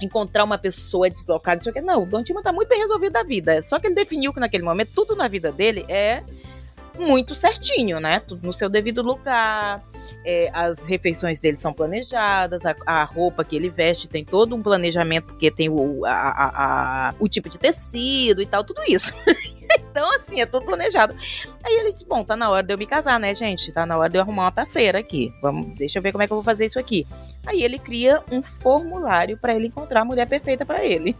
encontrar 0.00 0.44
uma 0.44 0.58
pessoa 0.58 1.10
deslocada. 1.10 1.60
Não, 1.82 2.02
o 2.02 2.06
Don 2.06 2.22
Timo 2.22 2.42
tá 2.42 2.52
muito 2.52 2.68
bem 2.68 2.78
resolvido 2.78 3.12
da 3.12 3.24
vida. 3.24 3.60
Só 3.62 3.80
que 3.80 3.88
ele 3.88 3.94
definiu 3.94 4.32
que 4.32 4.40
naquele 4.40 4.62
momento 4.62 4.92
tudo 4.94 5.16
na 5.16 5.26
vida 5.26 5.50
dele 5.50 5.84
é 5.88 6.22
muito 6.96 7.34
certinho, 7.34 7.98
né? 7.98 8.20
Tudo 8.20 8.46
no 8.46 8.52
seu 8.52 8.68
devido 8.68 9.02
lugar 9.02 9.82
é, 10.24 10.50
as 10.52 10.84
refeições 10.84 11.40
dele 11.40 11.56
são 11.56 11.72
planejadas, 11.72 12.64
a, 12.64 12.74
a, 12.86 13.04
roupa 13.04 13.44
que 13.44 13.56
ele 13.56 13.68
veste 13.68 14.08
tem 14.08 14.24
todo 14.24 14.54
um 14.54 14.62
planejamento, 14.62 15.26
porque 15.26 15.50
tem 15.50 15.68
o, 15.68 16.04
a, 16.04 16.10
a, 16.10 17.14
o 17.18 17.28
tipo 17.28 17.48
de 17.48 17.58
tecido 17.58 18.42
e 18.42 18.46
tal, 18.46 18.64
tudo 18.64 18.82
isso. 18.86 19.12
então, 19.90 20.08
assim, 20.16 20.40
é 20.40 20.46
tudo 20.46 20.64
planejado. 20.64 21.14
Aí 21.62 21.74
ele 21.74 21.92
disse: 21.92 22.06
Bom, 22.06 22.24
tá 22.24 22.36
na 22.36 22.50
hora 22.50 22.66
de 22.66 22.72
eu 22.72 22.78
me 22.78 22.86
casar, 22.86 23.18
né, 23.18 23.34
gente? 23.34 23.72
Tá 23.72 23.84
na 23.84 23.96
hora 23.96 24.08
de 24.08 24.16
eu 24.16 24.22
arrumar 24.22 24.44
uma 24.44 24.52
parceira 24.52 24.98
aqui. 24.98 25.32
Vamos, 25.42 25.76
deixa 25.76 25.98
eu 25.98 26.02
ver 26.02 26.12
como 26.12 26.22
é 26.22 26.26
que 26.26 26.32
eu 26.32 26.36
vou 26.36 26.44
fazer 26.44 26.66
isso 26.66 26.78
aqui. 26.78 27.06
Aí 27.46 27.62
ele 27.62 27.78
cria 27.78 28.22
um 28.30 28.42
formulário 28.42 29.36
para 29.36 29.54
ele 29.54 29.66
encontrar 29.66 30.02
a 30.02 30.04
mulher 30.04 30.26
perfeita 30.26 30.64
para 30.64 30.84
ele. 30.84 31.16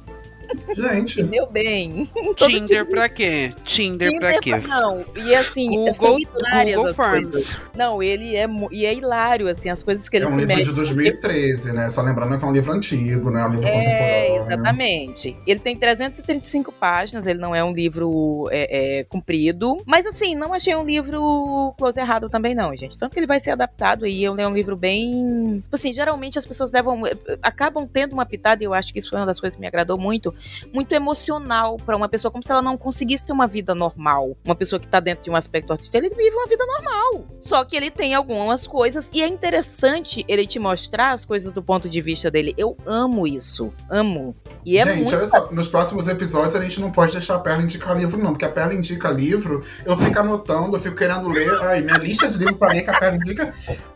Gente. 0.76 1.22
Meu 1.24 1.46
bem. 1.46 2.08
Tinder 2.36 2.86
pra 2.86 3.08
quê? 3.08 3.52
Tinder, 3.64 4.10
Tinder 4.10 4.30
pra 4.30 4.40
quê? 4.40 4.56
Não, 4.68 5.04
e 5.16 5.34
assim, 5.34 5.70
Google, 5.70 5.94
são 5.94 6.18
hilárias 6.18 6.76
Google 6.76 6.90
as 6.90 6.96
Forms. 6.96 7.30
coisas. 7.30 7.56
Não, 7.74 8.02
ele 8.02 8.36
é, 8.36 8.46
e 8.70 8.86
é 8.86 8.94
hilário, 8.94 9.48
assim, 9.48 9.68
as 9.68 9.82
coisas 9.82 10.08
que 10.08 10.16
ele 10.16 10.24
é 10.24 10.28
um 10.28 10.34
se 10.34 10.44
livro 10.44 10.64
de 10.64 10.72
2013, 10.72 11.72
né? 11.72 11.90
Só 11.90 12.02
lembrando 12.02 12.38
que 12.38 12.44
é 12.44 12.48
um 12.48 12.52
livro 12.52 12.72
antigo, 12.72 13.30
né? 13.30 13.44
Um 13.44 13.50
livro 13.50 13.66
é, 13.66 14.36
exatamente. 14.36 15.36
Ele 15.46 15.60
tem 15.60 15.76
335 15.76 16.72
páginas, 16.72 17.26
ele 17.26 17.38
não 17.38 17.54
é 17.54 17.62
um 17.62 17.72
livro 17.72 18.48
é, 18.50 19.00
é, 19.00 19.04
comprido. 19.04 19.76
Mas 19.86 20.06
assim, 20.06 20.34
não 20.34 20.52
achei 20.52 20.74
um 20.74 20.84
livro 20.84 21.74
close 21.78 21.98
errado 21.98 22.28
também, 22.28 22.54
não, 22.54 22.74
gente. 22.74 22.98
Tanto 22.98 23.12
que 23.12 23.18
ele 23.18 23.26
vai 23.26 23.40
ser 23.40 23.50
adaptado 23.50 24.04
aí, 24.04 24.24
é 24.24 24.30
um 24.30 24.54
livro 24.54 24.76
bem. 24.76 25.60
Tipo 25.62 25.74
assim, 25.74 25.92
geralmente 25.92 26.38
as 26.38 26.46
pessoas 26.46 26.72
levam. 26.72 27.02
acabam 27.42 27.86
tendo 27.86 28.12
uma 28.12 28.26
pitada, 28.26 28.62
e 28.62 28.66
eu 28.66 28.74
acho 28.74 28.92
que 28.92 28.98
isso 28.98 29.10
foi 29.10 29.18
uma 29.18 29.26
das 29.26 29.40
coisas 29.40 29.56
que 29.56 29.60
me 29.60 29.66
agradou 29.66 29.98
muito 29.98 30.34
muito 30.72 30.92
emocional 30.92 31.76
para 31.76 31.96
uma 31.96 32.08
pessoa, 32.08 32.30
como 32.30 32.42
se 32.42 32.50
ela 32.50 32.62
não 32.62 32.76
conseguisse 32.76 33.26
ter 33.26 33.32
uma 33.32 33.46
vida 33.46 33.74
normal. 33.74 34.36
Uma 34.44 34.54
pessoa 34.54 34.80
que 34.80 34.88
tá 34.88 35.00
dentro 35.00 35.24
de 35.24 35.30
um 35.30 35.36
aspecto 35.36 35.72
artístico, 35.72 35.96
ele 35.96 36.10
vive 36.10 36.36
uma 36.36 36.46
vida 36.46 36.64
normal. 36.66 37.26
Só 37.38 37.64
que 37.64 37.76
ele 37.76 37.90
tem 37.90 38.14
algumas 38.14 38.66
coisas 38.66 39.10
e 39.12 39.22
é 39.22 39.26
interessante 39.26 40.24
ele 40.28 40.46
te 40.46 40.58
mostrar 40.58 41.12
as 41.12 41.24
coisas 41.24 41.52
do 41.52 41.62
ponto 41.62 41.88
de 41.88 42.00
vista 42.00 42.30
dele. 42.30 42.54
Eu 42.56 42.76
amo 42.86 43.26
isso. 43.26 43.72
Amo. 43.90 44.34
E 44.64 44.78
é 44.78 44.84
gente, 44.84 45.02
muito... 45.02 45.16
olha 45.16 45.26
só, 45.26 45.50
nos 45.50 45.68
próximos 45.68 46.06
episódios 46.06 46.54
a 46.54 46.62
gente 46.62 46.80
não 46.80 46.90
pode 46.90 47.12
deixar 47.12 47.36
a 47.36 47.38
Perla 47.38 47.62
indicar 47.62 47.96
livro, 47.96 48.22
não, 48.22 48.30
porque 48.30 48.44
a 48.44 48.50
Perla 48.50 48.74
indica 48.74 49.10
livro, 49.10 49.64
eu 49.84 49.96
fico 49.96 50.18
anotando, 50.18 50.76
eu 50.76 50.80
fico 50.80 50.96
querendo 50.96 51.28
ler. 51.28 51.50
Ai, 51.62 51.80
minha 51.80 51.98
lista 51.98 52.28
de 52.28 52.38
livros 52.38 52.56
pra 52.56 52.68
ler 52.68 52.82
que 52.82 52.90
a 52.90 52.98
Perla 52.98 53.16
indica. 53.16 53.52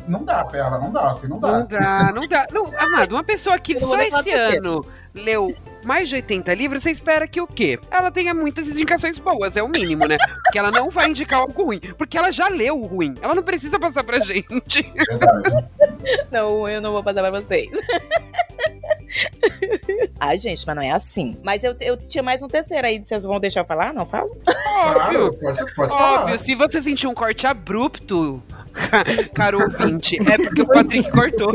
Não 0.09 0.25
dá, 0.25 0.45
Perla, 0.45 0.79
não 0.79 0.91
dá, 0.91 1.11
assim, 1.11 1.29
não 1.29 1.39
dá. 1.39 1.59
Não 1.59 1.67
dá, 1.67 2.13
não 2.13 2.29
dá. 2.29 2.47
Não, 2.53 2.73
amado, 2.79 3.13
uma 3.13 3.25
pessoa 3.25 3.59
que 3.59 3.79
só 3.79 3.97
esse 3.99 4.31
ano 4.31 4.85
leu 5.15 5.47
mais 5.85 6.09
de 6.09 6.17
80 6.17 6.53
livros, 6.55 6.83
você 6.83 6.91
espera 6.91 7.27
que 7.27 7.41
o 7.41 7.47
quê? 7.47 7.79
Ela 7.91 8.11
tenha 8.11 8.35
muitas 8.35 8.69
indicações 8.69 9.19
boas, 9.19 9.57
é 9.57 9.63
o 9.63 9.69
mínimo, 9.69 10.07
né? 10.07 10.17
que 10.53 10.59
ela 10.59 10.71
não 10.71 10.91
vai 10.91 11.09
indicar 11.09 11.41
algo 11.41 11.65
ruim, 11.65 11.81
porque 11.97 12.19
ela 12.19 12.31
já 12.31 12.49
leu 12.49 12.81
o 12.81 12.87
ruim. 12.87 13.15
Ela 13.21 13.35
não 13.35 13.43
precisa 13.43 13.79
passar 13.79 14.05
pra 14.05 14.21
gente. 14.21 14.93
Não, 16.31 16.69
eu 16.69 16.81
não 16.81 16.93
vou 16.93 17.03
passar 17.03 17.21
pra 17.23 17.41
vocês. 17.41 17.69
Ai, 20.19 20.37
gente, 20.37 20.67
mas 20.67 20.77
não 20.77 20.83
é 20.83 20.91
assim. 20.91 21.37
Mas 21.45 21.63
eu, 21.65 21.75
eu 21.81 21.97
tinha 21.97 22.23
mais 22.23 22.43
um 22.43 22.49
terceiro 22.49 22.87
aí. 22.87 23.03
Vocês 23.05 23.23
vão 23.23 23.41
deixar 23.41 23.61
eu 23.61 23.65
falar? 23.65 23.93
Não 23.93 24.07
falo? 24.07 24.37
Claro, 24.45 25.35
pode, 25.35 25.75
pode 25.75 25.93
Óbvio, 25.93 26.45
se 26.45 26.55
você 26.55 26.83
sentir 26.83 27.07
um 27.07 27.15
corte 27.15 27.47
abrupto, 27.47 28.43
caro 29.35 29.59
ouvinte, 29.61 30.17
é 30.21 30.37
porque 30.37 30.63
o 30.63 30.67
Patrick 30.67 31.11
cortou. 31.11 31.53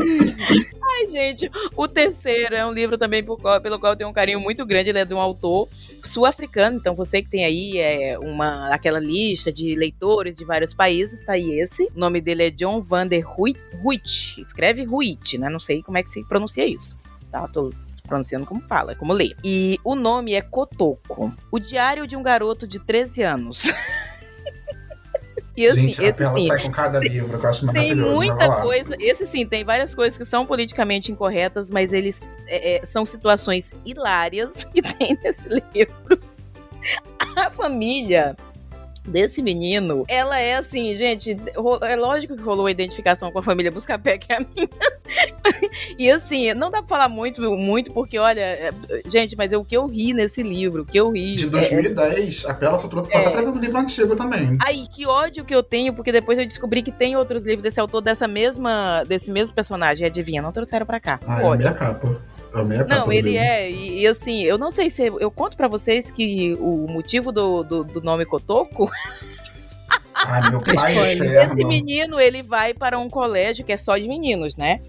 Ai, 0.00 1.10
gente, 1.10 1.50
o 1.76 1.88
terceiro 1.88 2.54
é 2.54 2.64
um 2.64 2.72
livro 2.72 2.96
também 2.96 3.22
pelo 3.22 3.78
qual 3.78 3.92
eu 3.92 3.96
tenho 3.96 4.10
um 4.10 4.12
carinho 4.12 4.40
muito 4.40 4.64
grande. 4.64 4.90
Ele 4.90 4.98
é 5.00 5.04
de 5.04 5.14
um 5.14 5.20
autor 5.20 5.68
sul-africano. 6.02 6.76
Então, 6.76 6.94
você 6.94 7.22
que 7.22 7.28
tem 7.28 7.44
aí 7.44 7.78
é, 7.78 8.18
uma, 8.18 8.72
aquela 8.72 8.98
lista 8.98 9.52
de 9.52 9.74
leitores 9.74 10.36
de 10.36 10.44
vários 10.44 10.72
países, 10.72 11.24
tá 11.24 11.32
aí 11.32 11.60
esse. 11.60 11.84
O 11.94 11.98
nome 11.98 12.20
dele 12.20 12.44
é 12.44 12.50
John 12.50 12.80
Van 12.80 13.06
der 13.06 13.24
Huit. 13.38 14.40
Escreve 14.40 14.86
Huit, 14.88 15.38
né? 15.38 15.48
Não 15.48 15.60
sei 15.60 15.82
como 15.82 15.98
é 15.98 16.02
que 16.02 16.10
se 16.10 16.24
pronuncia 16.24 16.66
isso. 16.66 16.96
Tá? 17.30 17.46
Tô 17.48 17.72
pronunciando 18.08 18.46
como 18.46 18.60
fala, 18.62 18.96
como 18.96 19.12
lê. 19.12 19.34
E 19.44 19.78
o 19.84 19.94
nome 19.94 20.34
é 20.34 20.40
Kotoko. 20.40 21.32
O 21.52 21.58
diário 21.60 22.06
de 22.06 22.16
um 22.16 22.22
garoto 22.22 22.66
de 22.66 22.80
13 22.80 23.22
anos. 23.22 23.70
E 25.58 25.66
assim, 25.66 25.88
Gente, 25.88 26.04
esse 26.04 26.24
sim. 26.32 26.46
Sai 26.46 26.62
com 26.62 26.70
cada 26.70 27.00
livro, 27.00 27.36
que 27.36 27.44
eu 27.44 27.50
acho 27.50 27.66
tem 27.72 27.92
muita 27.92 28.62
coisa. 28.62 28.94
Esse 29.00 29.26
sim, 29.26 29.44
tem 29.44 29.64
várias 29.64 29.92
coisas 29.92 30.16
que 30.16 30.24
são 30.24 30.46
politicamente 30.46 31.10
incorretas, 31.10 31.68
mas 31.68 31.92
eles 31.92 32.36
é, 32.46 32.76
é 32.76 32.86
são 32.86 33.04
situações 33.04 33.74
hilárias 33.84 34.62
que 34.72 34.80
tem 34.80 35.18
nesse 35.20 35.48
livro. 35.48 36.20
A 37.34 37.50
família 37.50 38.36
desse 39.08 39.42
menino, 39.42 40.04
ela 40.06 40.38
é 40.38 40.54
assim, 40.54 40.94
gente, 40.94 41.36
é 41.82 41.96
lógico 41.96 42.36
que 42.36 42.42
rolou 42.42 42.66
a 42.66 42.70
identificação 42.70 43.32
com 43.32 43.40
a 43.40 43.42
família 43.42 43.72
Buscapé, 43.72 44.16
que 44.16 44.32
é 44.32 44.36
a 44.36 44.40
minha. 44.40 44.68
E 45.98 46.10
assim, 46.10 46.52
não 46.54 46.70
dá 46.70 46.82
pra 46.82 46.88
falar 46.88 47.08
muito, 47.08 47.40
muito, 47.56 47.92
porque 47.92 48.18
olha, 48.18 48.40
é, 48.40 48.70
gente, 49.06 49.36
mas 49.36 49.52
é 49.52 49.56
o 49.56 49.64
que 49.64 49.76
eu 49.76 49.86
ri 49.86 50.12
nesse 50.12 50.42
livro, 50.42 50.82
o 50.82 50.86
que 50.86 50.98
eu 50.98 51.10
ri. 51.10 51.36
De 51.36 51.46
2010, 51.46 52.44
é, 52.44 52.50
a 52.50 52.54
Pela 52.54 52.78
só 52.78 52.88
trouxe, 52.88 53.14
é, 53.14 53.22
tá 53.22 53.30
trazendo 53.30 53.58
livro 53.58 53.78
antigo 53.78 54.16
também. 54.16 54.58
Aí, 54.64 54.86
que 54.88 55.06
ódio 55.06 55.44
que 55.44 55.54
eu 55.54 55.62
tenho, 55.62 55.92
porque 55.92 56.12
depois 56.12 56.38
eu 56.38 56.44
descobri 56.44 56.82
que 56.82 56.92
tem 56.92 57.16
outros 57.16 57.44
livros 57.44 57.62
desse 57.62 57.80
autor, 57.80 58.00
dessa 58.00 58.28
mesma, 58.28 59.04
desse 59.04 59.30
mesmo 59.30 59.54
personagem, 59.54 60.06
adivinha, 60.06 60.42
não 60.42 60.52
trouxeram 60.52 60.86
pra 60.86 61.00
cá. 61.00 61.20
Ah, 61.26 61.42
é 61.42 61.46
a 61.46 61.56
minha 61.56 61.74
capa. 61.74 62.20
É 62.54 62.84
não, 62.84 63.12
ele 63.12 63.36
é, 63.36 63.70
e, 63.70 64.00
e, 64.00 64.06
assim, 64.06 64.42
eu 64.42 64.56
não 64.56 64.70
sei 64.70 64.88
se. 64.88 65.02
Eu 65.06 65.30
conto 65.30 65.56
para 65.56 65.68
vocês 65.68 66.10
que 66.10 66.56
o 66.58 66.86
motivo 66.88 67.30
do, 67.30 67.62
do, 67.62 67.84
do 67.84 68.00
nome 68.00 68.24
Kotoko. 68.24 68.90
Ah, 70.20 70.50
meu 70.50 70.60
pai 70.60 70.74
Esse 71.12 71.64
menino, 71.64 72.18
ele 72.18 72.42
vai 72.42 72.74
para 72.74 72.98
um 72.98 73.08
colégio 73.08 73.64
que 73.64 73.72
é 73.72 73.76
só 73.76 73.96
de 73.96 74.08
meninos, 74.08 74.56
né? 74.56 74.80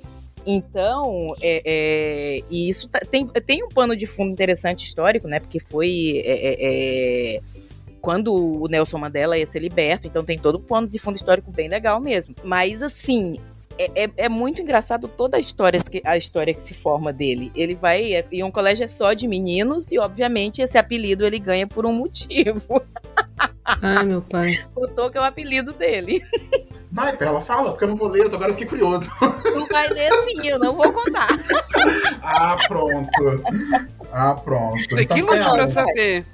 Então, 0.45 1.35
é, 1.41 1.61
é, 1.65 2.41
e 2.49 2.69
isso 2.69 2.89
tá, 2.89 2.99
tem, 2.99 3.27
tem 3.27 3.63
um 3.63 3.69
pano 3.69 3.95
de 3.95 4.05
fundo 4.05 4.31
interessante 4.31 4.85
histórico, 4.85 5.27
né? 5.27 5.39
Porque 5.39 5.59
foi 5.59 6.21
é, 6.25 6.31
é, 6.31 6.57
é, 7.35 7.41
quando 8.01 8.33
o 8.33 8.67
Nelson 8.67 8.97
Mandela 8.97 9.37
ia 9.37 9.45
ser 9.45 9.59
liberto, 9.59 10.07
então 10.07 10.23
tem 10.23 10.39
todo 10.39 10.57
um 10.57 10.61
pano 10.61 10.87
de 10.87 10.97
fundo 10.97 11.15
histórico 11.15 11.51
bem 11.51 11.67
legal 11.67 11.99
mesmo. 11.99 12.33
Mas 12.43 12.81
assim, 12.81 13.37
é, 13.79 14.03
é, 14.03 14.11
é, 14.17 14.29
muito 14.29 14.61
engraçado 14.61 15.07
toda 15.07 15.37
a 15.37 15.39
história, 15.39 15.79
que, 15.79 16.01
a 16.03 16.17
história 16.17 16.53
que 16.53 16.61
se 16.61 16.73
forma 16.73 17.13
dele. 17.13 17.49
Ele 17.55 17.75
vai 17.75 18.13
é, 18.13 18.25
em 18.29 18.43
um 18.43 18.51
colégio 18.51 18.87
só 18.89 19.13
de 19.13 19.25
meninos 19.25 19.89
e, 19.89 19.97
obviamente, 19.97 20.61
esse 20.61 20.77
apelido 20.77 21.25
ele 21.25 21.39
ganha 21.39 21.65
por 21.65 21.85
um 21.85 21.93
motivo. 21.93 22.81
Ai, 23.81 24.03
meu 24.05 24.21
pai. 24.21 24.53
O 24.75 24.87
Toco 24.87 25.17
é 25.17 25.21
o 25.21 25.23
apelido 25.23 25.73
dele. 25.73 26.21
Vai, 26.91 27.15
Perla, 27.15 27.41
fala, 27.41 27.69
porque 27.71 27.83
eu 27.83 27.89
não 27.89 27.95
vou 27.95 28.07
ler, 28.07 28.25
agora 28.25 28.51
fiquei 28.51 28.65
curioso. 28.65 29.09
Tu 29.19 29.67
vai 29.67 29.87
ler 29.89 30.11
sim, 30.23 30.47
eu 30.47 30.57
não 30.57 30.75
vou 30.75 30.91
contar. 30.91 31.27
ah, 32.23 32.55
pronto. 32.67 33.43
Ah, 34.11 34.33
pronto. 34.33 34.99
Então, 34.99 35.15
que 35.15 35.21
louco 35.21 35.53
pra 35.53 35.69
saber. 35.69 36.25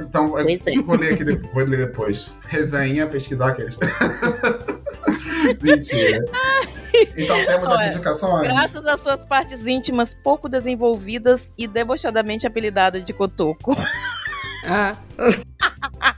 Então, 0.00 0.38
eu 0.38 0.48
é. 0.48 0.82
vou 0.82 0.96
ler 0.96 1.14
aqui 1.14 1.24
depois, 1.24 1.52
vou 1.52 1.64
ler 1.64 1.86
depois. 1.86 2.32
Resenha, 2.46 3.06
pesquisar 3.06 3.48
aqueles. 3.48 3.78
Mentira. 5.60 6.24
Então 7.16 7.44
temos 7.46 7.68
Olha, 7.68 7.88
as 7.88 7.94
indicações. 7.94 8.42
Graças 8.42 8.86
às 8.86 9.00
suas 9.00 9.24
partes 9.24 9.66
íntimas 9.66 10.14
pouco 10.14 10.48
desenvolvidas 10.48 11.50
e 11.58 11.66
debochadamente 11.66 12.46
apelidadas 12.46 13.02
de 13.02 13.12
Cotoco. 13.12 13.74
Ah. 14.64 14.96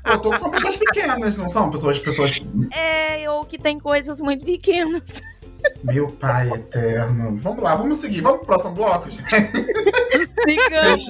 Cotoco 0.05 0.39
são 0.39 0.51
pessoas 0.51 0.77
pequenas, 0.77 1.37
não 1.37 1.49
são? 1.49 1.71
Pessoas, 1.71 1.99
pessoas. 1.99 2.43
É, 2.73 3.29
ou 3.31 3.45
que 3.45 3.59
tem 3.59 3.79
coisas 3.79 4.21
muito 4.21 4.45
pequenas. 4.45 5.23
Meu 5.83 6.09
pai 6.09 6.51
eterno. 6.51 7.37
Vamos 7.37 7.63
lá, 7.63 7.75
vamos 7.75 7.99
seguir. 7.99 8.21
Vamos 8.21 8.39
pro 8.39 8.49
próximo 8.49 8.75
bloco, 8.75 9.11
gente. 9.11 9.31
Sigamos. 9.31 11.07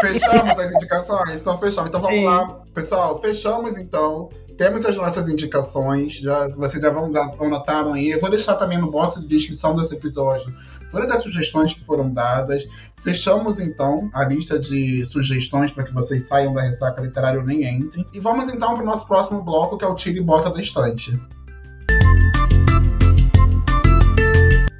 Fechamos 0.00 0.58
as 0.58 0.72
indicações? 0.72 1.40
Então 1.40 1.58
fechamos. 1.58 1.90
Então 1.90 2.00
Sim. 2.00 2.24
vamos 2.24 2.24
lá. 2.24 2.60
Pessoal, 2.74 3.20
fechamos 3.20 3.78
então 3.78 4.28
temos 4.56 4.84
as 4.86 4.96
nossas 4.96 5.28
indicações, 5.28 6.14
já, 6.14 6.48
vocês 6.48 6.82
já 6.82 6.90
vão, 6.90 7.12
vão 7.12 7.48
notaram 7.48 7.92
aí. 7.92 8.10
Eu 8.10 8.20
vou 8.20 8.30
deixar 8.30 8.56
também 8.56 8.78
no 8.78 8.90
box 8.90 9.20
de 9.20 9.26
descrição 9.26 9.76
desse 9.76 9.94
episódio 9.94 10.52
todas 10.90 11.10
as 11.10 11.22
sugestões 11.22 11.74
que 11.74 11.84
foram 11.84 12.10
dadas. 12.10 12.66
Fechamos 12.96 13.60
então 13.60 14.10
a 14.12 14.24
lista 14.24 14.58
de 14.58 15.04
sugestões 15.04 15.70
para 15.70 15.84
que 15.84 15.92
vocês 15.92 16.26
saiam 16.26 16.52
da 16.52 16.62
ressaca 16.62 17.02
literária 17.02 17.38
ou 17.38 17.46
nem 17.46 17.64
entrem. 17.64 18.06
E 18.12 18.20
vamos 18.20 18.48
então 18.48 18.74
para 18.74 18.82
o 18.82 18.86
nosso 18.86 19.06
próximo 19.06 19.42
bloco, 19.42 19.76
que 19.76 19.84
é 19.84 19.88
o 19.88 19.94
Tire 19.94 20.18
e 20.18 20.22
Bota 20.22 20.50
da 20.50 20.60
Estante. 20.60 21.18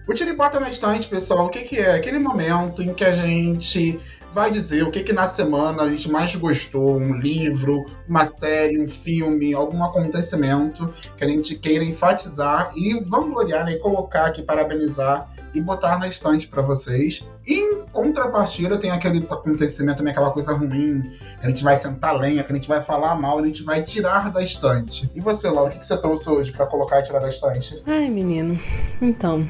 O 0.08 0.14
Tire 0.14 0.30
e 0.30 0.36
Bota 0.36 0.58
na 0.58 0.70
Estante, 0.70 1.06
pessoal, 1.06 1.46
o 1.46 1.48
que, 1.50 1.62
que 1.62 1.78
é? 1.78 1.94
Aquele 1.94 2.18
momento 2.18 2.82
em 2.82 2.94
que 2.94 3.04
a 3.04 3.14
gente 3.14 4.00
vai 4.36 4.50
dizer 4.50 4.82
o 4.82 4.90
que, 4.90 5.02
que 5.02 5.14
na 5.14 5.26
semana 5.26 5.82
a 5.82 5.88
gente 5.88 6.10
mais 6.10 6.36
gostou, 6.36 6.98
um 6.98 7.14
livro, 7.14 7.86
uma 8.06 8.26
série, 8.26 8.78
um 8.78 8.86
filme, 8.86 9.54
algum 9.54 9.82
acontecimento 9.82 10.92
que 11.16 11.24
a 11.24 11.26
gente 11.26 11.54
queira 11.54 11.82
enfatizar 11.82 12.70
e 12.76 13.00
vangloriar 13.02 13.64
né, 13.64 13.72
e 13.72 13.78
colocar 13.78 14.26
aqui, 14.26 14.42
parabenizar 14.42 15.26
e 15.54 15.60
botar 15.60 15.98
na 15.98 16.06
estante 16.06 16.46
para 16.48 16.60
vocês. 16.60 17.24
Em 17.46 17.80
contrapartida 17.86 18.76
tem 18.76 18.90
aquele 18.90 19.26
acontecimento, 19.30 19.96
também 19.96 20.12
aquela 20.12 20.30
coisa 20.30 20.52
ruim, 20.52 21.00
que 21.40 21.46
a 21.46 21.48
gente 21.48 21.64
vai 21.64 21.78
sentar 21.78 22.14
lenha, 22.14 22.44
que 22.44 22.52
a 22.52 22.54
gente 22.54 22.68
vai 22.68 22.82
falar 22.82 23.14
mal, 23.14 23.38
a 23.38 23.46
gente 23.46 23.62
vai 23.62 23.84
tirar 23.84 24.30
da 24.30 24.44
estante. 24.44 25.10
E 25.14 25.20
você, 25.20 25.48
Laura, 25.48 25.70
o 25.70 25.72
que, 25.72 25.78
que 25.78 25.86
você 25.86 25.96
trouxe 25.96 26.28
hoje 26.28 26.52
para 26.52 26.66
colocar 26.66 27.00
e 27.00 27.04
tirar 27.04 27.20
da 27.20 27.30
estante? 27.30 27.82
Ai, 27.86 28.10
menino. 28.10 28.60
Então, 29.00 29.46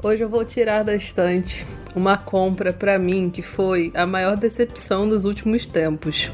Hoje 0.00 0.22
eu 0.22 0.28
vou 0.28 0.44
tirar 0.44 0.84
da 0.84 0.94
estante 0.94 1.66
uma 1.98 2.16
compra 2.16 2.72
para 2.72 2.98
mim 2.98 3.28
que 3.28 3.42
foi 3.42 3.92
a 3.94 4.06
maior 4.06 4.36
decepção 4.36 5.08
dos 5.08 5.24
últimos 5.24 5.66
tempos. 5.66 6.30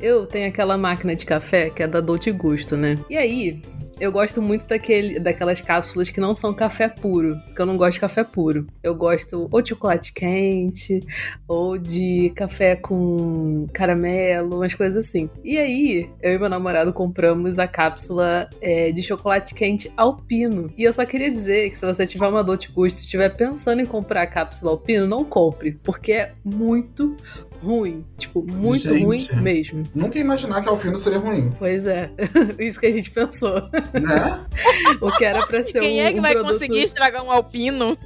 Eu 0.00 0.26
tenho 0.26 0.48
aquela 0.48 0.76
máquina 0.76 1.16
de 1.16 1.24
café 1.24 1.70
que 1.70 1.82
é 1.82 1.86
da 1.88 2.00
Dolce 2.00 2.30
Gusto, 2.30 2.76
né? 2.76 2.98
E 3.08 3.16
aí, 3.16 3.62
eu 4.00 4.10
gosto 4.10 4.42
muito 4.42 4.66
daquele, 4.66 5.18
daquelas 5.18 5.60
cápsulas 5.60 6.10
que 6.10 6.20
não 6.20 6.34
são 6.34 6.52
café 6.52 6.88
puro, 6.88 7.38
porque 7.46 7.62
eu 7.62 7.66
não 7.66 7.76
gosto 7.76 7.94
de 7.94 8.00
café 8.00 8.24
puro. 8.24 8.66
Eu 8.82 8.94
gosto 8.94 9.48
ou 9.50 9.62
de 9.62 9.70
chocolate 9.70 10.12
quente, 10.12 11.00
ou 11.46 11.78
de 11.78 12.32
café 12.34 12.76
com 12.76 13.66
caramelo, 13.72 14.56
umas 14.56 14.74
coisas 14.74 15.06
assim. 15.06 15.30
E 15.44 15.58
aí, 15.58 16.10
eu 16.20 16.32
e 16.32 16.38
meu 16.38 16.48
namorado 16.48 16.92
compramos 16.92 17.58
a 17.58 17.68
cápsula 17.68 18.48
é, 18.60 18.90
de 18.90 19.02
chocolate 19.02 19.54
quente 19.54 19.92
alpino. 19.96 20.72
E 20.76 20.84
eu 20.84 20.92
só 20.92 21.04
queria 21.04 21.30
dizer 21.30 21.70
que 21.70 21.76
se 21.76 21.86
você 21.86 22.06
tiver 22.06 22.26
uma 22.26 22.42
dor 22.42 22.56
de 22.56 22.68
custo, 22.68 23.02
estiver 23.02 23.30
pensando 23.30 23.80
em 23.80 23.86
comprar 23.86 24.22
a 24.22 24.26
cápsula 24.26 24.72
alpino, 24.72 25.06
não 25.06 25.24
compre, 25.24 25.78
porque 25.82 26.12
é 26.12 26.32
muito 26.44 27.16
ruim. 27.62 28.04
Tipo, 28.18 28.42
muito 28.42 28.88
gente, 28.88 29.04
ruim 29.04 29.28
mesmo. 29.40 29.84
Nunca 29.94 30.18
ia 30.18 30.24
imaginar 30.24 30.62
que 30.62 30.68
Alpino 30.68 30.98
seria 30.98 31.18
ruim. 31.18 31.54
Pois 31.58 31.86
é. 31.86 32.10
Isso 32.58 32.80
que 32.80 32.86
a 32.86 32.90
gente 32.90 33.10
pensou. 33.10 33.62
Né? 33.92 34.46
o 35.00 35.10
que 35.12 35.24
era 35.24 35.46
pra 35.46 35.62
ser 35.62 35.80
Quem 35.80 35.80
um. 35.80 35.82
Quem 35.82 36.00
é 36.02 36.12
que 36.12 36.18
um 36.18 36.22
vai 36.22 36.32
produto... 36.32 36.52
conseguir 36.52 36.82
estragar 36.82 37.24
um 37.24 37.30
Alpino? 37.30 37.96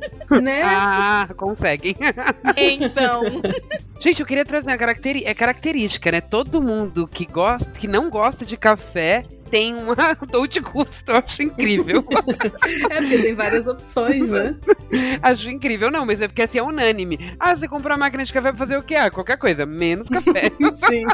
Né? 0.42 0.62
Ah, 0.64 1.28
conseguem. 1.36 1.96
Então. 2.57 3.22
Gente, 4.01 4.20
eu 4.20 4.26
queria 4.26 4.44
trazer 4.44 4.68
uma 4.68 4.76
característica, 4.76 5.30
é 5.30 5.34
característica, 5.34 6.12
né? 6.12 6.20
Todo 6.20 6.61
mundo 6.61 7.09
que 7.09 7.24
gosta, 7.24 7.70
que 7.70 7.88
não 7.88 8.11
gosta 8.11 8.44
de 8.44 8.57
café 8.57 9.22
tem 9.51 9.74
uma 9.74 9.94
Dolce 10.30 10.61
Gusto, 10.61 11.09
eu 11.09 11.16
acho 11.16 11.42
incrível. 11.42 12.05
é 12.90 13.01
porque 13.01 13.18
tem 13.18 13.34
várias 13.34 13.66
opções, 13.66 14.28
né? 14.28 14.57
acho 15.22 15.49
incrível, 15.49 15.90
não, 15.90 16.05
mas 16.05 16.20
é 16.20 16.28
porque 16.28 16.42
assim 16.42 16.59
é 16.59 16.62
unânime. 16.62 17.34
Ah, 17.38 17.57
você 17.57 17.68
comprou 17.68 17.92
uma 17.92 18.05
máquina 18.05 18.24
de 18.24 18.32
café 18.32 18.51
pra 18.51 18.59
fazer 18.59 18.76
o 18.76 18.82
quê? 18.82 18.94
Ah, 18.94 19.11
qualquer 19.11 19.36
coisa, 19.38 19.64
menos 19.64 20.09
café. 20.09 20.51
Sim. 20.72 21.07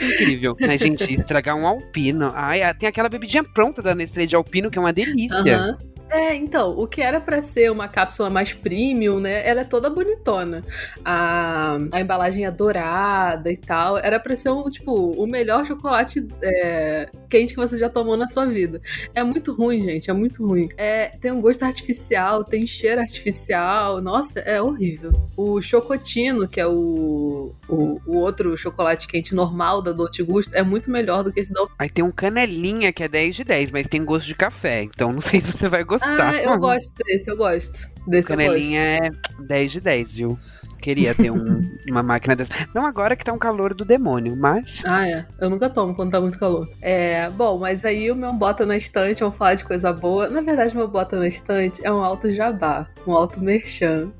incrível. 0.00 0.56
Mas, 0.60 0.80
gente, 0.80 1.14
estragar 1.14 1.56
um 1.56 1.66
alpino. 1.66 2.32
Ai, 2.34 2.62
ah, 2.62 2.74
tem 2.74 2.88
aquela 2.88 3.08
bebidinha 3.08 3.44
pronta 3.44 3.80
da 3.80 3.94
Nestlé 3.94 4.26
de 4.26 4.36
alpino 4.36 4.70
que 4.70 4.78
é 4.78 4.80
uma 4.80 4.92
delícia. 4.92 5.58
Uhum. 5.58 5.90
É, 6.10 6.34
então, 6.34 6.76
o 6.76 6.88
que 6.88 7.00
era 7.00 7.20
para 7.20 7.40
ser 7.40 7.70
uma 7.70 7.86
cápsula 7.86 8.28
mais 8.28 8.52
premium, 8.52 9.20
né? 9.20 9.46
Ela 9.46 9.60
é 9.60 9.64
toda 9.64 9.88
bonitona. 9.88 10.64
A, 11.04 11.78
a 11.92 12.00
embalagem 12.00 12.44
é 12.44 12.50
dourada 12.50 13.50
e 13.50 13.56
tal. 13.56 13.96
Era 13.96 14.18
pra 14.18 14.34
ser, 14.34 14.50
um, 14.50 14.68
tipo, 14.68 14.92
o 14.92 15.26
melhor 15.26 15.64
chocolate 15.64 16.26
é, 16.42 17.08
quente 17.28 17.54
que 17.54 17.60
você 17.60 17.78
já 17.78 17.88
tomou 17.88 18.16
na 18.16 18.26
sua 18.26 18.44
vida. 18.44 18.82
É 19.14 19.22
muito 19.22 19.52
ruim, 19.52 19.80
gente. 19.82 20.10
É 20.10 20.12
muito 20.12 20.44
ruim. 20.44 20.68
É, 20.76 21.16
tem 21.20 21.30
um 21.30 21.40
gosto 21.40 21.62
artificial, 21.62 22.42
tem 22.42 22.66
cheiro 22.66 23.00
artificial. 23.00 24.00
Nossa, 24.00 24.40
é 24.40 24.60
horrível. 24.60 25.12
O 25.36 25.62
chocotino, 25.62 26.48
que 26.48 26.60
é 26.60 26.66
o, 26.66 27.52
o, 27.68 28.00
o 28.04 28.16
outro 28.16 28.56
chocolate 28.58 29.06
quente 29.06 29.32
normal 29.32 29.80
da 29.80 29.92
Dolce 29.92 30.22
Gusto, 30.24 30.56
é 30.56 30.62
muito 30.62 30.90
melhor 30.90 31.22
do 31.22 31.32
que 31.32 31.38
esse 31.38 31.52
da 31.52 31.60
Aí 31.78 31.88
tem 31.88 32.04
um 32.04 32.10
canelinha 32.10 32.92
que 32.92 33.04
é 33.04 33.08
10 33.08 33.36
de 33.36 33.44
10, 33.44 33.70
mas 33.70 33.86
tem 33.86 34.04
gosto 34.04 34.26
de 34.26 34.34
café. 34.34 34.82
Então 34.82 35.12
não 35.12 35.20
sei 35.20 35.40
se 35.40 35.52
você 35.52 35.68
vai 35.68 35.84
gostar. 35.84 35.99
Ah, 36.00 36.36
eu 36.42 36.58
gosto 36.58 36.94
desse, 37.04 37.30
eu 37.30 37.36
gosto. 37.36 37.88
Desse 38.06 38.28
canelinha 38.28 38.80
é 38.80 39.10
10 39.40 39.72
de 39.72 39.80
10, 39.80 40.10
viu? 40.12 40.38
Queria 40.80 41.14
ter 41.14 41.30
um, 41.30 41.62
uma 41.88 42.02
máquina 42.02 42.34
dessa. 42.34 42.50
Não 42.74 42.86
agora 42.86 43.14
que 43.14 43.24
tá 43.24 43.32
um 43.32 43.38
calor 43.38 43.74
do 43.74 43.84
demônio, 43.84 44.34
mas. 44.36 44.80
Ah, 44.84 45.06
é. 45.06 45.26
Eu 45.40 45.50
nunca 45.50 45.68
tomo 45.68 45.94
quando 45.94 46.10
tá 46.10 46.20
muito 46.20 46.38
calor. 46.38 46.68
É, 46.80 47.28
bom, 47.30 47.58
mas 47.58 47.84
aí 47.84 48.10
o 48.10 48.16
meu 48.16 48.32
bota 48.32 48.64
na 48.64 48.76
estante, 48.76 49.20
vamos 49.20 49.36
falar 49.36 49.54
de 49.54 49.64
coisa 49.64 49.92
boa. 49.92 50.28
Na 50.28 50.40
verdade, 50.40 50.74
meu 50.74 50.88
bota 50.88 51.16
na 51.16 51.28
estante 51.28 51.84
é 51.84 51.92
um 51.92 52.02
alto 52.02 52.32
jabá, 52.32 52.88
um 53.06 53.12
alto 53.12 53.40
merchan. 53.40 54.10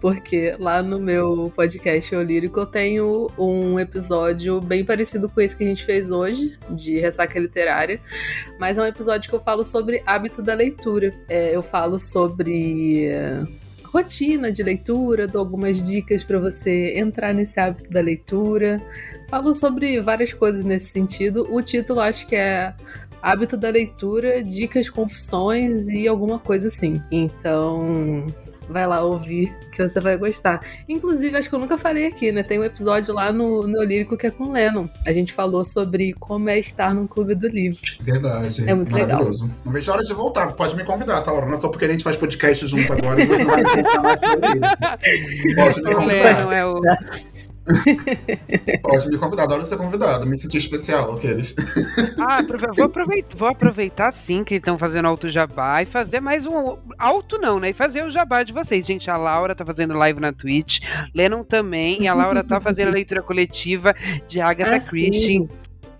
Porque 0.00 0.56
lá 0.58 0.82
no 0.82 0.98
meu 0.98 1.52
podcast 1.54 2.14
Olírico 2.14 2.60
eu 2.60 2.66
tenho 2.66 3.30
um 3.38 3.78
episódio 3.78 4.60
bem 4.60 4.84
parecido 4.84 5.28
com 5.28 5.40
esse 5.40 5.56
que 5.56 5.64
a 5.64 5.66
gente 5.66 5.84
fez 5.84 6.10
hoje, 6.10 6.58
de 6.70 6.98
ressaca 6.98 7.38
literária. 7.38 8.00
Mas 8.58 8.78
é 8.78 8.82
um 8.82 8.86
episódio 8.86 9.28
que 9.28 9.34
eu 9.36 9.40
falo 9.40 9.64
sobre 9.64 10.02
hábito 10.06 10.42
da 10.42 10.54
leitura. 10.54 11.14
É, 11.28 11.54
eu 11.54 11.62
falo 11.62 11.98
sobre 11.98 13.10
rotina 13.92 14.50
de 14.50 14.62
leitura, 14.62 15.28
dou 15.28 15.40
algumas 15.40 15.82
dicas 15.82 16.24
para 16.24 16.38
você 16.38 16.94
entrar 16.96 17.34
nesse 17.34 17.60
hábito 17.60 17.90
da 17.90 18.00
leitura. 18.00 18.80
Falo 19.28 19.52
sobre 19.52 20.00
várias 20.00 20.32
coisas 20.32 20.64
nesse 20.64 20.86
sentido. 20.86 21.46
O 21.50 21.62
título 21.62 22.00
acho 22.00 22.26
que 22.26 22.34
é 22.34 22.74
Hábito 23.22 23.56
da 23.56 23.68
Leitura, 23.68 24.42
Dicas, 24.42 24.88
Confissões 24.88 25.86
e 25.88 26.08
alguma 26.08 26.38
coisa 26.38 26.68
assim. 26.68 27.02
Então, 27.10 28.26
vai 28.72 28.86
lá 28.86 29.02
ouvir 29.02 29.54
que 29.70 29.86
você 29.86 30.00
vai 30.00 30.16
gostar. 30.16 30.60
Inclusive, 30.88 31.36
acho 31.36 31.48
que 31.48 31.54
eu 31.54 31.58
nunca 31.58 31.78
falei 31.78 32.06
aqui, 32.06 32.32
né? 32.32 32.42
Tem 32.42 32.58
um 32.58 32.64
episódio 32.64 33.14
lá 33.14 33.32
no 33.32 33.66
Neolírico 33.66 34.16
que 34.16 34.26
é 34.26 34.30
com 34.30 34.44
o 34.44 34.52
Lennon. 34.52 34.88
A 35.06 35.12
gente 35.12 35.32
falou 35.32 35.64
sobre 35.64 36.14
como 36.14 36.48
é 36.48 36.58
estar 36.58 36.94
num 36.94 37.06
clube 37.06 37.34
do 37.34 37.48
livro. 37.48 37.80
Verdade. 38.00 38.68
É 38.68 38.74
muito 38.74 38.94
legal. 38.94 39.30
Não 39.64 39.72
vejo 39.72 39.90
a 39.90 39.94
hora 39.94 40.04
de 40.04 40.12
voltar. 40.12 40.52
Pode 40.52 40.76
me 40.76 40.84
convidar, 40.84 41.20
tá, 41.22 41.30
Laura? 41.30 41.46
Não 41.46 41.56
é 41.56 41.60
só 41.60 41.68
porque 41.68 41.84
a 41.84 41.88
gente 41.88 42.04
faz 42.04 42.16
podcast 42.16 42.66
junto 42.66 42.92
agora, 42.92 43.24
não 43.24 43.46
vai 43.46 43.62
voltar 43.62 44.02
mais 44.02 44.20
Pode 44.20 45.82
me 45.82 45.94
convidar. 45.94 46.52
É 46.52 46.66
o... 46.66 46.80
Pode 48.82 49.08
me 49.08 49.18
convidar, 49.18 49.44
adoro 49.44 49.64
ser 49.64 49.76
convidado, 49.76 50.26
me 50.26 50.36
sentir 50.36 50.58
especial, 50.58 51.14
aqueles. 51.14 51.54
Ah, 52.18 52.40
vou 52.76 52.86
aproveitar, 52.86 53.36
vou 53.36 53.48
aproveitar 53.48 54.12
sim 54.12 54.44
que 54.44 54.56
estão 54.56 54.78
fazendo 54.78 55.08
alto 55.08 55.28
jabá 55.28 55.82
e 55.82 55.86
fazer 55.86 56.20
mais 56.20 56.46
um. 56.46 56.76
Alto 56.98 57.38
não, 57.38 57.58
né? 57.58 57.70
E 57.70 57.72
fazer 57.72 58.04
o 58.04 58.10
jabá 58.10 58.42
de 58.42 58.52
vocês. 58.52 58.86
Gente, 58.86 59.10
a 59.10 59.16
Laura 59.16 59.54
tá 59.54 59.64
fazendo 59.64 59.94
live 59.94 60.20
na 60.20 60.32
Twitch, 60.32 60.80
Lennon 61.14 61.42
também, 61.44 62.02
e 62.02 62.08
a 62.08 62.14
Laura 62.14 62.44
tá 62.44 62.60
fazendo 62.60 62.88
a 62.88 62.92
leitura 62.92 63.22
coletiva 63.22 63.94
de 64.28 64.40
Agatha 64.40 64.76
ah, 64.76 64.80
Christie. 64.80 65.22
Sim 65.22 65.48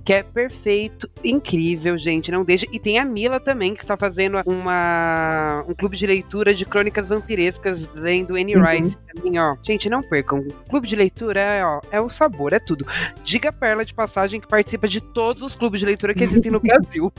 que 0.05 0.13
é 0.13 0.23
perfeito, 0.23 1.09
incrível, 1.23 1.97
gente. 1.97 2.31
Não 2.33 2.45
deixa. 2.45 2.67
E 2.73 2.79
tem 2.79 2.99
a 2.99 3.05
Mila 3.05 3.39
também, 3.39 3.75
que 3.75 3.85
está 3.85 3.97
fazendo 3.97 4.39
uma, 4.45 5.65
um 5.69 5.75
clube 5.75 5.97
de 5.97 6.07
leitura 6.07 6.55
de 6.55 6.65
crônicas 6.65 7.07
vampirescas 7.07 7.89
lendo 7.95 8.35
Annie 8.35 8.57
uhum. 8.57 8.65
Rice. 8.65 8.99
Também, 9.15 9.39
ó. 9.39 9.57
Gente, 9.63 9.89
não 9.89 10.03
percam. 10.03 10.45
Clube 10.69 10.89
de 10.89 10.97
leitura 10.97 11.41
é, 11.41 11.65
ó, 11.65 11.81
é 11.91 12.01
o 12.01 12.09
sabor, 12.09 12.53
é 12.53 12.59
tudo. 12.59 12.87
Diga 13.25 13.53
Perla 13.53 13.85
de 13.85 13.95
passagem 13.95 14.41
que 14.41 14.49
participa 14.49 14.89
de 14.89 15.01
todos 15.01 15.43
os 15.43 15.55
clubes 15.55 15.81
de 15.81 15.87
leitura 15.87 16.15
que 16.15 16.25
existem 16.25 16.51
no 16.51 16.59
Brasil. 16.61 17.13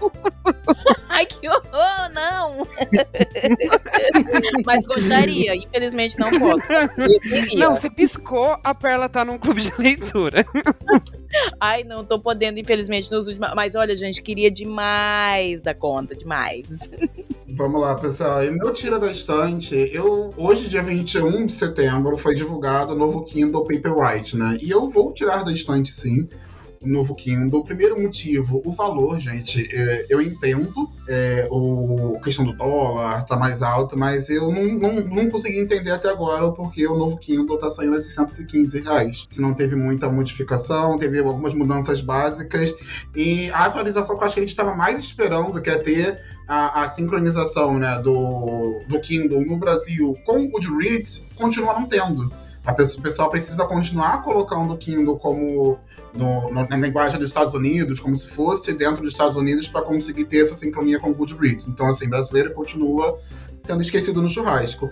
Ai, 1.09 1.25
que 1.25 1.47
horror, 1.47 2.11
não! 2.13 2.67
Mas 4.65 4.85
gostaria, 4.85 5.55
infelizmente 5.55 6.19
não 6.19 6.29
posso. 6.31 6.67
Não, 7.57 7.77
você 7.77 7.89
piscou, 7.89 8.57
a 8.63 8.73
Perla 8.73 9.07
tá 9.07 9.23
num 9.23 9.37
clube 9.37 9.61
de 9.61 9.73
leitura. 9.77 10.45
Ai, 11.59 11.83
não 11.83 12.05
tô 12.05 12.19
podendo, 12.19 12.59
infelizmente, 12.59 12.72
nos 12.77 13.27
últimos. 13.27 13.49
Mas 13.55 13.75
olha, 13.75 13.95
gente, 13.95 14.21
queria 14.21 14.49
demais 14.49 15.61
da 15.61 15.73
conta, 15.73 16.15
demais. 16.15 16.89
Vamos 17.55 17.79
lá, 17.81 17.95
pessoal. 17.95 18.43
E 18.43 18.49
meu 18.49 18.73
tira 18.73 18.97
da 18.97 19.11
estante, 19.11 19.75
eu 19.93 20.33
hoje, 20.35 20.69
dia 20.69 20.81
21 20.81 21.45
de 21.45 21.53
setembro, 21.53 22.17
foi 22.17 22.33
divulgado 22.33 22.93
o 22.93 22.97
novo 22.97 23.23
Kindle 23.23 23.65
Paperwhite, 23.65 24.35
né? 24.35 24.57
E 24.59 24.71
eu 24.71 24.89
vou 24.89 25.13
tirar 25.13 25.43
da 25.43 25.51
estante, 25.51 25.91
sim 25.91 26.27
novo 26.85 27.15
Kindle. 27.15 27.63
Primeiro 27.63 27.99
motivo, 27.99 28.61
o 28.65 28.73
valor, 28.73 29.19
gente. 29.19 29.67
É, 29.71 30.05
eu 30.09 30.21
entendo 30.21 30.89
é, 31.07 31.47
o, 31.51 32.17
a 32.17 32.19
questão 32.23 32.45
do 32.45 32.53
dólar 32.53 33.25
tá 33.25 33.35
mais 33.35 33.61
alto, 33.61 33.97
mas 33.97 34.29
eu 34.29 34.51
não, 34.51 34.63
não, 34.63 35.01
não 35.01 35.29
consegui 35.29 35.59
entender 35.59 35.91
até 35.91 36.09
agora 36.09 36.45
o 36.45 36.53
porquê 36.53 36.87
o 36.87 36.97
novo 36.97 37.17
Kindle 37.17 37.57
tá 37.57 37.69
saindo 37.69 37.95
a 37.95 38.01
615 38.01 38.81
reais. 38.81 39.25
Se 39.27 39.41
não 39.41 39.53
teve 39.53 39.75
muita 39.75 40.09
modificação, 40.09 40.97
teve 40.97 41.19
algumas 41.19 41.53
mudanças 41.53 42.01
básicas. 42.01 42.73
E 43.15 43.49
a 43.51 43.65
atualização 43.65 44.17
que 44.17 44.23
eu 44.23 44.25
acho 44.25 44.35
que 44.35 44.39
a 44.39 44.43
gente 44.43 44.51
estava 44.51 44.75
mais 44.75 44.99
esperando, 44.99 45.61
que 45.61 45.69
é 45.69 45.77
ter 45.77 46.21
a, 46.47 46.83
a, 46.83 46.89
sincronização 46.89 47.77
né, 47.77 47.99
do, 48.01 48.81
do 48.87 48.99
Kindle 48.99 49.45
no 49.45 49.57
Brasil 49.57 50.17
com 50.25 50.43
o 50.43 50.49
Goodreads, 50.49 51.25
continua 51.35 51.73
não 51.73 51.87
tendo. 51.87 52.31
A 52.65 52.73
pessoa, 52.73 52.99
o 52.99 53.03
pessoal 53.03 53.29
precisa 53.29 53.65
continuar 53.65 54.21
colocando 54.23 54.73
o 54.73 54.77
Kindle 54.77 55.19
como 55.19 55.77
no, 56.13 56.49
no, 56.49 56.67
na 56.67 56.77
linguagem 56.77 57.19
dos 57.19 57.29
Estados 57.29 57.53
Unidos, 57.53 57.99
como 57.99 58.15
se 58.15 58.25
fosse 58.25 58.73
dentro 58.73 59.03
dos 59.03 59.11
Estados 59.11 59.35
Unidos, 59.35 59.67
para 59.67 59.81
conseguir 59.81 60.25
ter 60.25 60.39
essa 60.39 60.55
sincronia 60.55 60.97
com 60.99 61.09
o 61.09 61.13
Goodreads. 61.13 61.67
Então, 61.67 61.87
assim, 61.87 62.07
brasileiro 62.07 62.53
continua 62.53 63.19
sendo 63.59 63.81
esquecido 63.81 64.21
no 64.21 64.29
churrasco. 64.29 64.89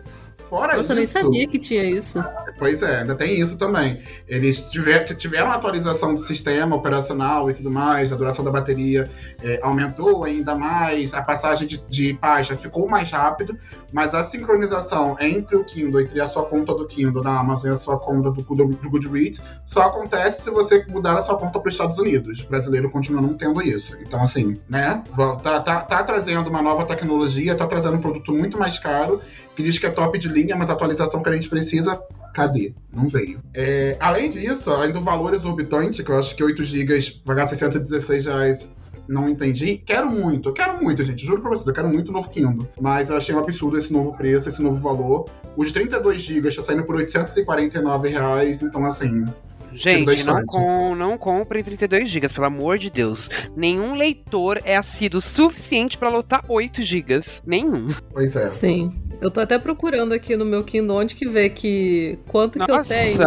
Fora 0.52 0.76
Nossa, 0.76 0.82
isso, 0.82 0.92
eu 0.92 0.96
nem 0.98 1.06
sabia 1.06 1.48
que 1.48 1.58
tinha 1.58 1.82
isso. 1.82 2.22
Pois 2.60 2.82
é, 2.82 3.00
ainda 3.00 3.16
tem 3.16 3.40
isso 3.40 3.58
também. 3.58 4.02
Eles 4.28 4.60
tiver, 4.70 5.06
tiveram 5.06 5.46
uma 5.46 5.56
atualização 5.56 6.14
do 6.14 6.20
sistema 6.20 6.76
operacional 6.76 7.50
e 7.50 7.54
tudo 7.54 7.72
mais, 7.72 8.12
a 8.12 8.18
duração 8.18 8.44
da 8.44 8.52
bateria 8.52 9.10
é, 9.42 9.62
aumentou 9.64 10.26
ainda 10.26 10.54
mais, 10.54 11.14
a 11.14 11.22
passagem 11.22 11.66
de, 11.66 11.82
de 11.88 12.14
página 12.16 12.58
ficou 12.58 12.86
mais 12.90 13.10
rápido, 13.10 13.58
mas 13.94 14.14
a 14.14 14.24
sincronização 14.24 15.16
entre 15.22 15.56
o 15.56 15.64
Kindle, 15.64 16.02
entre 16.02 16.20
a 16.20 16.28
sua 16.28 16.44
conta 16.44 16.76
do 16.76 16.86
Kindle 16.86 17.24
da 17.24 17.40
Amazon 17.40 17.70
e 17.70 17.74
a 17.74 17.78
sua 17.78 17.98
conta 17.98 18.30
do, 18.30 18.42
do, 18.42 18.66
do 18.66 18.90
Goodreads, 18.90 19.42
só 19.66 19.84
acontece 19.84 20.42
se 20.42 20.52
você 20.52 20.86
mudar 20.90 21.18
a 21.18 21.22
sua 21.22 21.38
conta 21.38 21.62
para 21.62 21.70
os 21.70 21.74
Estados 21.74 21.98
Unidos. 21.98 22.42
O 22.42 22.50
brasileiro 22.50 22.90
continua 22.90 23.22
não 23.22 23.36
tendo 23.36 23.62
isso. 23.62 23.96
Então, 24.02 24.22
assim, 24.22 24.60
né? 24.68 25.02
Tá, 25.42 25.62
tá, 25.62 25.80
tá 25.80 26.04
trazendo 26.04 26.50
uma 26.50 26.62
nova 26.62 26.84
tecnologia, 26.84 27.56
tá 27.56 27.66
trazendo 27.66 27.96
um 27.96 28.02
produto 28.02 28.34
muito 28.34 28.60
mais 28.60 28.78
caro, 28.78 29.22
que 29.56 29.64
diz 29.64 29.80
que 29.80 29.86
é 29.86 29.90
top 29.90 30.20
de 30.20 30.28
linha, 30.28 30.41
mas 30.56 30.70
a 30.70 30.74
atualização 30.74 31.22
que 31.22 31.30
a 31.30 31.34
gente 31.34 31.50
precisa, 31.50 32.02
cadê? 32.34 32.74
Não 32.94 33.08
veio. 33.08 33.40
É, 33.54 33.98
além 34.00 34.30
disso, 34.30 34.72
além 34.72 34.92
do 34.92 35.02
valor 35.02 35.34
exorbitante, 35.34 36.04
que 36.04 36.12
eu 36.12 36.20
acho 36.20 36.36
que 36.36 36.44
8 36.44 36.64
GB 36.64 37.00
pagar 37.26 37.48
616 37.48 38.26
reais 38.26 38.68
não 39.08 39.28
entendi. 39.28 39.78
Quero 39.78 40.10
muito, 40.10 40.50
eu 40.50 40.54
quero 40.54 40.82
muito, 40.82 41.04
gente. 41.04 41.26
Juro 41.26 41.42
pra 41.42 41.50
vocês, 41.50 41.68
eu 41.68 41.74
quero 41.74 41.90
muito 41.90 42.10
o 42.10 42.12
novo 42.12 42.30
Kindle. 42.30 42.68
Mas 42.80 43.10
eu 43.10 43.18
achei 43.18 43.36
um 43.36 43.40
absurdo 43.40 43.78
esse 43.78 43.92
novo 43.92 44.16
preço, 44.16 44.48
esse 44.48 44.62
novo 44.62 44.78
valor. 44.78 45.26
Os 45.58 45.72
32 45.72 46.22
GB 46.22 46.50
está 46.50 46.62
saindo 46.62 46.84
por 46.84 46.96
849 46.96 48.10
reais, 48.10 48.62
então 48.62 48.86
assim. 48.86 49.26
Gente, 49.74 50.24
não, 50.24 50.46
com, 50.46 50.96
não 50.96 51.18
comprem 51.18 51.64
32 51.64 52.10
GB, 52.10 52.30
pelo 52.30 52.48
amor 52.48 52.78
de 52.78 52.90
Deus. 52.90 53.30
Nenhum 53.56 53.96
leitor 53.96 54.60
é 54.64 54.76
assíduo 54.76 55.22
suficiente 55.22 55.98
para 55.98 56.10
lotar 56.10 56.44
8 56.48 56.82
GB. 56.82 57.22
Nenhum. 57.46 57.88
Pois 58.12 58.36
é. 58.36 58.50
Sim. 58.50 58.94
Eu 59.22 59.30
tô 59.30 59.40
até 59.40 59.60
procurando 59.60 60.14
aqui 60.14 60.36
no 60.36 60.46
meu 60.46 60.64
Kindle 60.64 60.98
onde 60.98 61.16
que 61.16 61.28
vê 61.28 61.50
que 61.50 62.18
quanto 62.28 62.58
Nossa, 62.58 62.72
que 62.72 62.80
eu 62.80 62.84
tenho. 62.84 63.18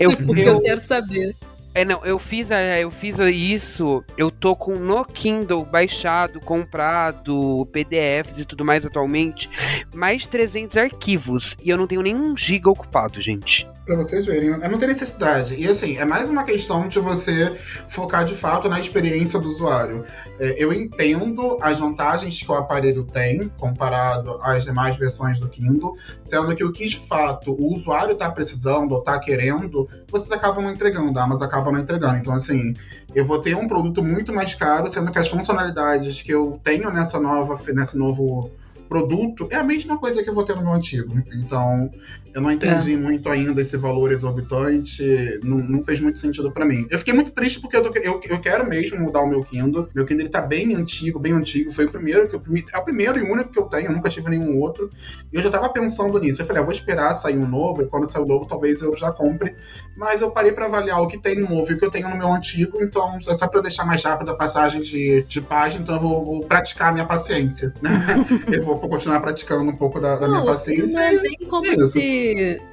Eu, 0.00 0.16
Porque 0.26 0.42
eu, 0.42 0.54
eu 0.54 0.60
quero 0.60 0.80
saber. 0.80 1.34
É, 1.74 1.84
não, 1.84 2.02
eu 2.06 2.18
fiz, 2.18 2.48
eu 2.80 2.90
fiz 2.90 3.18
isso, 3.18 4.02
eu 4.16 4.30
tô 4.30 4.56
com 4.56 4.76
no 4.76 5.04
Kindle 5.04 5.62
baixado, 5.66 6.40
comprado, 6.40 7.68
PDFs 7.70 8.38
e 8.38 8.46
tudo 8.46 8.64
mais 8.64 8.86
atualmente, 8.86 9.50
mais 9.94 10.24
300 10.24 10.74
arquivos, 10.78 11.54
e 11.62 11.68
eu 11.68 11.76
não 11.76 11.86
tenho 11.86 12.00
nenhum 12.00 12.34
giga 12.34 12.70
ocupado, 12.70 13.20
gente 13.20 13.68
para 13.86 13.96
vocês 13.96 14.26
verem. 14.26 14.50
Não 14.50 14.78
tem 14.78 14.88
necessidade. 14.88 15.54
E 15.54 15.66
assim, 15.66 15.96
é 15.96 16.04
mais 16.04 16.28
uma 16.28 16.42
questão 16.42 16.88
de 16.88 16.98
você 16.98 17.56
focar 17.88 18.24
de 18.24 18.34
fato 18.34 18.68
na 18.68 18.80
experiência 18.80 19.38
do 19.38 19.48
usuário. 19.48 20.04
É, 20.40 20.62
eu 20.62 20.72
entendo 20.72 21.56
as 21.62 21.78
vantagens 21.78 22.42
que 22.42 22.50
o 22.50 22.54
aparelho 22.54 23.04
tem 23.04 23.48
comparado 23.56 24.38
às 24.42 24.64
demais 24.64 24.96
versões 24.96 25.38
do 25.38 25.48
Kindle, 25.48 25.94
sendo 26.24 26.54
que 26.56 26.64
o 26.64 26.72
que 26.72 26.88
de 26.88 26.98
fato 26.98 27.52
o 27.52 27.72
usuário 27.72 28.12
está 28.12 28.28
precisando 28.30 28.92
ou 28.92 28.98
está 28.98 29.18
querendo, 29.20 29.88
vocês 30.10 30.32
acabam 30.32 30.64
não 30.64 30.72
entregando, 30.72 31.18
a 31.18 31.22
Amazon 31.22 31.46
acaba 31.46 31.70
não 31.70 31.80
entregando. 31.80 32.16
Então, 32.16 32.34
assim, 32.34 32.74
eu 33.14 33.24
vou 33.24 33.40
ter 33.40 33.56
um 33.56 33.68
produto 33.68 34.02
muito 34.02 34.32
mais 34.32 34.54
caro, 34.54 34.90
sendo 34.90 35.12
que 35.12 35.18
as 35.18 35.28
funcionalidades 35.28 36.20
que 36.20 36.32
eu 36.32 36.60
tenho 36.64 36.90
nessa 36.90 37.20
nova, 37.20 37.60
nesse 37.72 37.96
novo 37.96 38.50
produto 38.88 39.48
é 39.50 39.56
a 39.56 39.64
mesma 39.64 39.98
coisa 39.98 40.22
que 40.22 40.30
eu 40.30 40.34
vou 40.34 40.44
ter 40.44 40.56
no 40.56 40.62
meu 40.62 40.72
antigo. 40.72 41.12
Então, 41.32 41.90
eu 42.36 42.42
não 42.42 42.52
entendi 42.52 42.92
é. 42.92 42.96
muito 42.98 43.30
ainda 43.30 43.62
esse 43.62 43.78
valor 43.78 44.12
exorbitante, 44.12 45.40
não, 45.42 45.56
não 45.56 45.82
fez 45.82 46.00
muito 46.00 46.18
sentido 46.18 46.52
para 46.52 46.66
mim. 46.66 46.86
Eu 46.90 46.98
fiquei 46.98 47.14
muito 47.14 47.32
triste 47.32 47.58
porque 47.58 47.74
eu, 47.78 47.82
tô, 47.82 47.98
eu, 47.98 48.20
eu 48.28 48.38
quero 48.42 48.68
mesmo 48.68 49.00
mudar 49.00 49.22
o 49.22 49.26
meu 49.26 49.42
Kindle. 49.42 49.88
Meu 49.94 50.04
Kindle 50.04 50.24
ele 50.24 50.28
tá 50.28 50.42
bem 50.42 50.74
antigo, 50.74 51.18
bem 51.18 51.32
antigo. 51.32 51.72
Foi 51.72 51.86
o 51.86 51.90
primeiro 51.90 52.28
que 52.28 52.36
eu, 52.36 52.42
é 52.74 52.76
o 52.76 52.84
primeiro 52.84 53.18
e 53.18 53.22
único 53.22 53.50
que 53.50 53.58
eu 53.58 53.62
tenho, 53.62 53.86
eu 53.86 53.94
nunca 53.94 54.10
tive 54.10 54.28
nenhum 54.28 54.60
outro. 54.60 54.90
E 55.32 55.36
eu 55.36 55.42
já 55.42 55.50
tava 55.50 55.70
pensando 55.70 56.18
nisso. 56.18 56.42
Eu 56.42 56.46
falei, 56.46 56.60
ah, 56.60 56.64
vou 56.66 56.74
esperar 56.74 57.14
sair 57.14 57.38
um 57.38 57.48
novo, 57.48 57.80
e 57.80 57.86
quando 57.86 58.04
sair 58.04 58.20
o 58.20 58.26
novo, 58.26 58.44
talvez 58.44 58.82
eu 58.82 58.94
já 58.94 59.10
compre. 59.10 59.56
Mas 59.96 60.20
eu 60.20 60.30
parei 60.30 60.52
para 60.52 60.66
avaliar 60.66 61.00
o 61.00 61.08
que 61.08 61.16
tem 61.16 61.36
no 61.36 61.48
novo 61.48 61.72
e 61.72 61.74
o 61.74 61.78
que 61.78 61.86
eu 61.86 61.90
tenho 61.90 62.10
no 62.10 62.18
meu 62.18 62.30
antigo, 62.30 62.82
então 62.82 63.16
é 63.16 63.32
só 63.32 63.48
pra 63.48 63.62
deixar 63.62 63.86
mais 63.86 64.04
rápido 64.04 64.30
a 64.30 64.34
passagem 64.34 64.82
de, 64.82 65.22
de 65.22 65.40
página, 65.40 65.82
então 65.82 65.94
eu 65.94 66.02
vou, 66.02 66.22
vou 66.22 66.40
praticar 66.42 66.90
a 66.90 66.92
minha 66.92 67.06
paciência, 67.06 67.72
né? 67.80 68.04
eu 68.52 68.62
vou 68.62 68.78
continuar 68.78 69.20
praticando 69.20 69.70
um 69.70 69.76
pouco 69.76 69.98
da, 69.98 70.16
da 70.16 70.28
não, 70.28 70.42
minha 70.42 70.52
paciência. 70.52 70.92
Não 70.92 71.00
é 71.00 71.12
nem 71.22 71.38
como 71.48 71.64
isso. 71.64 71.88
se. 71.88 72.25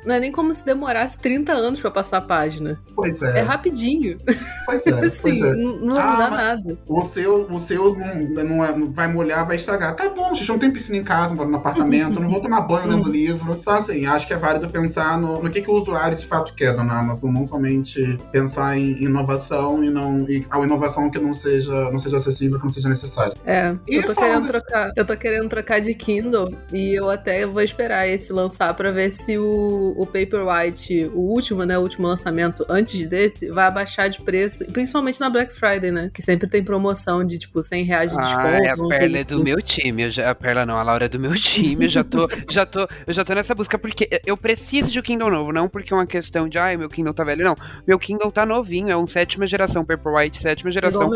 Não 0.05 0.15
é 0.15 0.19
nem 0.19 0.31
como 0.31 0.53
se 0.53 0.65
demorasse 0.65 1.17
30 1.17 1.53
anos 1.53 1.81
para 1.81 1.91
passar 1.91 2.17
a 2.17 2.21
página. 2.21 2.79
Pois 2.95 3.21
é. 3.21 3.39
É 3.39 3.41
rapidinho. 3.41 4.17
Pois 4.65 4.85
é. 4.85 5.09
Sim, 5.09 5.43
é. 5.43 5.53
não, 5.55 5.97
ah, 5.97 6.15
dá 6.15 6.29
nada. 6.29 6.77
O 6.87 7.01
seu, 7.01 7.45
o 7.49 7.59
seu 7.59 7.95
não, 7.95 8.43
não, 8.43 8.65
é, 8.65 8.73
vai 8.89 9.11
molhar, 9.11 9.45
vai 9.45 9.55
estragar. 9.55 9.95
Tá 9.95 10.09
bom, 10.09 10.33
gente, 10.33 10.49
não 10.49 10.59
tem 10.59 10.71
piscina 10.71 10.97
em 10.97 11.03
casa, 11.03 11.35
moro 11.35 11.49
no 11.49 11.57
apartamento, 11.57 12.19
não 12.19 12.29
vou 12.29 12.41
tomar 12.41 12.61
banho 12.61 12.89
lendo 12.89 13.09
livro. 13.11 13.57
Então, 13.59 13.73
assim, 13.73 14.05
acho 14.05 14.27
que 14.27 14.33
é 14.33 14.37
válido 14.37 14.69
pensar 14.69 15.19
no, 15.19 15.41
no 15.41 15.49
que, 15.49 15.61
que 15.61 15.69
o 15.69 15.73
usuário 15.73 16.17
de 16.17 16.25
fato 16.25 16.53
quer 16.53 16.73
na 16.75 16.99
Amazon, 16.99 17.31
não 17.31 17.45
somente 17.45 18.17
pensar 18.31 18.77
em 18.77 19.03
inovação 19.03 19.83
e 19.83 19.89
não 19.89 20.25
e 20.29 20.45
a 20.49 20.59
inovação 20.59 21.09
que 21.09 21.19
não 21.19 21.33
seja, 21.33 21.91
não 21.91 21.99
seja 21.99 22.17
acessível, 22.17 22.57
que 22.57 22.65
não 22.65 22.71
seja 22.71 22.89
necessária. 22.89 23.33
É, 23.45 23.75
e 23.87 23.95
eu 23.95 24.05
tô 24.05 24.15
querendo 24.15 24.47
trocar. 24.47 24.91
Eu 24.95 25.05
tô 25.05 25.15
querendo 25.15 25.49
trocar 25.49 25.79
de 25.79 25.93
Kindle 25.93 26.51
e 26.71 26.97
eu 26.97 27.09
até 27.09 27.45
vou 27.45 27.61
esperar 27.61 28.07
esse 28.07 28.31
lançar 28.33 28.73
para 28.73 28.91
ver 28.91 29.11
se 29.11 29.37
o, 29.37 29.42
o 29.43 30.05
Paperwhite, 30.05 31.05
o 31.13 31.19
último, 31.19 31.63
né, 31.63 31.77
o 31.77 31.81
último 31.81 32.07
lançamento 32.07 32.65
antes 32.69 33.05
desse, 33.07 33.49
vai 33.49 33.65
abaixar 33.65 34.09
de 34.09 34.21
preço, 34.21 34.65
principalmente 34.71 35.19
na 35.19 35.29
Black 35.29 35.53
Friday, 35.53 35.91
né, 35.91 36.11
que 36.13 36.21
sempre 36.21 36.47
tem 36.47 36.63
promoção 36.63 37.23
de 37.23 37.37
tipo 37.37 37.61
100 37.61 37.83
reais 37.83 38.11
de 38.11 38.17
desconto. 38.17 38.45
Ah, 38.45 38.57
é 38.57 38.69
a 38.69 38.75
Perla 38.75 39.17
é 39.17 39.23
do 39.23 39.35
assim. 39.35 39.43
meu 39.43 39.61
time, 39.61 40.11
já, 40.11 40.31
a 40.31 40.35
Perla 40.35 40.65
não, 40.65 40.77
a 40.77 40.83
Laura 40.83 41.05
é 41.05 41.09
do 41.09 41.19
meu 41.19 41.33
time, 41.35 41.85
eu 41.85 41.89
já 41.89 42.03
tô, 42.03 42.27
já 42.49 42.65
tô, 42.65 42.87
eu 43.05 43.13
já 43.13 43.23
tô 43.23 43.33
nessa 43.33 43.55
busca 43.55 43.77
porque 43.77 44.09
eu 44.25 44.37
preciso 44.37 44.91
de 44.91 44.99
um 44.99 45.03
Kindle 45.03 45.31
novo, 45.31 45.51
não 45.51 45.67
porque 45.67 45.93
é 45.93 45.95
uma 45.95 46.07
questão 46.07 46.47
de, 46.47 46.57
ai, 46.57 46.77
meu 46.77 46.89
Kindle 46.89 47.13
tá 47.13 47.23
velho, 47.23 47.43
não. 47.43 47.55
Meu 47.87 47.99
Kindle 47.99 48.31
tá 48.31 48.45
novinho, 48.45 48.89
é 48.89 48.97
um 48.97 49.07
sétima 49.07 49.47
geração, 49.47 49.83
Paperwhite 49.83 50.41
sétima 50.41 50.71
geração 50.71 51.09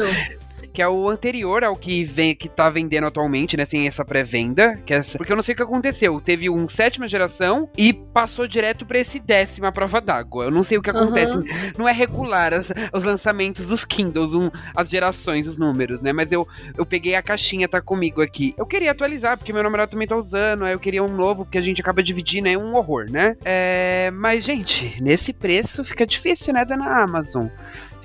que 0.74 0.82
é 0.82 0.88
o 0.88 1.10
anterior 1.10 1.64
ao 1.64 1.76
que 1.76 2.04
vem 2.04 2.36
que 2.36 2.50
tá 2.50 2.70
vendendo 2.70 3.08
atualmente, 3.08 3.58
né? 3.58 3.66
Tem 3.66 3.88
essa 3.88 4.06
pré-venda, 4.06 4.78
que 4.86 4.94
é 4.94 4.98
essa, 4.98 5.18
porque 5.18 5.32
eu 5.32 5.36
não 5.36 5.44
sei 5.44 5.54
o 5.54 5.56
que 5.56 5.64
aconteceu. 5.64 6.20
Teve 6.22 6.50
um 6.50 6.68
sétima 6.68 7.08
geração 7.08 7.70
e 7.78 7.94
passou 7.94 8.48
direto 8.48 8.86
para 8.86 9.00
esse 9.00 9.20
décima 9.20 9.72
prova 9.72 10.00
d'água. 10.00 10.46
Eu 10.46 10.52
não 10.52 10.64
sei 10.64 10.78
o 10.78 10.82
que 10.82 10.90
acontece. 10.90 11.34
Uhum. 11.34 11.46
Não 11.78 11.88
é 11.88 11.92
regular 11.92 12.54
as, 12.54 12.72
os 12.94 13.04
lançamentos 13.04 13.68
dos 13.68 13.86
Kindles, 13.86 14.34
um, 14.34 14.50
as 14.76 14.90
gerações, 14.90 15.48
os 15.48 15.58
números, 15.58 16.02
né? 16.02 16.14
Mas 16.14 16.32
eu, 16.32 16.48
eu 16.78 16.86
peguei 16.86 17.16
a 17.16 17.22
caixinha, 17.22 17.68
tá 17.68 17.82
comigo 17.82 18.22
aqui. 18.22 18.54
Eu 18.58 18.66
queria 18.66 18.92
atualizar, 18.92 19.38
porque 19.38 19.54
meu 19.54 19.64
namorado 19.64 19.92
também 19.92 20.08
tá 20.08 20.16
usando, 20.16 20.66
aí 20.66 20.74
eu 20.74 20.80
queria 20.80 21.04
um 21.04 21.16
novo, 21.16 21.46
porque 21.46 21.58
a 21.58 21.62
gente 21.62 21.82
acaba 21.82 22.04
dividindo, 22.04 22.48
é 22.48 22.58
um 22.58 22.76
horror, 22.76 23.06
né? 23.10 23.36
É, 23.44 24.12
mas, 24.14 24.44
gente, 24.44 25.02
nesse 25.02 25.34
preço 25.34 25.84
fica 25.84 26.06
difícil, 26.06 26.54
né, 26.54 26.66
dona 26.66 27.04
Amazon? 27.04 27.48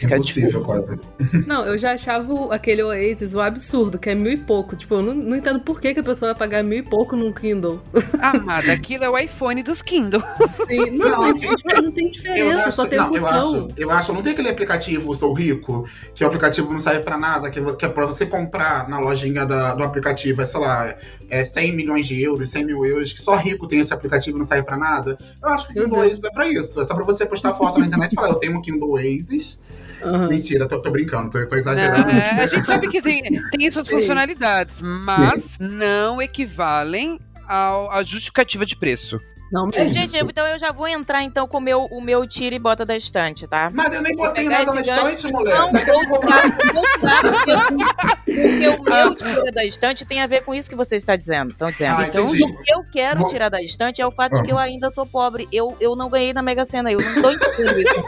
Fica 0.02 0.16
Impossível, 0.16 0.50
tipo... 0.50 0.64
quase. 0.64 1.00
Não, 1.46 1.64
eu 1.64 1.78
já 1.78 1.92
achava 1.92 2.52
aquele 2.52 2.82
Oasis 2.82 3.36
o 3.36 3.40
absurdo, 3.40 4.00
que 4.00 4.10
é 4.10 4.16
mil 4.16 4.32
e 4.32 4.36
pouco. 4.36 4.74
Tipo, 4.74 4.96
eu 4.96 5.02
não, 5.02 5.14
não 5.14 5.36
entendo 5.36 5.60
por 5.60 5.80
que, 5.80 5.94
que 5.94 6.00
a 6.00 6.02
pessoa 6.02 6.32
vai 6.32 6.38
pagar 6.38 6.64
mil 6.64 6.78
e 6.78 6.82
pouco 6.82 7.14
num 7.14 7.32
Kindle. 7.32 7.80
Amada, 8.20 8.72
aquilo 8.72 9.04
é 9.04 9.10
o 9.10 9.16
iPhone 9.16 9.62
dos 9.62 9.80
Kindle. 9.80 10.22
Sim, 10.46 10.90
não, 10.90 11.08
não, 11.08 11.20
mas, 11.20 11.40
tipo, 11.40 11.82
não 11.82 11.92
tem 11.92 12.08
diferença, 12.08 12.68
acho, 12.68 12.72
só 12.72 12.86
tem 12.86 12.98
não, 12.98 13.12
um 13.12 13.16
eu 13.16 13.26
acho, 13.26 13.68
eu 13.76 13.90
acho, 13.90 14.12
não 14.12 14.22
tem 14.22 14.32
aquele 14.32 14.48
aplicativo 14.48 15.14
Sou 15.14 15.32
Rico, 15.32 15.88
que 16.14 16.24
o 16.24 16.26
aplicativo 16.26 16.72
não 16.72 16.80
serve 16.80 17.02
pra 17.02 17.16
nada, 17.16 17.48
que, 17.48 17.60
que 17.76 17.84
é 17.84 17.88
pra 17.88 18.04
você 18.04 18.26
comprar 18.26 18.88
na 18.88 18.98
lojinha 18.98 19.46
da, 19.46 19.76
do 19.76 19.84
aplicativo, 19.84 20.42
é, 20.42 20.46
sei 20.46 20.60
lá, 20.60 20.96
é 21.30 21.44
100 21.44 21.76
milhões 21.76 22.06
de 22.06 22.20
euros, 22.20 22.50
100 22.50 22.64
mil 22.64 22.84
euros, 22.84 23.12
que 23.12 23.22
só 23.22 23.36
rico 23.36 23.68
tem 23.68 23.78
esse 23.78 23.94
aplicativo 23.94 24.36
e 24.36 24.38
não 24.38 24.44
serve 24.44 24.64
pra 24.64 24.76
nada. 24.76 25.16
Eu 25.40 25.48
acho 25.48 25.68
que 25.68 25.78
o 25.78 25.84
Kindle 25.84 26.00
Oasis 26.00 26.24
é 26.24 26.30
pra 26.30 26.48
isso. 26.48 26.80
É 26.80 26.84
só 26.84 26.94
pra 26.94 27.04
você 27.04 27.24
postar 27.24 27.54
foto 27.54 27.78
na 27.78 27.86
internet 27.86 28.12
e 28.12 28.14
falar, 28.16 28.30
eu 28.30 28.34
tenho 28.34 28.58
um 28.58 28.62
Kindle 28.62 28.90
Oasis, 28.90 29.60
Uhum. 30.04 30.28
Mentira, 30.28 30.66
tô, 30.66 30.80
tô 30.80 30.90
brincando, 30.90 31.30
tô, 31.30 31.46
tô 31.46 31.56
exagerando. 31.56 32.10
É, 32.10 32.42
a 32.42 32.46
gente 32.46 32.66
sabe 32.66 32.88
que 32.88 33.00
tem, 33.00 33.22
tem 33.50 33.70
suas 33.70 33.86
funcionalidades, 33.88 34.74
mas 34.80 35.42
não 35.58 36.20
equivalem 36.20 37.18
à 37.48 38.02
justificativa 38.04 38.64
de 38.64 38.76
preço. 38.76 39.20
Não 39.52 39.66
mesmo. 39.66 39.90
Gente, 39.90 40.16
então 40.16 40.46
eu 40.46 40.58
já 40.58 40.72
vou 40.72 40.88
entrar 40.88 41.22
então 41.22 41.46
com 41.46 41.58
o 41.58 41.60
meu, 41.60 41.84
o 41.84 42.00
meu 42.00 42.26
tira 42.26 42.54
e 42.54 42.58
bota 42.58 42.86
da 42.86 42.96
estante, 42.96 43.46
tá? 43.46 43.70
Mas 43.70 43.92
eu 43.92 44.00
nem 44.00 44.16
botei 44.16 44.48
nada 44.48 44.72
na 44.72 44.80
estante, 44.80 45.30
mulher. 45.30 45.54
Não, 45.54 45.70
vou 45.70 46.20
tirar, 46.20 46.72
vou 46.72 46.84
tirar 46.98 47.20
porque, 47.20 48.32
porque 48.32 48.68
o 48.68 48.82
meu 48.82 49.14
tira 49.14 49.52
da 49.52 49.62
estante 49.62 50.06
tem 50.06 50.22
a 50.22 50.26
ver 50.26 50.40
com 50.42 50.54
isso 50.54 50.70
que 50.70 50.74
você 50.74 50.96
está 50.96 51.16
dizendo. 51.16 51.50
Estão 51.50 51.70
dizendo. 51.70 51.96
Ah, 51.98 52.06
então, 52.06 52.26
o 52.26 52.32
que 52.32 52.72
eu 52.72 52.82
quero 52.90 53.20
vou... 53.20 53.28
tirar 53.28 53.50
da 53.50 53.60
estante 53.60 54.00
é 54.00 54.06
o 54.06 54.10
fato 54.10 54.36
de 54.36 54.42
que 54.42 54.50
eu 54.50 54.58
ah. 54.58 54.62
ainda 54.62 54.88
sou 54.88 55.04
pobre. 55.04 55.46
Eu, 55.52 55.76
eu 55.78 55.94
não 55.94 56.08
ganhei 56.08 56.32
na 56.32 56.40
Mega 56.40 56.64
Sena, 56.64 56.90
eu 56.90 56.98
não 56.98 57.20
tô 57.20 57.30
entendendo 57.30 57.78
isso. 57.78 58.04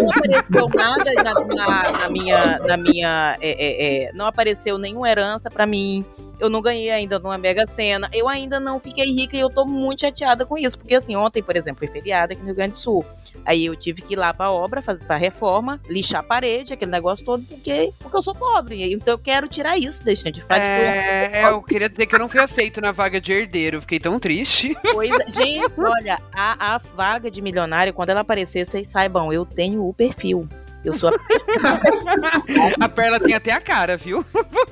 Não 0.00 0.10
apareceu 0.10 0.68
nada 0.74 1.12
na, 1.14 1.54
na, 1.54 1.92
na 1.92 2.10
minha. 2.10 2.58
Na 2.58 2.76
minha 2.76 3.38
é, 3.40 3.50
é, 3.50 4.06
é, 4.08 4.12
não 4.12 4.26
apareceu 4.26 4.78
nenhuma 4.78 5.08
herança 5.08 5.48
para 5.48 5.64
mim 5.64 6.04
eu 6.40 6.48
não 6.48 6.62
ganhei 6.62 6.90
ainda 6.90 7.18
numa 7.18 7.38
Mega 7.38 7.66
Sena, 7.66 8.08
eu 8.12 8.28
ainda 8.28 8.58
não 8.58 8.78
fiquei 8.78 9.12
rica 9.12 9.36
e 9.36 9.40
eu 9.40 9.50
tô 9.50 9.64
muito 9.64 10.00
chateada 10.00 10.46
com 10.46 10.56
isso, 10.56 10.78
porque 10.78 10.94
assim, 10.94 11.14
ontem, 11.14 11.42
por 11.42 11.56
exemplo, 11.56 11.78
foi 11.78 11.88
feriado 11.88 12.32
aqui 12.32 12.40
no 12.40 12.46
Rio 12.46 12.56
Grande 12.56 12.72
do 12.72 12.78
Sul. 12.78 13.04
Aí 13.44 13.66
eu 13.66 13.76
tive 13.76 14.02
que 14.02 14.14
ir 14.14 14.16
lá 14.16 14.32
pra 14.32 14.50
obra, 14.50 14.82
fazer 14.82 15.04
pra 15.04 15.16
reforma, 15.16 15.80
lixar 15.88 16.20
a 16.20 16.22
parede, 16.22 16.72
aquele 16.72 16.90
negócio 16.90 17.24
todo, 17.24 17.44
porque, 17.44 17.92
porque 17.98 18.16
eu 18.16 18.22
sou 18.22 18.34
pobre. 18.34 18.92
Então 18.92 19.14
eu 19.14 19.18
quero 19.18 19.48
tirar 19.48 19.78
isso 19.78 20.04
da 20.04 20.12
de 20.12 20.42
fato. 20.42 20.68
É, 20.68 21.44
eu... 21.44 21.50
eu 21.50 21.62
queria 21.62 21.88
dizer 21.88 22.06
que 22.06 22.14
eu 22.14 22.18
não 22.18 22.28
fui 22.28 22.40
aceito 22.40 22.80
na 22.80 22.92
vaga 22.92 23.20
de 23.20 23.32
herdeiro, 23.32 23.80
fiquei 23.80 24.00
tão 24.00 24.18
triste. 24.18 24.76
Pois, 24.92 25.10
é, 25.10 25.30
gente, 25.30 25.74
olha, 25.78 26.18
a, 26.32 26.74
a 26.74 26.78
vaga 26.78 27.30
de 27.30 27.40
milionário, 27.40 27.92
quando 27.92 28.10
ela 28.10 28.20
aparecer, 28.20 28.64
vocês 28.64 28.88
saibam, 28.88 29.32
eu 29.32 29.44
tenho 29.44 29.86
o 29.86 29.94
perfil. 29.94 30.48
Eu 30.84 30.94
sou 30.94 31.10
a. 31.10 31.12
a 32.84 32.88
Perla 32.88 33.20
tem 33.20 33.34
até 33.34 33.52
a 33.52 33.60
cara, 33.60 33.96
viu? 33.96 34.24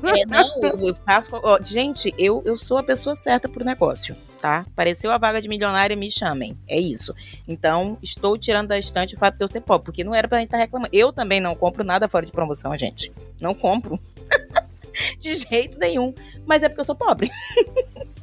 É, 0.02 0.26
não, 0.26 0.62
eu 0.62 0.94
faço. 1.06 1.30
Ó, 1.32 1.59
gente, 1.62 2.14
eu, 2.18 2.42
eu 2.46 2.56
sou 2.56 2.78
a 2.78 2.82
pessoa 2.82 3.14
certa 3.14 3.48
pro 3.48 3.64
negócio, 3.64 4.16
tá? 4.40 4.64
Apareceu 4.72 5.11
a 5.11 5.18
vaga 5.18 5.40
de 5.42 5.48
milionária, 5.48 5.94
me 5.94 6.11
chamem. 6.11 6.56
É 6.66 6.80
isso. 6.80 7.14
Então, 7.46 7.98
estou 8.02 8.38
tirando 8.38 8.68
da 8.68 8.78
estante 8.78 9.14
o 9.14 9.18
fato 9.18 9.36
de 9.36 9.44
eu 9.44 9.48
ser 9.48 9.61
pobre, 9.61 9.84
porque 9.84 10.04
não 10.04 10.14
era 10.14 10.26
pra 10.26 10.38
gente 10.38 10.46
estar 10.46 10.59
tá 10.59 10.62
reclamando. 10.62 10.90
Eu 10.92 11.12
também 11.12 11.40
não 11.40 11.54
compro 11.54 11.84
nada 11.84 12.09
fora 12.09 12.24
de 12.24 12.32
promoção, 12.32 12.76
gente. 12.76 13.12
Não 13.38 13.54
compro. 13.54 13.98
de 15.20 15.38
jeito 15.38 15.78
nenhum. 15.78 16.14
Mas 16.46 16.62
é 16.62 16.68
porque 16.68 16.80
eu 16.80 16.86
sou 16.86 16.94
pobre. 16.94 17.30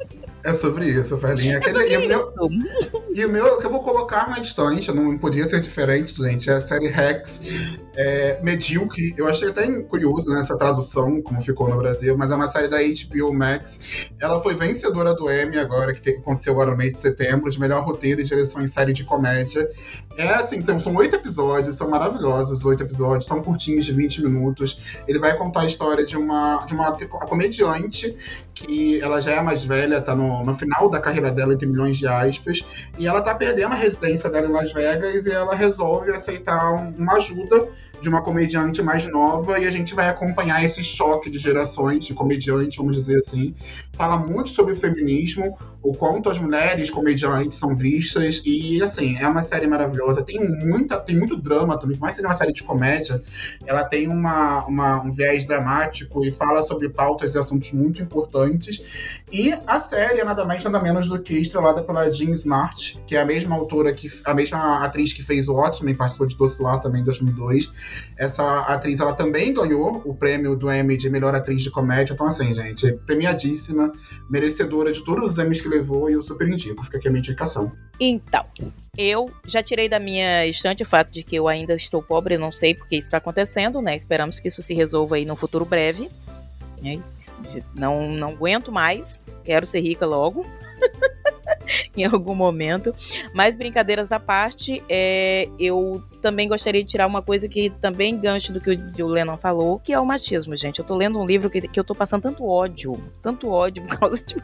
É 0.46 0.54
sobre 0.54 0.86
isso, 0.92 1.18
Felinha. 1.18 1.58
É 1.58 1.70
sobre 1.70 1.92
e, 1.92 1.98
o 1.98 2.08
meu, 2.08 2.34
e 3.16 3.26
o 3.26 3.30
meu, 3.30 3.58
que 3.58 3.66
eu 3.66 3.72
vou 3.72 3.82
colocar 3.82 4.30
na 4.30 4.40
estante, 4.40 4.92
não 4.92 5.18
podia 5.18 5.44
ser 5.48 5.60
diferente, 5.60 6.16
gente, 6.16 6.52
é 6.52 6.54
a 6.54 6.62
série 6.62 6.88
Rex 6.88 7.42
é, 7.96 8.40
Medíocre. 8.44 9.16
Eu 9.18 9.28
achei 9.28 9.50
até 9.50 9.66
curioso 9.82 10.32
nessa 10.32 10.54
né, 10.54 10.60
tradução, 10.60 11.20
como 11.24 11.42
ficou 11.42 11.68
no 11.68 11.78
Brasil, 11.78 12.16
mas 12.16 12.30
é 12.30 12.36
uma 12.36 12.48
série 12.48 12.68
da 12.68 12.78
HBO 12.78 13.34
Max. 13.34 13.82
Ela 14.20 14.40
foi 14.40 14.54
vencedora 14.54 15.16
do 15.16 15.32
Emmy 15.32 15.58
agora, 15.58 15.96
que 15.96 16.12
aconteceu 16.12 16.54
agora 16.54 16.70
no 16.70 16.78
mês 16.78 16.94
de 16.94 17.00
setembro, 17.00 17.50
de 17.50 17.60
melhor 17.60 17.84
roteiro 17.84 18.22
e 18.22 18.24
direção 18.24 18.62
em 18.62 18.68
série 18.68 18.94
de 18.94 19.04
comédia. 19.04 19.68
É 20.16 20.28
assim, 20.36 20.58
então, 20.58 20.80
são 20.80 20.96
oito 20.96 21.16
episódios, 21.16 21.76
são 21.76 21.90
maravilhosos 21.90 22.60
os 22.60 22.66
oito 22.66 22.84
episódios, 22.84 23.26
são 23.26 23.42
curtinhos 23.42 23.88
de 23.88 23.94
20 23.94 24.22
minutos. 24.22 24.80
Ele 25.08 25.18
vai 25.18 25.36
contar 25.36 25.62
a 25.62 25.66
história 25.66 26.06
de 26.06 26.16
uma, 26.16 26.64
de 26.68 26.74
uma 26.76 26.92
comediante 27.28 28.16
que 28.56 29.02
ela 29.02 29.22
já 29.22 29.34
é 29.34 29.42
mais 29.42 29.66
velha, 29.66 30.02
tá 30.02 30.16
no 30.16 30.44
no, 30.44 30.56
final 30.56 30.90
da 30.90 31.00
carreira 31.00 31.30
dela, 31.30 31.54
entre 31.54 31.68
milhões 31.68 31.98
de 31.98 32.08
aspas, 32.08 32.66
e 32.98 33.06
ela 33.06 33.22
tá 33.22 33.36
perdendo 33.36 33.74
a 33.74 33.76
residência 33.76 34.30
dela 34.30 34.48
em 34.48 34.52
Las 34.52 34.72
Vegas 34.72 35.26
e 35.26 35.32
ela 35.32 35.54
resolve 35.54 36.12
aceitar 36.12 36.72
uma 36.74 37.18
ajuda 37.18 37.68
de 38.02 38.10
uma 38.10 38.22
comediante 38.22 38.82
mais 38.82 39.10
nova 39.10 39.60
e 39.60 39.66
a 39.66 39.72
gente 39.72 39.94
vai 39.94 40.10
acompanhar 40.10 40.64
esse 40.64 40.84
choque 40.84 41.30
de 41.30 41.38
gerações 41.38 42.06
de 42.06 42.14
comediante, 42.14 42.78
vamos 42.78 42.96
dizer 42.96 43.20
assim. 43.20 43.56
Fala 43.94 44.18
muito 44.18 44.50
sobre 44.50 44.74
o 44.74 44.76
feminismo, 44.76 45.58
o 45.82 45.94
quanto 45.94 46.30
as 46.30 46.38
mulheres 46.38 46.90
comediantes 46.90 47.58
são 47.58 47.76
vistas 47.76 48.42
e 48.46 48.82
assim, 48.82 49.18
é 49.18 49.28
uma 49.28 49.44
série 49.44 49.68
maravilhosa. 49.68 50.24
Tem 50.24 50.40
muita, 50.40 51.00
tem 51.00 51.18
muito 51.18 51.38
drama 51.38 51.80
também, 51.80 51.98
mais 51.98 52.16
seja 52.16 52.28
uma 52.28 52.34
série 52.34 52.54
de 52.54 52.64
comédia, 52.64 53.22
ela 53.66 53.84
tem 53.84 54.08
uma, 54.08 54.66
uma, 54.66 55.02
um 55.02 55.12
viés 55.12 55.46
dramático 55.46 56.26
e 56.26 56.32
fala 56.32 56.64
sobre 56.64 56.90
pautas 56.90 57.36
e 57.36 57.38
assuntos 57.38 57.72
muito 57.72 58.02
importantes. 58.02 58.84
E 59.32 59.54
a 59.66 59.80
série 59.80 60.20
é 60.20 60.24
nada 60.24 60.46
mais 60.46 60.64
nada 60.64 60.80
menos 60.80 61.08
do 61.08 61.20
que 61.20 61.38
estrelada 61.38 61.82
pela 61.84 62.12
Jean 62.12 62.34
Smart, 62.34 63.00
que 63.08 63.16
é 63.16 63.22
a 63.22 63.26
mesma 63.26 63.56
autora 63.56 63.94
que 63.94 64.12
a 64.24 64.34
mesma 64.34 64.84
atriz 64.84 65.14
que 65.14 65.24
fez 65.24 65.48
o 65.48 65.54
Watchmen, 65.54 65.96
participou 65.96 66.28
de 66.28 66.36
Doce 66.36 66.62
Lá 66.62 66.80
também 66.80 67.02
em 67.02 67.06
2002 67.06 67.72
essa 68.18 68.62
atriz, 68.62 69.00
ela 69.00 69.14
também 69.14 69.54
ganhou 69.54 70.02
o 70.06 70.16
prêmio 70.16 70.56
do 70.56 70.72
Emmy 70.72 70.98
de 70.98 71.10
melhor 71.10 71.36
atriz 71.36 71.64
de 71.64 71.70
comédia. 71.70 72.14
Então, 72.14 72.28
assim, 72.28 72.54
gente, 72.54 72.94
premiadíssima, 73.06 73.92
merecedora 74.30 74.92
de 74.92 75.04
todos 75.04 75.32
os 75.32 75.38
Emmys 75.38 75.62
que 75.62 75.68
levou 75.68 76.10
e 76.10 76.14
eu 76.14 76.22
super 76.22 76.48
indico. 76.48 76.84
Fica 76.84 76.98
aqui 76.98 77.08
a 77.08 77.12
minha 77.12 77.20
indicação. 77.20 77.72
Então, 78.00 78.46
eu 78.98 79.32
já 79.46 79.62
tirei 79.62 79.90
da 79.90 80.00
minha 80.00 80.46
estante 80.46 80.84
o 80.84 80.86
fato 80.86 81.12
de 81.12 81.24
que 81.24 81.36
eu 81.36 81.48
ainda 81.48 81.74
estou 81.74 82.02
pobre, 82.02 82.38
não 82.38 82.52
sei 82.52 82.74
porque 82.74 82.96
isso 82.96 83.08
está 83.08 83.18
acontecendo, 83.18 83.82
né? 83.82 83.96
Esperamos 83.96 84.40
que 84.40 84.48
isso 84.48 84.62
se 84.62 84.74
resolva 84.74 85.16
aí 85.16 85.26
no 85.26 85.36
futuro 85.36 85.66
breve. 85.66 86.10
Não, 87.74 88.12
não 88.12 88.30
aguento 88.30 88.72
mais, 88.72 89.24
quero 89.44 89.66
ser 89.66 89.80
rica 89.80 90.06
logo. 90.06 90.46
em 91.96 92.06
algum 92.06 92.36
momento. 92.36 92.94
Mas 93.34 93.58
brincadeiras 93.58 94.12
à 94.12 94.20
parte, 94.20 94.84
é, 94.90 95.50
eu 95.60 96.04
também 96.22 96.48
gostaria 96.48 96.84
de 96.84 96.90
tirar 96.90 97.08
uma 97.08 97.22
coisa 97.22 97.48
que 97.48 97.70
também 97.70 98.18
gancho 98.18 98.54
do 98.54 98.62
que 98.62 98.72
o, 98.72 99.06
o 99.06 99.08
Lennon 99.08 99.38
falou, 99.38 99.80
que 99.80 99.94
é 99.94 100.00
o 100.00 100.06
machismo, 100.06 100.56
gente. 100.56 100.80
Eu 100.80 100.86
tô 100.86 100.96
lendo 100.96 101.20
um 101.20 101.26
livro 101.26 101.50
que, 101.50 101.62
que 101.62 101.80
eu 101.80 101.84
tô 101.84 101.96
passando 101.96 102.24
tanto 102.24 102.46
ódio, 102.46 103.02
tanto 103.22 103.50
ódio 103.50 103.84
por 103.84 104.00
causa 104.00 104.24
de 104.24 104.36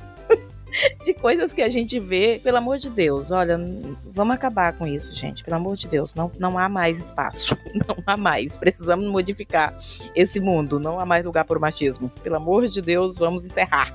de 1.04 1.14
coisas 1.14 1.54
que 1.54 1.62
a 1.62 1.70
gente 1.70 2.00
vê, 2.00 2.40
pelo 2.44 2.58
amor 2.58 2.78
de 2.78 2.90
Deus, 2.90 3.32
olha, 3.32 3.60
vamos 4.06 4.36
acabar 4.36 4.74
com 4.74 4.88
isso, 4.88 5.14
gente, 5.14 5.44
pelo 5.44 5.58
amor 5.58 5.76
de 5.76 5.88
Deus, 5.88 6.16
não, 6.16 6.32
não 6.40 6.58
há 6.58 6.70
mais 6.70 7.00
espaço, 7.00 7.58
não 7.88 7.98
há 8.06 8.18
mais, 8.18 8.58
precisamos 8.58 9.06
modificar 9.10 9.76
esse 10.16 10.40
mundo, 10.40 10.80
não 10.80 11.00
há 11.00 11.06
mais 11.06 11.26
lugar 11.26 11.46
para 11.46 11.58
o 11.58 11.62
machismo, 11.62 12.10
pelo 12.24 12.36
amor 12.36 12.68
de 12.68 12.82
Deus, 12.82 13.18
vamos 13.18 13.46
encerrar. 13.46 13.94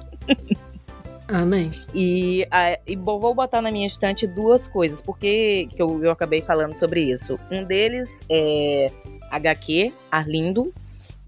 Amém. 1.29 1.71
E, 1.95 2.47
a, 2.51 2.79
e 2.87 2.95
vou 2.97 3.35
botar 3.35 3.61
na 3.61 3.73
minha 3.73 3.87
estante 3.87 4.27
duas 4.27 4.69
coisas, 4.69 5.03
porque 5.03 5.69
que 5.71 5.83
eu, 5.83 6.03
eu 6.05 6.11
acabei 6.11 6.41
falando 6.41 6.75
sobre 6.75 7.03
isso. 7.03 7.39
Um 7.51 7.65
deles 7.65 8.23
é 8.31 8.93
HQ, 9.31 9.93
Arlindo, 10.11 10.73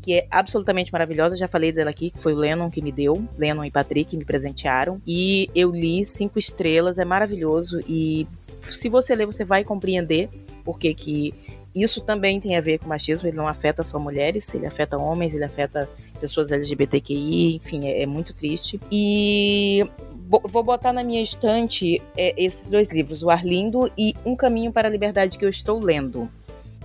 que 0.01 0.15
é 0.15 0.27
absolutamente 0.31 0.93
maravilhosa. 0.93 1.37
Já 1.37 1.49
falei 1.49 1.73
dela 1.73 1.91
aqui, 1.91 2.11
que 2.11 2.21
foi 2.21 2.33
o 2.33 2.37
Lennon 2.37 2.71
que 2.71 2.81
me 2.81 2.93
deu. 2.93 3.27
Lennon 3.37 3.65
e 3.65 3.71
Patrick 3.71 4.17
me 4.17 4.25
presentearam. 4.25 5.03
E 5.07 5.51
eu 5.55 5.71
li 5.73 6.05
cinco 6.05 6.39
estrelas, 6.39 6.99
é 6.99 7.05
maravilhoso. 7.05 7.81
E 7.89 8.27
se 8.71 8.89
você 8.89 9.15
ler, 9.17 9.27
você 9.27 9.45
vai 9.45 9.65
compreender 9.65 10.29
porque 10.65 10.93
que 10.93 11.35
isso 11.75 12.01
também 12.01 12.41
tem 12.41 12.57
a 12.57 12.61
ver 12.61 12.79
com 12.79 12.89
machismo, 12.89 13.29
ele 13.29 13.37
não 13.37 13.47
afeta 13.47 13.85
só 13.85 13.99
mulheres, 13.99 14.53
ele 14.55 14.67
afeta 14.67 14.97
homens, 14.97 15.35
ele 15.35 15.45
afeta 15.45 15.89
pessoas 16.21 16.51
LGBTQI, 16.51 17.57
enfim, 17.57 17.87
é, 17.87 18.03
é 18.03 18.07
muito 18.07 18.33
triste. 18.33 18.81
E 18.91 19.87
vou 20.29 20.63
botar 20.63 20.93
na 20.93 21.05
minha 21.05 21.23
estante 21.23 22.03
é, 22.17 22.35
esses 22.37 22.71
dois 22.71 22.93
livros, 22.93 23.23
O 23.23 23.31
Arlindo 23.31 23.91
e 23.97 24.15
Um 24.25 24.35
Caminho 24.35 24.73
para 24.73 24.89
a 24.89 24.91
Liberdade, 24.91 25.39
que 25.39 25.45
eu 25.45 25.49
estou 25.49 25.79
lendo. 25.79 26.29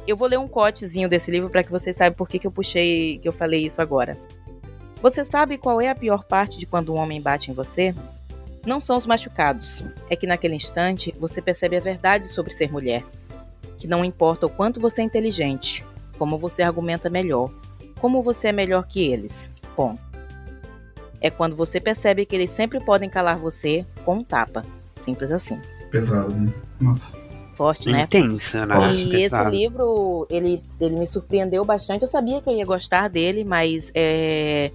Eu 0.05 0.17
vou 0.17 0.27
ler 0.27 0.37
um 0.37 0.47
cotezinho 0.47 1.07
desse 1.07 1.31
livro 1.31 1.49
para 1.49 1.63
que 1.63 1.71
vocês 1.71 1.95
saibam 1.95 2.17
por 2.17 2.27
que, 2.27 2.37
que 2.37 2.47
eu 2.47 2.51
puxei, 2.51 3.17
que 3.19 3.27
eu 3.27 3.33
falei 3.33 3.65
isso 3.65 3.81
agora. 3.81 4.17
Você 5.01 5.25
sabe 5.25 5.57
qual 5.57 5.81
é 5.81 5.89
a 5.89 5.95
pior 5.95 6.23
parte 6.23 6.57
de 6.57 6.65
quando 6.65 6.93
um 6.93 6.97
homem 6.97 7.21
bate 7.21 7.51
em 7.51 7.53
você? 7.53 7.95
Não 8.65 8.79
são 8.79 8.95
os 8.95 9.05
machucados, 9.05 9.83
é 10.09 10.15
que 10.15 10.27
naquele 10.27 10.55
instante 10.55 11.13
você 11.19 11.41
percebe 11.41 11.75
a 11.75 11.81
verdade 11.81 12.27
sobre 12.27 12.53
ser 12.53 12.71
mulher 12.71 13.03
que 13.83 13.87
não 13.89 14.05
importa 14.05 14.45
o 14.45 14.49
quanto 14.49 14.79
você 14.79 15.01
é 15.01 15.03
inteligente, 15.03 15.85
como 16.17 16.39
você 16.39 16.63
argumenta 16.63 17.09
melhor, 17.09 17.51
como 17.99 18.23
você 18.23 18.47
é 18.47 18.51
melhor 18.53 18.87
que 18.87 19.05
eles. 19.05 19.51
Ponto. 19.75 20.01
É 21.19 21.29
quando 21.29 21.53
você 21.53 21.81
percebe 21.81 22.25
que 22.25 22.33
eles 22.33 22.49
sempre 22.49 22.79
podem 22.79 23.09
calar 23.09 23.37
você 23.37 23.85
com 24.05 24.19
um 24.19 24.23
tapa. 24.23 24.65
Simples 24.93 25.33
assim. 25.33 25.59
Pesado, 25.91 26.33
né? 26.33 26.53
Nossa. 26.79 27.19
Forte, 27.55 27.89
né? 27.89 28.03
Intenso, 28.03 28.57
né? 28.59 28.95
E 28.95 29.09
Pesado. 29.09 29.49
esse 29.49 29.57
livro, 29.57 30.27
ele, 30.29 30.63
ele 30.79 30.95
me 30.95 31.05
surpreendeu 31.05 31.65
bastante. 31.65 32.03
Eu 32.03 32.07
sabia 32.07 32.41
que 32.41 32.49
eu 32.49 32.55
ia 32.55 32.65
gostar 32.65 33.09
dele, 33.09 33.43
mas 33.43 33.91
é, 33.93 34.71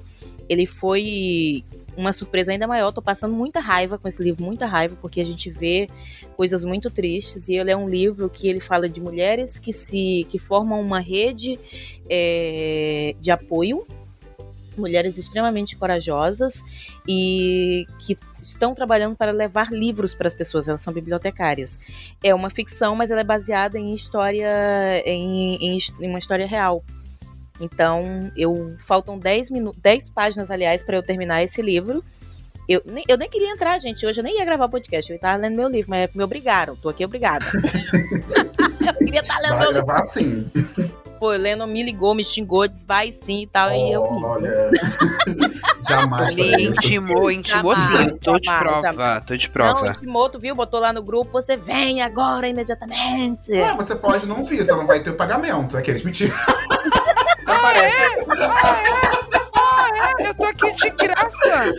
ele 0.51 0.67
foi 0.67 1.65
uma 1.99 2.13
surpresa 2.13 2.53
ainda 2.53 2.67
maior. 2.67 2.93
Tô 2.93 3.03
passando 3.03 3.35
muita 3.35 3.59
raiva 3.59 3.99
com 3.99 4.07
esse 4.07 4.23
livro, 4.23 4.45
muita 4.45 4.67
raiva, 4.67 4.97
porque 5.03 5.21
a 5.21 5.27
gente 5.27 5.51
vê 5.51 5.89
coisas 6.37 6.65
muito 6.65 6.91
tristes. 6.91 7.49
E 7.49 7.55
ele 7.55 7.73
é 7.73 7.77
um 7.77 7.89
livro 7.89 8.31
que 8.31 8.49
ele 8.49 8.61
fala 8.61 8.89
de 8.89 9.01
mulheres 9.01 9.59
que 9.59 9.73
se 9.73 10.25
que 10.31 10.39
formam 10.39 10.81
uma 10.81 11.01
rede 11.01 11.59
é, 12.09 13.15
de 13.21 13.31
apoio 13.31 13.85
mulheres 14.77 15.19
extremamente 15.19 15.75
corajosas 15.75 16.63
e 17.09 17.85
que 17.99 18.17
estão 18.33 18.77
trabalhando 18.77 19.17
para 19.17 19.33
levar 19.33 19.73
livros 19.73 20.15
para 20.15 20.29
as 20.29 20.35
pessoas. 20.35 20.69
Elas 20.69 20.81
são 20.81 20.93
bibliotecárias. 20.93 21.81
É 22.23 22.33
uma 22.33 22.49
ficção, 22.49 22.95
mas 22.95 23.11
ela 23.11 23.23
é 23.23 23.25
baseada 23.25 23.77
em 23.77 23.93
história, 23.93 25.03
em, 25.05 25.57
em, 25.57 25.79
em 26.01 26.09
uma 26.09 26.21
história 26.21 26.47
real. 26.47 26.85
Então, 27.61 28.31
eu 28.37 28.75
faltam 28.79 29.19
10 29.19 29.51
minutos, 29.51 29.81
10 29.81 30.11
páginas, 30.11 30.51
aliás, 30.51 30.83
para 30.83 30.97
eu 30.97 31.03
terminar 31.03 31.43
esse 31.43 31.61
livro. 31.61 32.05
Eu 32.69 32.83
nem, 32.85 33.03
eu 33.09 33.17
nem 33.17 33.31
queria 33.31 33.51
entrar, 33.51 33.79
gente. 33.79 34.07
Hoje 34.07 34.21
eu 34.21 34.25
nem 34.25 34.39
ia 34.39 34.45
gravar 34.45 34.69
podcast. 34.69 35.11
Eu 35.11 35.17
estava 35.17 35.41
lendo 35.41 35.57
meu 35.57 35.69
livro, 35.69 35.91
mas 35.91 36.11
me 36.15 36.23
obrigaram. 36.23 36.77
Tô 36.77 36.91
aqui 36.91 37.05
obrigada. 37.05 37.47
eu 38.87 38.95
queria 39.07 39.21
estar 39.21 39.39
lendo 39.39 39.57
Vai 39.57 39.61
meu 39.61 39.73
gravar 39.73 40.01
livro. 40.01 40.13
sim. 40.13 40.51
Foi, 41.19 41.37
lendo 41.37 41.67
me 41.67 41.83
ligou, 41.83 42.15
me 42.15 42.23
xingou, 42.23 42.69
disse 42.69 42.87
vai 42.87 43.11
sim 43.11 43.43
e 43.43 43.47
tal. 43.47 43.71
Olha, 43.71 43.77
e 43.77 43.93
eu. 43.93 44.71
jamais. 45.89 46.37
Ele 46.37 46.69
intimou, 46.69 47.31
intimou 47.31 47.75
sim. 47.75 48.17
Tô 48.23 48.39
de 48.39 48.49
prova, 48.49 48.81
jamais. 48.81 49.25
tô 49.25 49.37
de 49.37 49.49
prova. 49.49 49.81
Não, 49.81 49.87
intimou, 49.89 50.29
tu 50.29 50.39
viu? 50.39 50.55
Botou 50.55 50.79
lá 50.79 50.93
no 50.93 51.03
grupo, 51.03 51.33
você 51.33 51.57
vem 51.57 52.03
agora, 52.03 52.47
imediatamente. 52.47 53.51
Ué, 53.51 53.75
você 53.75 53.97
pode 53.97 54.27
não 54.27 54.45
vir, 54.45 54.65
você 54.65 54.73
não 54.73 54.87
vai 54.87 55.01
ter 55.03 55.13
pagamento. 55.13 55.77
Aqueles 55.77 56.03
mentiras. 56.03 56.39
Ah, 57.49 57.73
é? 57.75 58.25
Ah, 58.29 58.83
é? 58.83 58.85
Ah, 59.55 59.89
é? 60.21 60.29
Eu 60.29 60.35
tô 60.35 60.45
aqui 60.45 60.71
de 60.75 60.91
graça. 60.91 61.73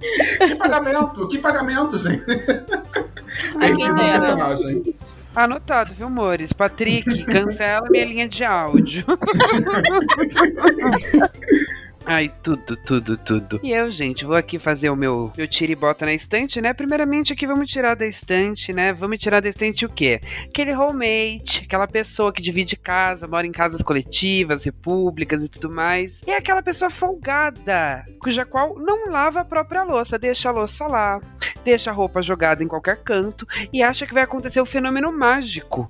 que 0.46 0.54
pagamento? 0.56 1.28
Que 1.28 1.38
pagamento, 1.38 1.98
gente? 1.98 2.24
Perdido 2.24 3.92
o 3.92 3.96
personagem. 3.96 4.94
Anotado, 5.34 5.94
viu, 5.94 6.06
amores? 6.06 6.52
Patrick, 6.52 7.24
cancela 7.24 7.88
minha 7.90 8.04
linha 8.04 8.28
de 8.28 8.44
áudio. 8.44 9.04
Ai, 12.06 12.30
tudo, 12.42 12.76
tudo, 12.76 13.16
tudo. 13.16 13.60
E 13.62 13.72
eu, 13.72 13.90
gente, 13.90 14.26
vou 14.26 14.36
aqui 14.36 14.58
fazer 14.58 14.90
o 14.90 14.96
meu, 14.96 15.32
meu 15.34 15.48
tira 15.48 15.72
e 15.72 15.74
bota 15.74 16.04
na 16.04 16.12
estante, 16.12 16.60
né? 16.60 16.74
Primeiramente 16.74 17.32
aqui 17.32 17.46
vamos 17.46 17.70
tirar 17.70 17.94
da 17.94 18.06
estante, 18.06 18.74
né? 18.74 18.92
Vamos 18.92 19.18
tirar 19.18 19.40
da 19.40 19.48
estante 19.48 19.86
o 19.86 19.88
quê? 19.88 20.20
Aquele 20.44 20.72
roommate, 20.72 21.64
aquela 21.64 21.86
pessoa 21.86 22.30
que 22.30 22.42
divide 22.42 22.76
casa, 22.76 23.26
mora 23.26 23.46
em 23.46 23.52
casas 23.52 23.80
coletivas, 23.80 24.64
repúblicas 24.64 25.42
e 25.42 25.48
tudo 25.48 25.70
mais. 25.70 26.20
E 26.26 26.30
é 26.30 26.36
aquela 26.36 26.62
pessoa 26.62 26.90
folgada, 26.90 28.04
cuja 28.20 28.44
qual 28.44 28.78
não 28.78 29.10
lava 29.10 29.40
a 29.40 29.44
própria 29.44 29.82
louça, 29.82 30.18
deixa 30.18 30.50
a 30.50 30.52
louça 30.52 30.86
lá, 30.86 31.20
deixa 31.64 31.90
a 31.90 31.94
roupa 31.94 32.20
jogada 32.20 32.62
em 32.62 32.68
qualquer 32.68 33.02
canto 33.02 33.48
e 33.72 33.82
acha 33.82 34.06
que 34.06 34.12
vai 34.12 34.22
acontecer 34.22 34.60
o 34.60 34.66
fenômeno 34.66 35.10
mágico 35.10 35.88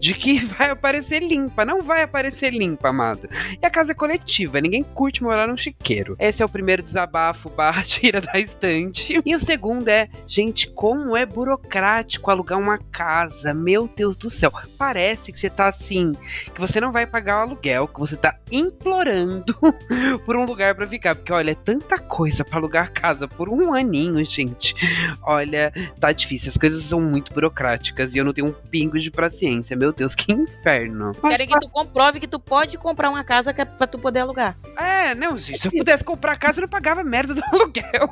de 0.00 0.12
que 0.12 0.40
vai 0.44 0.70
aparecer 0.70 1.20
limpa. 1.22 1.64
Não 1.64 1.80
vai 1.82 2.02
aparecer 2.02 2.50
limpa, 2.52 2.88
amado. 2.88 3.28
E 3.62 3.64
a 3.64 3.70
casa 3.70 3.92
é 3.92 3.94
coletiva, 3.94 4.60
ninguém 4.60 4.82
curte 4.82 5.22
morar 5.22 5.51
um 5.52 5.56
chiqueiro. 5.56 6.16
Esse 6.18 6.42
é 6.42 6.44
o 6.44 6.48
primeiro 6.48 6.82
desabafo 6.82 7.50
barra 7.50 7.82
tira 7.84 8.20
da 8.20 8.38
estante. 8.38 9.20
E 9.24 9.34
o 9.34 9.40
segundo 9.40 9.88
é, 9.88 10.08
gente, 10.26 10.68
como 10.70 11.16
é 11.16 11.24
burocrático 11.26 12.30
alugar 12.30 12.58
uma 12.58 12.78
casa. 12.78 13.54
Meu 13.54 13.88
Deus 13.88 14.16
do 14.16 14.30
céu. 14.30 14.52
Parece 14.76 15.32
que 15.32 15.38
você 15.38 15.50
tá 15.50 15.68
assim, 15.68 16.12
que 16.54 16.60
você 16.60 16.80
não 16.80 16.92
vai 16.92 17.06
pagar 17.06 17.38
o 17.38 17.42
aluguel, 17.42 17.88
que 17.88 18.00
você 18.00 18.16
tá 18.16 18.36
implorando 18.50 19.56
por 20.24 20.36
um 20.36 20.44
lugar 20.44 20.74
para 20.74 20.86
ficar. 20.86 21.14
Porque, 21.14 21.32
olha, 21.32 21.52
é 21.52 21.54
tanta 21.54 21.98
coisa 21.98 22.44
para 22.44 22.58
alugar 22.58 22.92
casa 22.92 23.28
por 23.28 23.48
um 23.48 23.74
aninho, 23.74 24.24
gente. 24.24 24.74
Olha, 25.22 25.72
tá 26.00 26.12
difícil. 26.12 26.50
As 26.50 26.56
coisas 26.56 26.84
são 26.84 27.00
muito 27.00 27.32
burocráticas 27.32 28.14
e 28.14 28.18
eu 28.18 28.24
não 28.24 28.32
tenho 28.32 28.48
um 28.48 28.52
pingo 28.52 28.98
de 28.98 29.10
paciência. 29.10 29.76
Meu 29.76 29.92
Deus, 29.92 30.14
que 30.14 30.32
inferno. 30.32 31.10
Eles 31.10 31.22
querem 31.22 31.46
que 31.46 31.60
tu 31.60 31.68
comprove 31.68 32.20
que 32.20 32.28
tu 32.28 32.38
pode 32.38 32.78
comprar 32.78 33.10
uma 33.10 33.24
casa 33.24 33.54
é 33.56 33.64
pra 33.64 33.86
tu 33.86 33.98
poder 33.98 34.20
alugar. 34.20 34.56
É, 34.76 35.14
não, 35.14 35.36
gente. 35.44 35.60
Se 35.60 35.68
eu 35.68 35.72
pudesse 35.72 36.04
comprar 36.04 36.36
casa, 36.36 36.58
eu 36.58 36.62
não 36.62 36.68
pagava 36.68 37.02
merda 37.04 37.34
do 37.34 37.42
aluguel. 37.52 38.08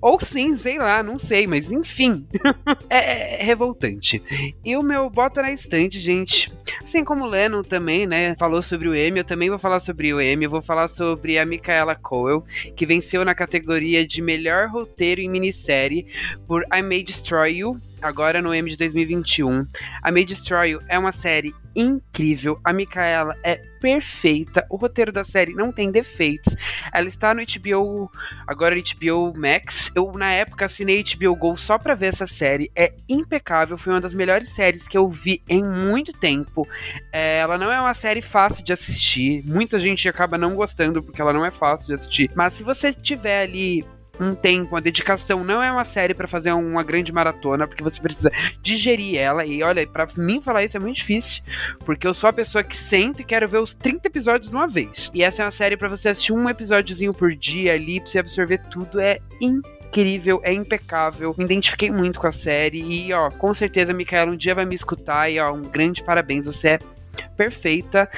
Ou 0.00 0.20
sim, 0.20 0.54
sei 0.56 0.78
lá, 0.78 1.02
não 1.02 1.18
sei, 1.18 1.46
mas 1.46 1.70
enfim. 1.70 2.26
é, 2.90 3.40
é, 3.40 3.44
revoltante. 3.44 4.22
E 4.64 4.76
o 4.76 4.82
meu 4.82 5.08
bota 5.08 5.42
na 5.42 5.52
estante, 5.52 5.98
gente. 5.98 6.52
Assim 6.82 7.04
como 7.04 7.24
o 7.24 7.28
Lennon 7.28 7.62
também, 7.62 8.06
né, 8.06 8.34
falou 8.36 8.62
sobre 8.62 8.88
o 8.88 8.94
Emmy, 8.94 9.18
eu 9.18 9.24
também 9.24 9.48
vou 9.48 9.58
falar 9.58 9.80
sobre 9.80 10.12
o 10.12 10.20
Emmy. 10.20 10.44
Eu 10.44 10.50
vou 10.50 10.62
falar 10.62 10.88
sobre 10.88 11.38
a 11.38 11.46
Micaela 11.46 11.94
Coel, 11.94 12.44
que 12.76 12.86
venceu 12.86 13.24
na 13.24 13.34
categoria 13.34 14.06
de 14.06 14.20
melhor 14.20 14.68
roteiro 14.68 15.20
em 15.20 15.30
minissérie 15.30 16.06
por 16.46 16.62
I 16.72 16.82
May 16.82 17.02
Destroy 17.02 17.58
You 17.58 17.80
agora 18.02 18.42
no 18.42 18.52
M 18.52 18.68
de 18.68 18.76
2021. 18.76 19.66
A 20.02 20.10
May 20.12 20.24
Destroy 20.24 20.78
é 20.88 20.98
uma 20.98 21.12
série 21.12 21.54
incrível. 21.74 22.60
A 22.64 22.72
Micaela 22.72 23.36
é 23.42 23.56
perfeita. 23.80 24.64
O 24.68 24.76
roteiro 24.76 25.10
da 25.10 25.24
série 25.24 25.54
não 25.54 25.72
tem 25.72 25.90
defeitos. 25.90 26.54
Ela 26.92 27.08
está 27.08 27.34
no 27.34 27.42
HBO, 27.42 28.10
agora 28.46 28.76
HBO 28.76 29.32
Max. 29.36 29.90
Eu, 29.94 30.12
na 30.12 30.30
época, 30.32 30.66
assinei 30.66 31.02
HBO 31.02 31.34
Go 31.34 31.56
só 31.56 31.78
pra 31.78 31.94
ver 31.94 32.08
essa 32.08 32.26
série. 32.26 32.70
É 32.76 32.92
impecável. 33.08 33.78
Foi 33.78 33.92
uma 33.92 34.00
das 34.00 34.14
melhores 34.14 34.50
séries 34.50 34.86
que 34.86 34.96
eu 34.96 35.08
vi 35.08 35.42
em 35.48 35.64
muito 35.64 36.12
tempo. 36.12 36.66
É, 37.12 37.38
ela 37.38 37.58
não 37.58 37.72
é 37.72 37.80
uma 37.80 37.94
série 37.94 38.22
fácil 38.22 38.64
de 38.64 38.72
assistir. 38.72 39.42
Muita 39.46 39.80
gente 39.80 40.08
acaba 40.08 40.36
não 40.36 40.54
gostando 40.54 41.02
porque 41.02 41.20
ela 41.20 41.32
não 41.32 41.44
é 41.44 41.50
fácil 41.50 41.88
de 41.88 41.94
assistir. 41.94 42.30
Mas 42.34 42.54
se 42.54 42.62
você 42.62 42.92
tiver 42.92 43.42
ali 43.42 43.84
um 44.20 44.34
tempo, 44.34 44.74
uma 44.74 44.80
dedicação. 44.80 45.44
Não 45.44 45.62
é 45.62 45.70
uma 45.70 45.84
série 45.84 46.14
para 46.14 46.28
fazer 46.28 46.52
uma 46.52 46.82
grande 46.82 47.12
maratona, 47.12 47.66
porque 47.66 47.82
você 47.82 48.00
precisa 48.00 48.30
digerir 48.62 49.18
ela. 49.18 49.44
E 49.44 49.62
olha, 49.62 49.86
para 49.86 50.08
mim 50.16 50.40
falar 50.40 50.64
isso 50.64 50.76
é 50.76 50.80
muito 50.80 50.96
difícil, 50.96 51.42
porque 51.84 52.06
eu 52.06 52.14
sou 52.14 52.28
a 52.28 52.32
pessoa 52.32 52.62
que 52.62 52.76
sento 52.76 53.20
e 53.20 53.24
quero 53.24 53.48
ver 53.48 53.58
os 53.58 53.74
30 53.74 54.06
episódios 54.06 54.50
de 54.50 54.56
uma 54.56 54.68
vez. 54.68 55.10
E 55.14 55.22
essa 55.22 55.42
é 55.42 55.44
uma 55.44 55.50
série 55.50 55.76
para 55.76 55.88
você 55.88 56.10
assistir 56.10 56.32
um 56.32 56.48
episódiozinho 56.48 57.12
por 57.12 57.34
dia 57.34 57.74
ali, 57.74 58.00
pra 58.00 58.08
você 58.08 58.18
absorver 58.18 58.58
tudo. 58.70 59.00
É 59.00 59.18
incrível, 59.40 60.40
é 60.44 60.52
impecável. 60.52 61.34
Me 61.36 61.44
identifiquei 61.44 61.90
muito 61.90 62.20
com 62.20 62.26
a 62.26 62.32
série 62.32 62.80
e, 62.80 63.12
ó, 63.12 63.30
com 63.30 63.52
certeza, 63.54 63.92
Micaela, 63.92 64.30
um 64.30 64.36
dia 64.36 64.54
vai 64.54 64.64
me 64.64 64.74
escutar 64.74 65.30
e, 65.30 65.38
ó, 65.38 65.52
um 65.52 65.62
grande 65.62 66.02
parabéns. 66.02 66.46
Você 66.46 66.68
é 66.68 66.78
perfeita 67.36 68.08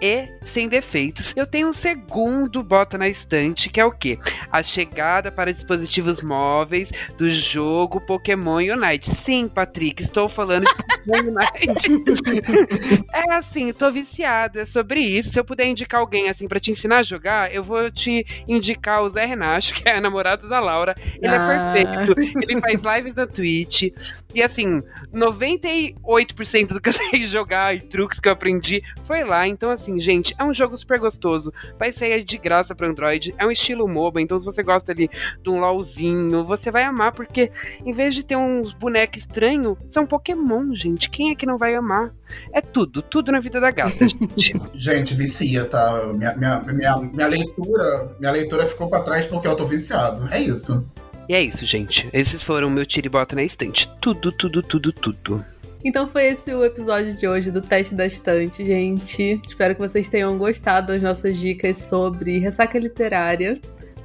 e 0.00 0.28
sem 0.46 0.68
defeitos. 0.68 1.32
Eu 1.36 1.46
tenho 1.46 1.68
um 1.68 1.72
segundo 1.72 2.62
bota 2.62 2.98
na 2.98 3.08
estante, 3.08 3.68
que 3.68 3.80
é 3.80 3.84
o 3.84 3.92
quê? 3.92 4.18
A 4.50 4.62
chegada 4.62 5.30
para 5.30 5.52
dispositivos 5.52 6.20
móveis 6.20 6.90
do 7.16 7.32
jogo 7.32 8.00
Pokémon 8.00 8.56
Unite. 8.56 9.10
Sim, 9.10 9.48
Patrick, 9.48 10.02
estou 10.02 10.28
falando 10.28 10.64
de 10.64 10.74
Pokémon 10.74 11.30
Unite. 11.30 13.04
é 13.12 13.32
assim, 13.34 13.72
tô 13.72 13.90
viciado, 13.90 14.60
é 14.60 14.66
sobre 14.66 15.00
isso. 15.00 15.30
Se 15.30 15.38
eu 15.38 15.44
puder 15.44 15.66
indicar 15.66 16.00
alguém 16.00 16.28
assim 16.28 16.48
para 16.48 16.60
te 16.60 16.70
ensinar 16.70 16.98
a 16.98 17.02
jogar, 17.02 17.54
eu 17.54 17.62
vou 17.62 17.90
te 17.90 18.26
indicar 18.48 19.02
o 19.02 19.10
Zé 19.10 19.24
Renato, 19.24 19.50
que 19.74 19.88
é 19.88 20.00
namorado 20.00 20.48
da 20.48 20.60
Laura. 20.60 20.94
Ele 21.20 21.32
é 21.32 21.36
ah. 21.36 21.74
é 21.74 21.84
perfeito. 21.84 22.40
Ele 22.42 22.60
faz 22.60 22.96
lives 22.96 23.14
na 23.14 23.26
Twitch. 23.26 23.82
E 24.34 24.42
assim, 24.42 24.82
98% 25.12 26.68
do 26.68 26.80
que 26.80 26.88
eu 26.88 26.92
sei 26.92 27.24
jogar 27.24 27.74
e 27.74 27.80
truques 27.80 28.20
que 28.20 28.28
eu 28.28 28.32
aprendi 28.32 28.82
foi 29.06 29.24
lá. 29.24 29.46
Então, 29.46 29.70
assim, 29.70 29.89
assim, 29.90 30.00
gente, 30.00 30.34
é 30.38 30.44
um 30.44 30.54
jogo 30.54 30.76
super 30.76 30.98
gostoso. 30.98 31.52
Vai 31.78 31.92
sair 31.92 32.22
de 32.22 32.38
graça 32.38 32.74
para 32.74 32.88
Android. 32.88 33.34
É 33.36 33.46
um 33.46 33.50
estilo 33.50 33.88
MOBA, 33.88 34.20
então 34.20 34.38
se 34.38 34.44
você 34.44 34.62
gosta 34.62 34.92
ali 34.92 35.10
de 35.42 35.50
um 35.50 35.58
LOLzinho, 35.58 36.44
você 36.44 36.70
vai 36.70 36.84
amar, 36.84 37.12
porque 37.12 37.50
em 37.84 37.92
vez 37.92 38.14
de 38.14 38.22
ter 38.22 38.36
uns 38.36 38.72
bonecos 38.72 39.18
estranhos, 39.18 39.76
são 39.88 40.06
Pokémon, 40.06 40.74
gente. 40.74 41.10
Quem 41.10 41.30
é 41.30 41.34
que 41.34 41.46
não 41.46 41.58
vai 41.58 41.74
amar? 41.74 42.14
É 42.52 42.60
tudo, 42.60 43.02
tudo 43.02 43.32
na 43.32 43.40
vida 43.40 43.60
da 43.60 43.70
gata, 43.70 44.06
gente. 44.36 44.54
gente, 44.74 45.14
vicia, 45.14 45.64
tá? 45.64 46.10
Minha, 46.14 46.36
minha, 46.36 46.60
minha, 46.60 46.96
minha 46.98 47.26
leitura, 47.26 48.16
minha 48.18 48.32
leitura 48.32 48.66
ficou 48.66 48.88
para 48.88 49.02
trás 49.02 49.26
porque 49.26 49.48
eu 49.48 49.56
tô 49.56 49.66
viciado. 49.66 50.28
É 50.32 50.40
isso. 50.40 50.86
E 51.28 51.34
é 51.34 51.42
isso, 51.42 51.64
gente. 51.64 52.08
Esses 52.12 52.42
foram 52.42 52.68
meu 52.68 52.84
tiro 52.84 53.06
e 53.06 53.10
bota 53.10 53.36
na 53.36 53.42
estante. 53.42 53.88
Tudo, 54.00 54.32
tudo, 54.32 54.62
tudo, 54.62 54.92
tudo. 54.92 55.44
Então 55.84 56.06
foi 56.06 56.26
esse 56.26 56.52
o 56.52 56.64
episódio 56.64 57.14
de 57.14 57.26
hoje 57.26 57.50
do 57.50 57.60
Teste 57.60 57.94
da 57.94 58.06
Estante, 58.06 58.64
gente. 58.64 59.40
Espero 59.46 59.74
que 59.74 59.80
vocês 59.80 60.08
tenham 60.08 60.36
gostado 60.36 60.88
das 60.88 61.00
nossas 61.00 61.38
dicas 61.38 61.78
sobre 61.78 62.38
ressaca 62.38 62.78
literária 62.78 63.58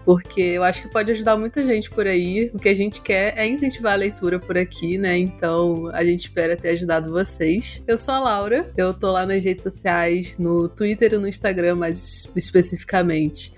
porque 0.05 0.41
eu 0.41 0.63
acho 0.63 0.84
que 0.84 0.88
pode 0.88 1.11
ajudar 1.11 1.36
muita 1.36 1.65
gente 1.65 1.89
por 1.89 2.05
aí. 2.05 2.51
O 2.53 2.59
que 2.59 2.69
a 2.69 2.73
gente 2.73 3.01
quer 3.01 3.36
é 3.36 3.47
incentivar 3.47 3.93
a 3.93 3.95
leitura 3.95 4.39
por 4.39 4.55
aqui, 4.55 4.97
né? 4.99 5.17
Então 5.17 5.88
a 5.88 6.05
gente 6.05 6.19
espera 6.19 6.55
ter 6.55 6.69
ajudado 6.69 7.11
vocês. 7.11 7.82
Eu 7.88 7.97
sou 7.97 8.13
a 8.13 8.19
Laura, 8.19 8.71
eu 8.78 8.93
tô 8.93 9.11
lá 9.11 9.26
nas 9.26 9.43
redes 9.43 9.63
sociais, 9.63 10.38
no 10.38 10.69
Twitter 10.69 11.13
e 11.13 11.17
no 11.17 11.28
Instagram, 11.28 11.76
mais 11.76 12.30
especificamente, 12.36 13.51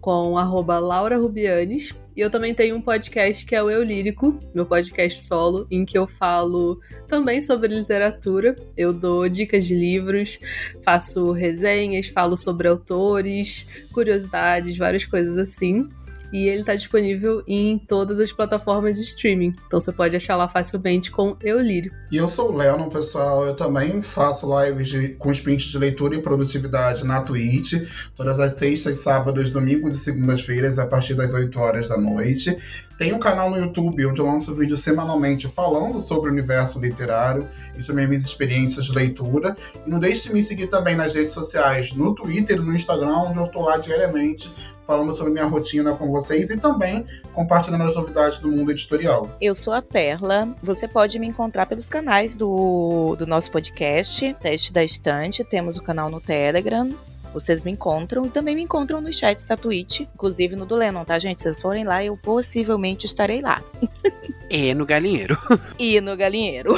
com 0.00 0.34
@laurarubianes. 0.34 1.94
E 2.16 2.20
eu 2.20 2.30
também 2.30 2.54
tenho 2.54 2.76
um 2.76 2.80
podcast 2.80 3.44
que 3.44 3.54
é 3.54 3.62
o 3.62 3.68
Eu 3.68 3.82
Lírico, 3.82 4.38
meu 4.54 4.64
podcast 4.64 5.22
solo, 5.24 5.66
em 5.70 5.84
que 5.84 5.98
eu 5.98 6.06
falo 6.06 6.80
também 7.08 7.40
sobre 7.40 7.74
literatura. 7.74 8.54
Eu 8.76 8.92
dou 8.92 9.28
dicas 9.28 9.66
de 9.66 9.74
livros, 9.74 10.38
faço 10.84 11.32
resenhas, 11.32 12.08
falo 12.08 12.36
sobre 12.36 12.68
autores, 12.68 13.66
curiosidades, 13.92 14.76
várias 14.76 15.04
coisas 15.04 15.36
assim 15.38 15.88
e 16.32 16.48
ele 16.48 16.60
está 16.60 16.74
disponível 16.74 17.42
em 17.46 17.78
todas 17.78 18.20
as 18.20 18.32
plataformas 18.32 18.96
de 18.96 19.02
streaming. 19.02 19.54
Então 19.66 19.80
você 19.80 19.92
pode 19.92 20.16
achar 20.16 20.36
lá 20.36 20.48
facilmente 20.48 21.10
com 21.10 21.36
Eu 21.42 21.60
Lírio. 21.60 21.92
E 22.10 22.16
eu 22.16 22.28
sou 22.28 22.52
o 22.52 22.56
Lennon, 22.56 22.88
pessoal. 22.88 23.46
Eu 23.46 23.56
também 23.56 24.02
faço 24.02 24.46
lives 24.60 24.88
de, 24.88 25.08
com 25.10 25.30
sprints 25.30 25.66
de 25.66 25.78
leitura 25.78 26.16
e 26.16 26.22
produtividade 26.22 27.04
na 27.04 27.22
Twitch, 27.22 27.74
todas 28.16 28.38
as 28.38 28.52
sextas, 28.54 28.98
sábados, 28.98 29.52
domingos 29.52 29.96
e 29.96 29.98
segundas-feiras, 29.98 30.78
a 30.78 30.86
partir 30.86 31.14
das 31.14 31.32
8 31.32 31.58
horas 31.58 31.88
da 31.88 31.96
noite. 31.96 32.56
Tem 32.98 33.12
um 33.12 33.18
canal 33.18 33.50
no 33.50 33.56
YouTube 33.56 34.06
onde 34.06 34.20
eu 34.20 34.26
lanço 34.26 34.54
vídeos 34.54 34.80
semanalmente 34.80 35.48
falando 35.48 36.00
sobre 36.00 36.30
o 36.30 36.32
universo 36.32 36.78
literário 36.78 37.48
e 37.76 37.82
sobre 37.82 38.06
minhas 38.06 38.22
experiências 38.22 38.86
de 38.86 38.92
leitura. 38.92 39.56
E 39.84 39.90
não 39.90 39.98
deixe 39.98 40.28
de 40.28 40.34
me 40.34 40.42
seguir 40.42 40.68
também 40.68 40.94
nas 40.94 41.14
redes 41.14 41.34
sociais, 41.34 41.92
no 41.92 42.14
Twitter 42.14 42.58
e 42.58 42.60
no 42.60 42.74
Instagram, 42.74 43.16
onde 43.28 43.38
eu 43.38 43.44
estou 43.44 43.62
lá 43.62 43.78
diariamente 43.78 44.52
falando 44.86 45.14
sobre 45.14 45.32
minha 45.32 45.46
rotina 45.46 45.94
com 45.94 46.10
vocês 46.10 46.50
e 46.50 46.56
também 46.56 47.06
compartilhando 47.32 47.84
as 47.84 47.94
novidades 47.94 48.38
do 48.38 48.48
mundo 48.48 48.70
editorial. 48.70 49.28
Eu 49.40 49.54
sou 49.54 49.72
a 49.72 49.82
Perla. 49.82 50.48
Você 50.62 50.86
pode 50.86 51.18
me 51.18 51.26
encontrar 51.26 51.66
pelos 51.66 51.88
canais 51.88 52.34
do, 52.34 53.16
do 53.18 53.26
nosso 53.26 53.50
podcast, 53.50 54.34
Teste 54.34 54.72
da 54.72 54.84
Estante. 54.84 55.44
Temos 55.44 55.76
o 55.76 55.82
canal 55.82 56.10
no 56.10 56.20
Telegram. 56.20 56.90
Vocês 57.32 57.64
me 57.64 57.72
encontram 57.72 58.24
e 58.26 58.28
também 58.28 58.54
me 58.54 58.62
encontram 58.62 59.00
nos 59.00 59.18
chats 59.18 59.44
da 59.44 59.56
Twitch, 59.56 60.02
inclusive 60.02 60.54
no 60.54 60.64
do 60.64 60.76
Lennon, 60.76 61.04
tá, 61.04 61.18
gente? 61.18 61.38
Se 61.38 61.48
vocês 61.48 61.60
forem 61.60 61.82
lá, 61.82 62.04
eu 62.04 62.16
possivelmente 62.16 63.06
estarei 63.06 63.40
lá. 63.40 63.60
E 64.48 64.72
no 64.72 64.86
galinheiro. 64.86 65.36
E 65.76 66.00
no 66.00 66.16
galinheiro. 66.16 66.74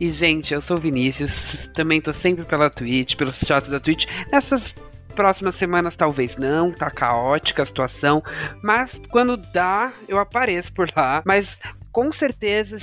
e, 0.00 0.10
gente, 0.10 0.54
eu 0.54 0.62
sou 0.62 0.78
o 0.78 0.80
Vinícius. 0.80 1.68
Também 1.74 2.00
tô 2.00 2.14
sempre 2.14 2.46
pela 2.46 2.70
Twitch, 2.70 3.14
pelos 3.14 3.36
chats 3.36 3.68
da 3.68 3.78
Twitch. 3.78 4.06
Nessas 4.32 4.72
próximas 5.10 5.56
semanas 5.56 5.96
talvez 5.96 6.36
não, 6.36 6.72
tá 6.72 6.90
caótica 6.90 7.62
a 7.62 7.66
situação, 7.66 8.22
mas 8.62 9.00
quando 9.10 9.36
dá, 9.36 9.92
eu 10.08 10.18
apareço 10.18 10.72
por 10.72 10.88
lá, 10.96 11.22
mas 11.24 11.58
com 11.92 12.10
certeza 12.12 12.78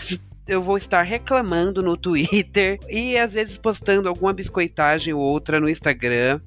eu 0.47 0.61
vou 0.61 0.77
estar 0.77 1.01
reclamando 1.01 1.81
no 1.83 1.97
Twitter 1.97 2.79
e 2.89 3.17
às 3.17 3.33
vezes 3.33 3.57
postando 3.57 4.07
alguma 4.07 4.33
biscoitagem 4.33 5.13
ou 5.13 5.21
outra 5.21 5.59
no 5.59 5.69
Instagram, 5.69 6.39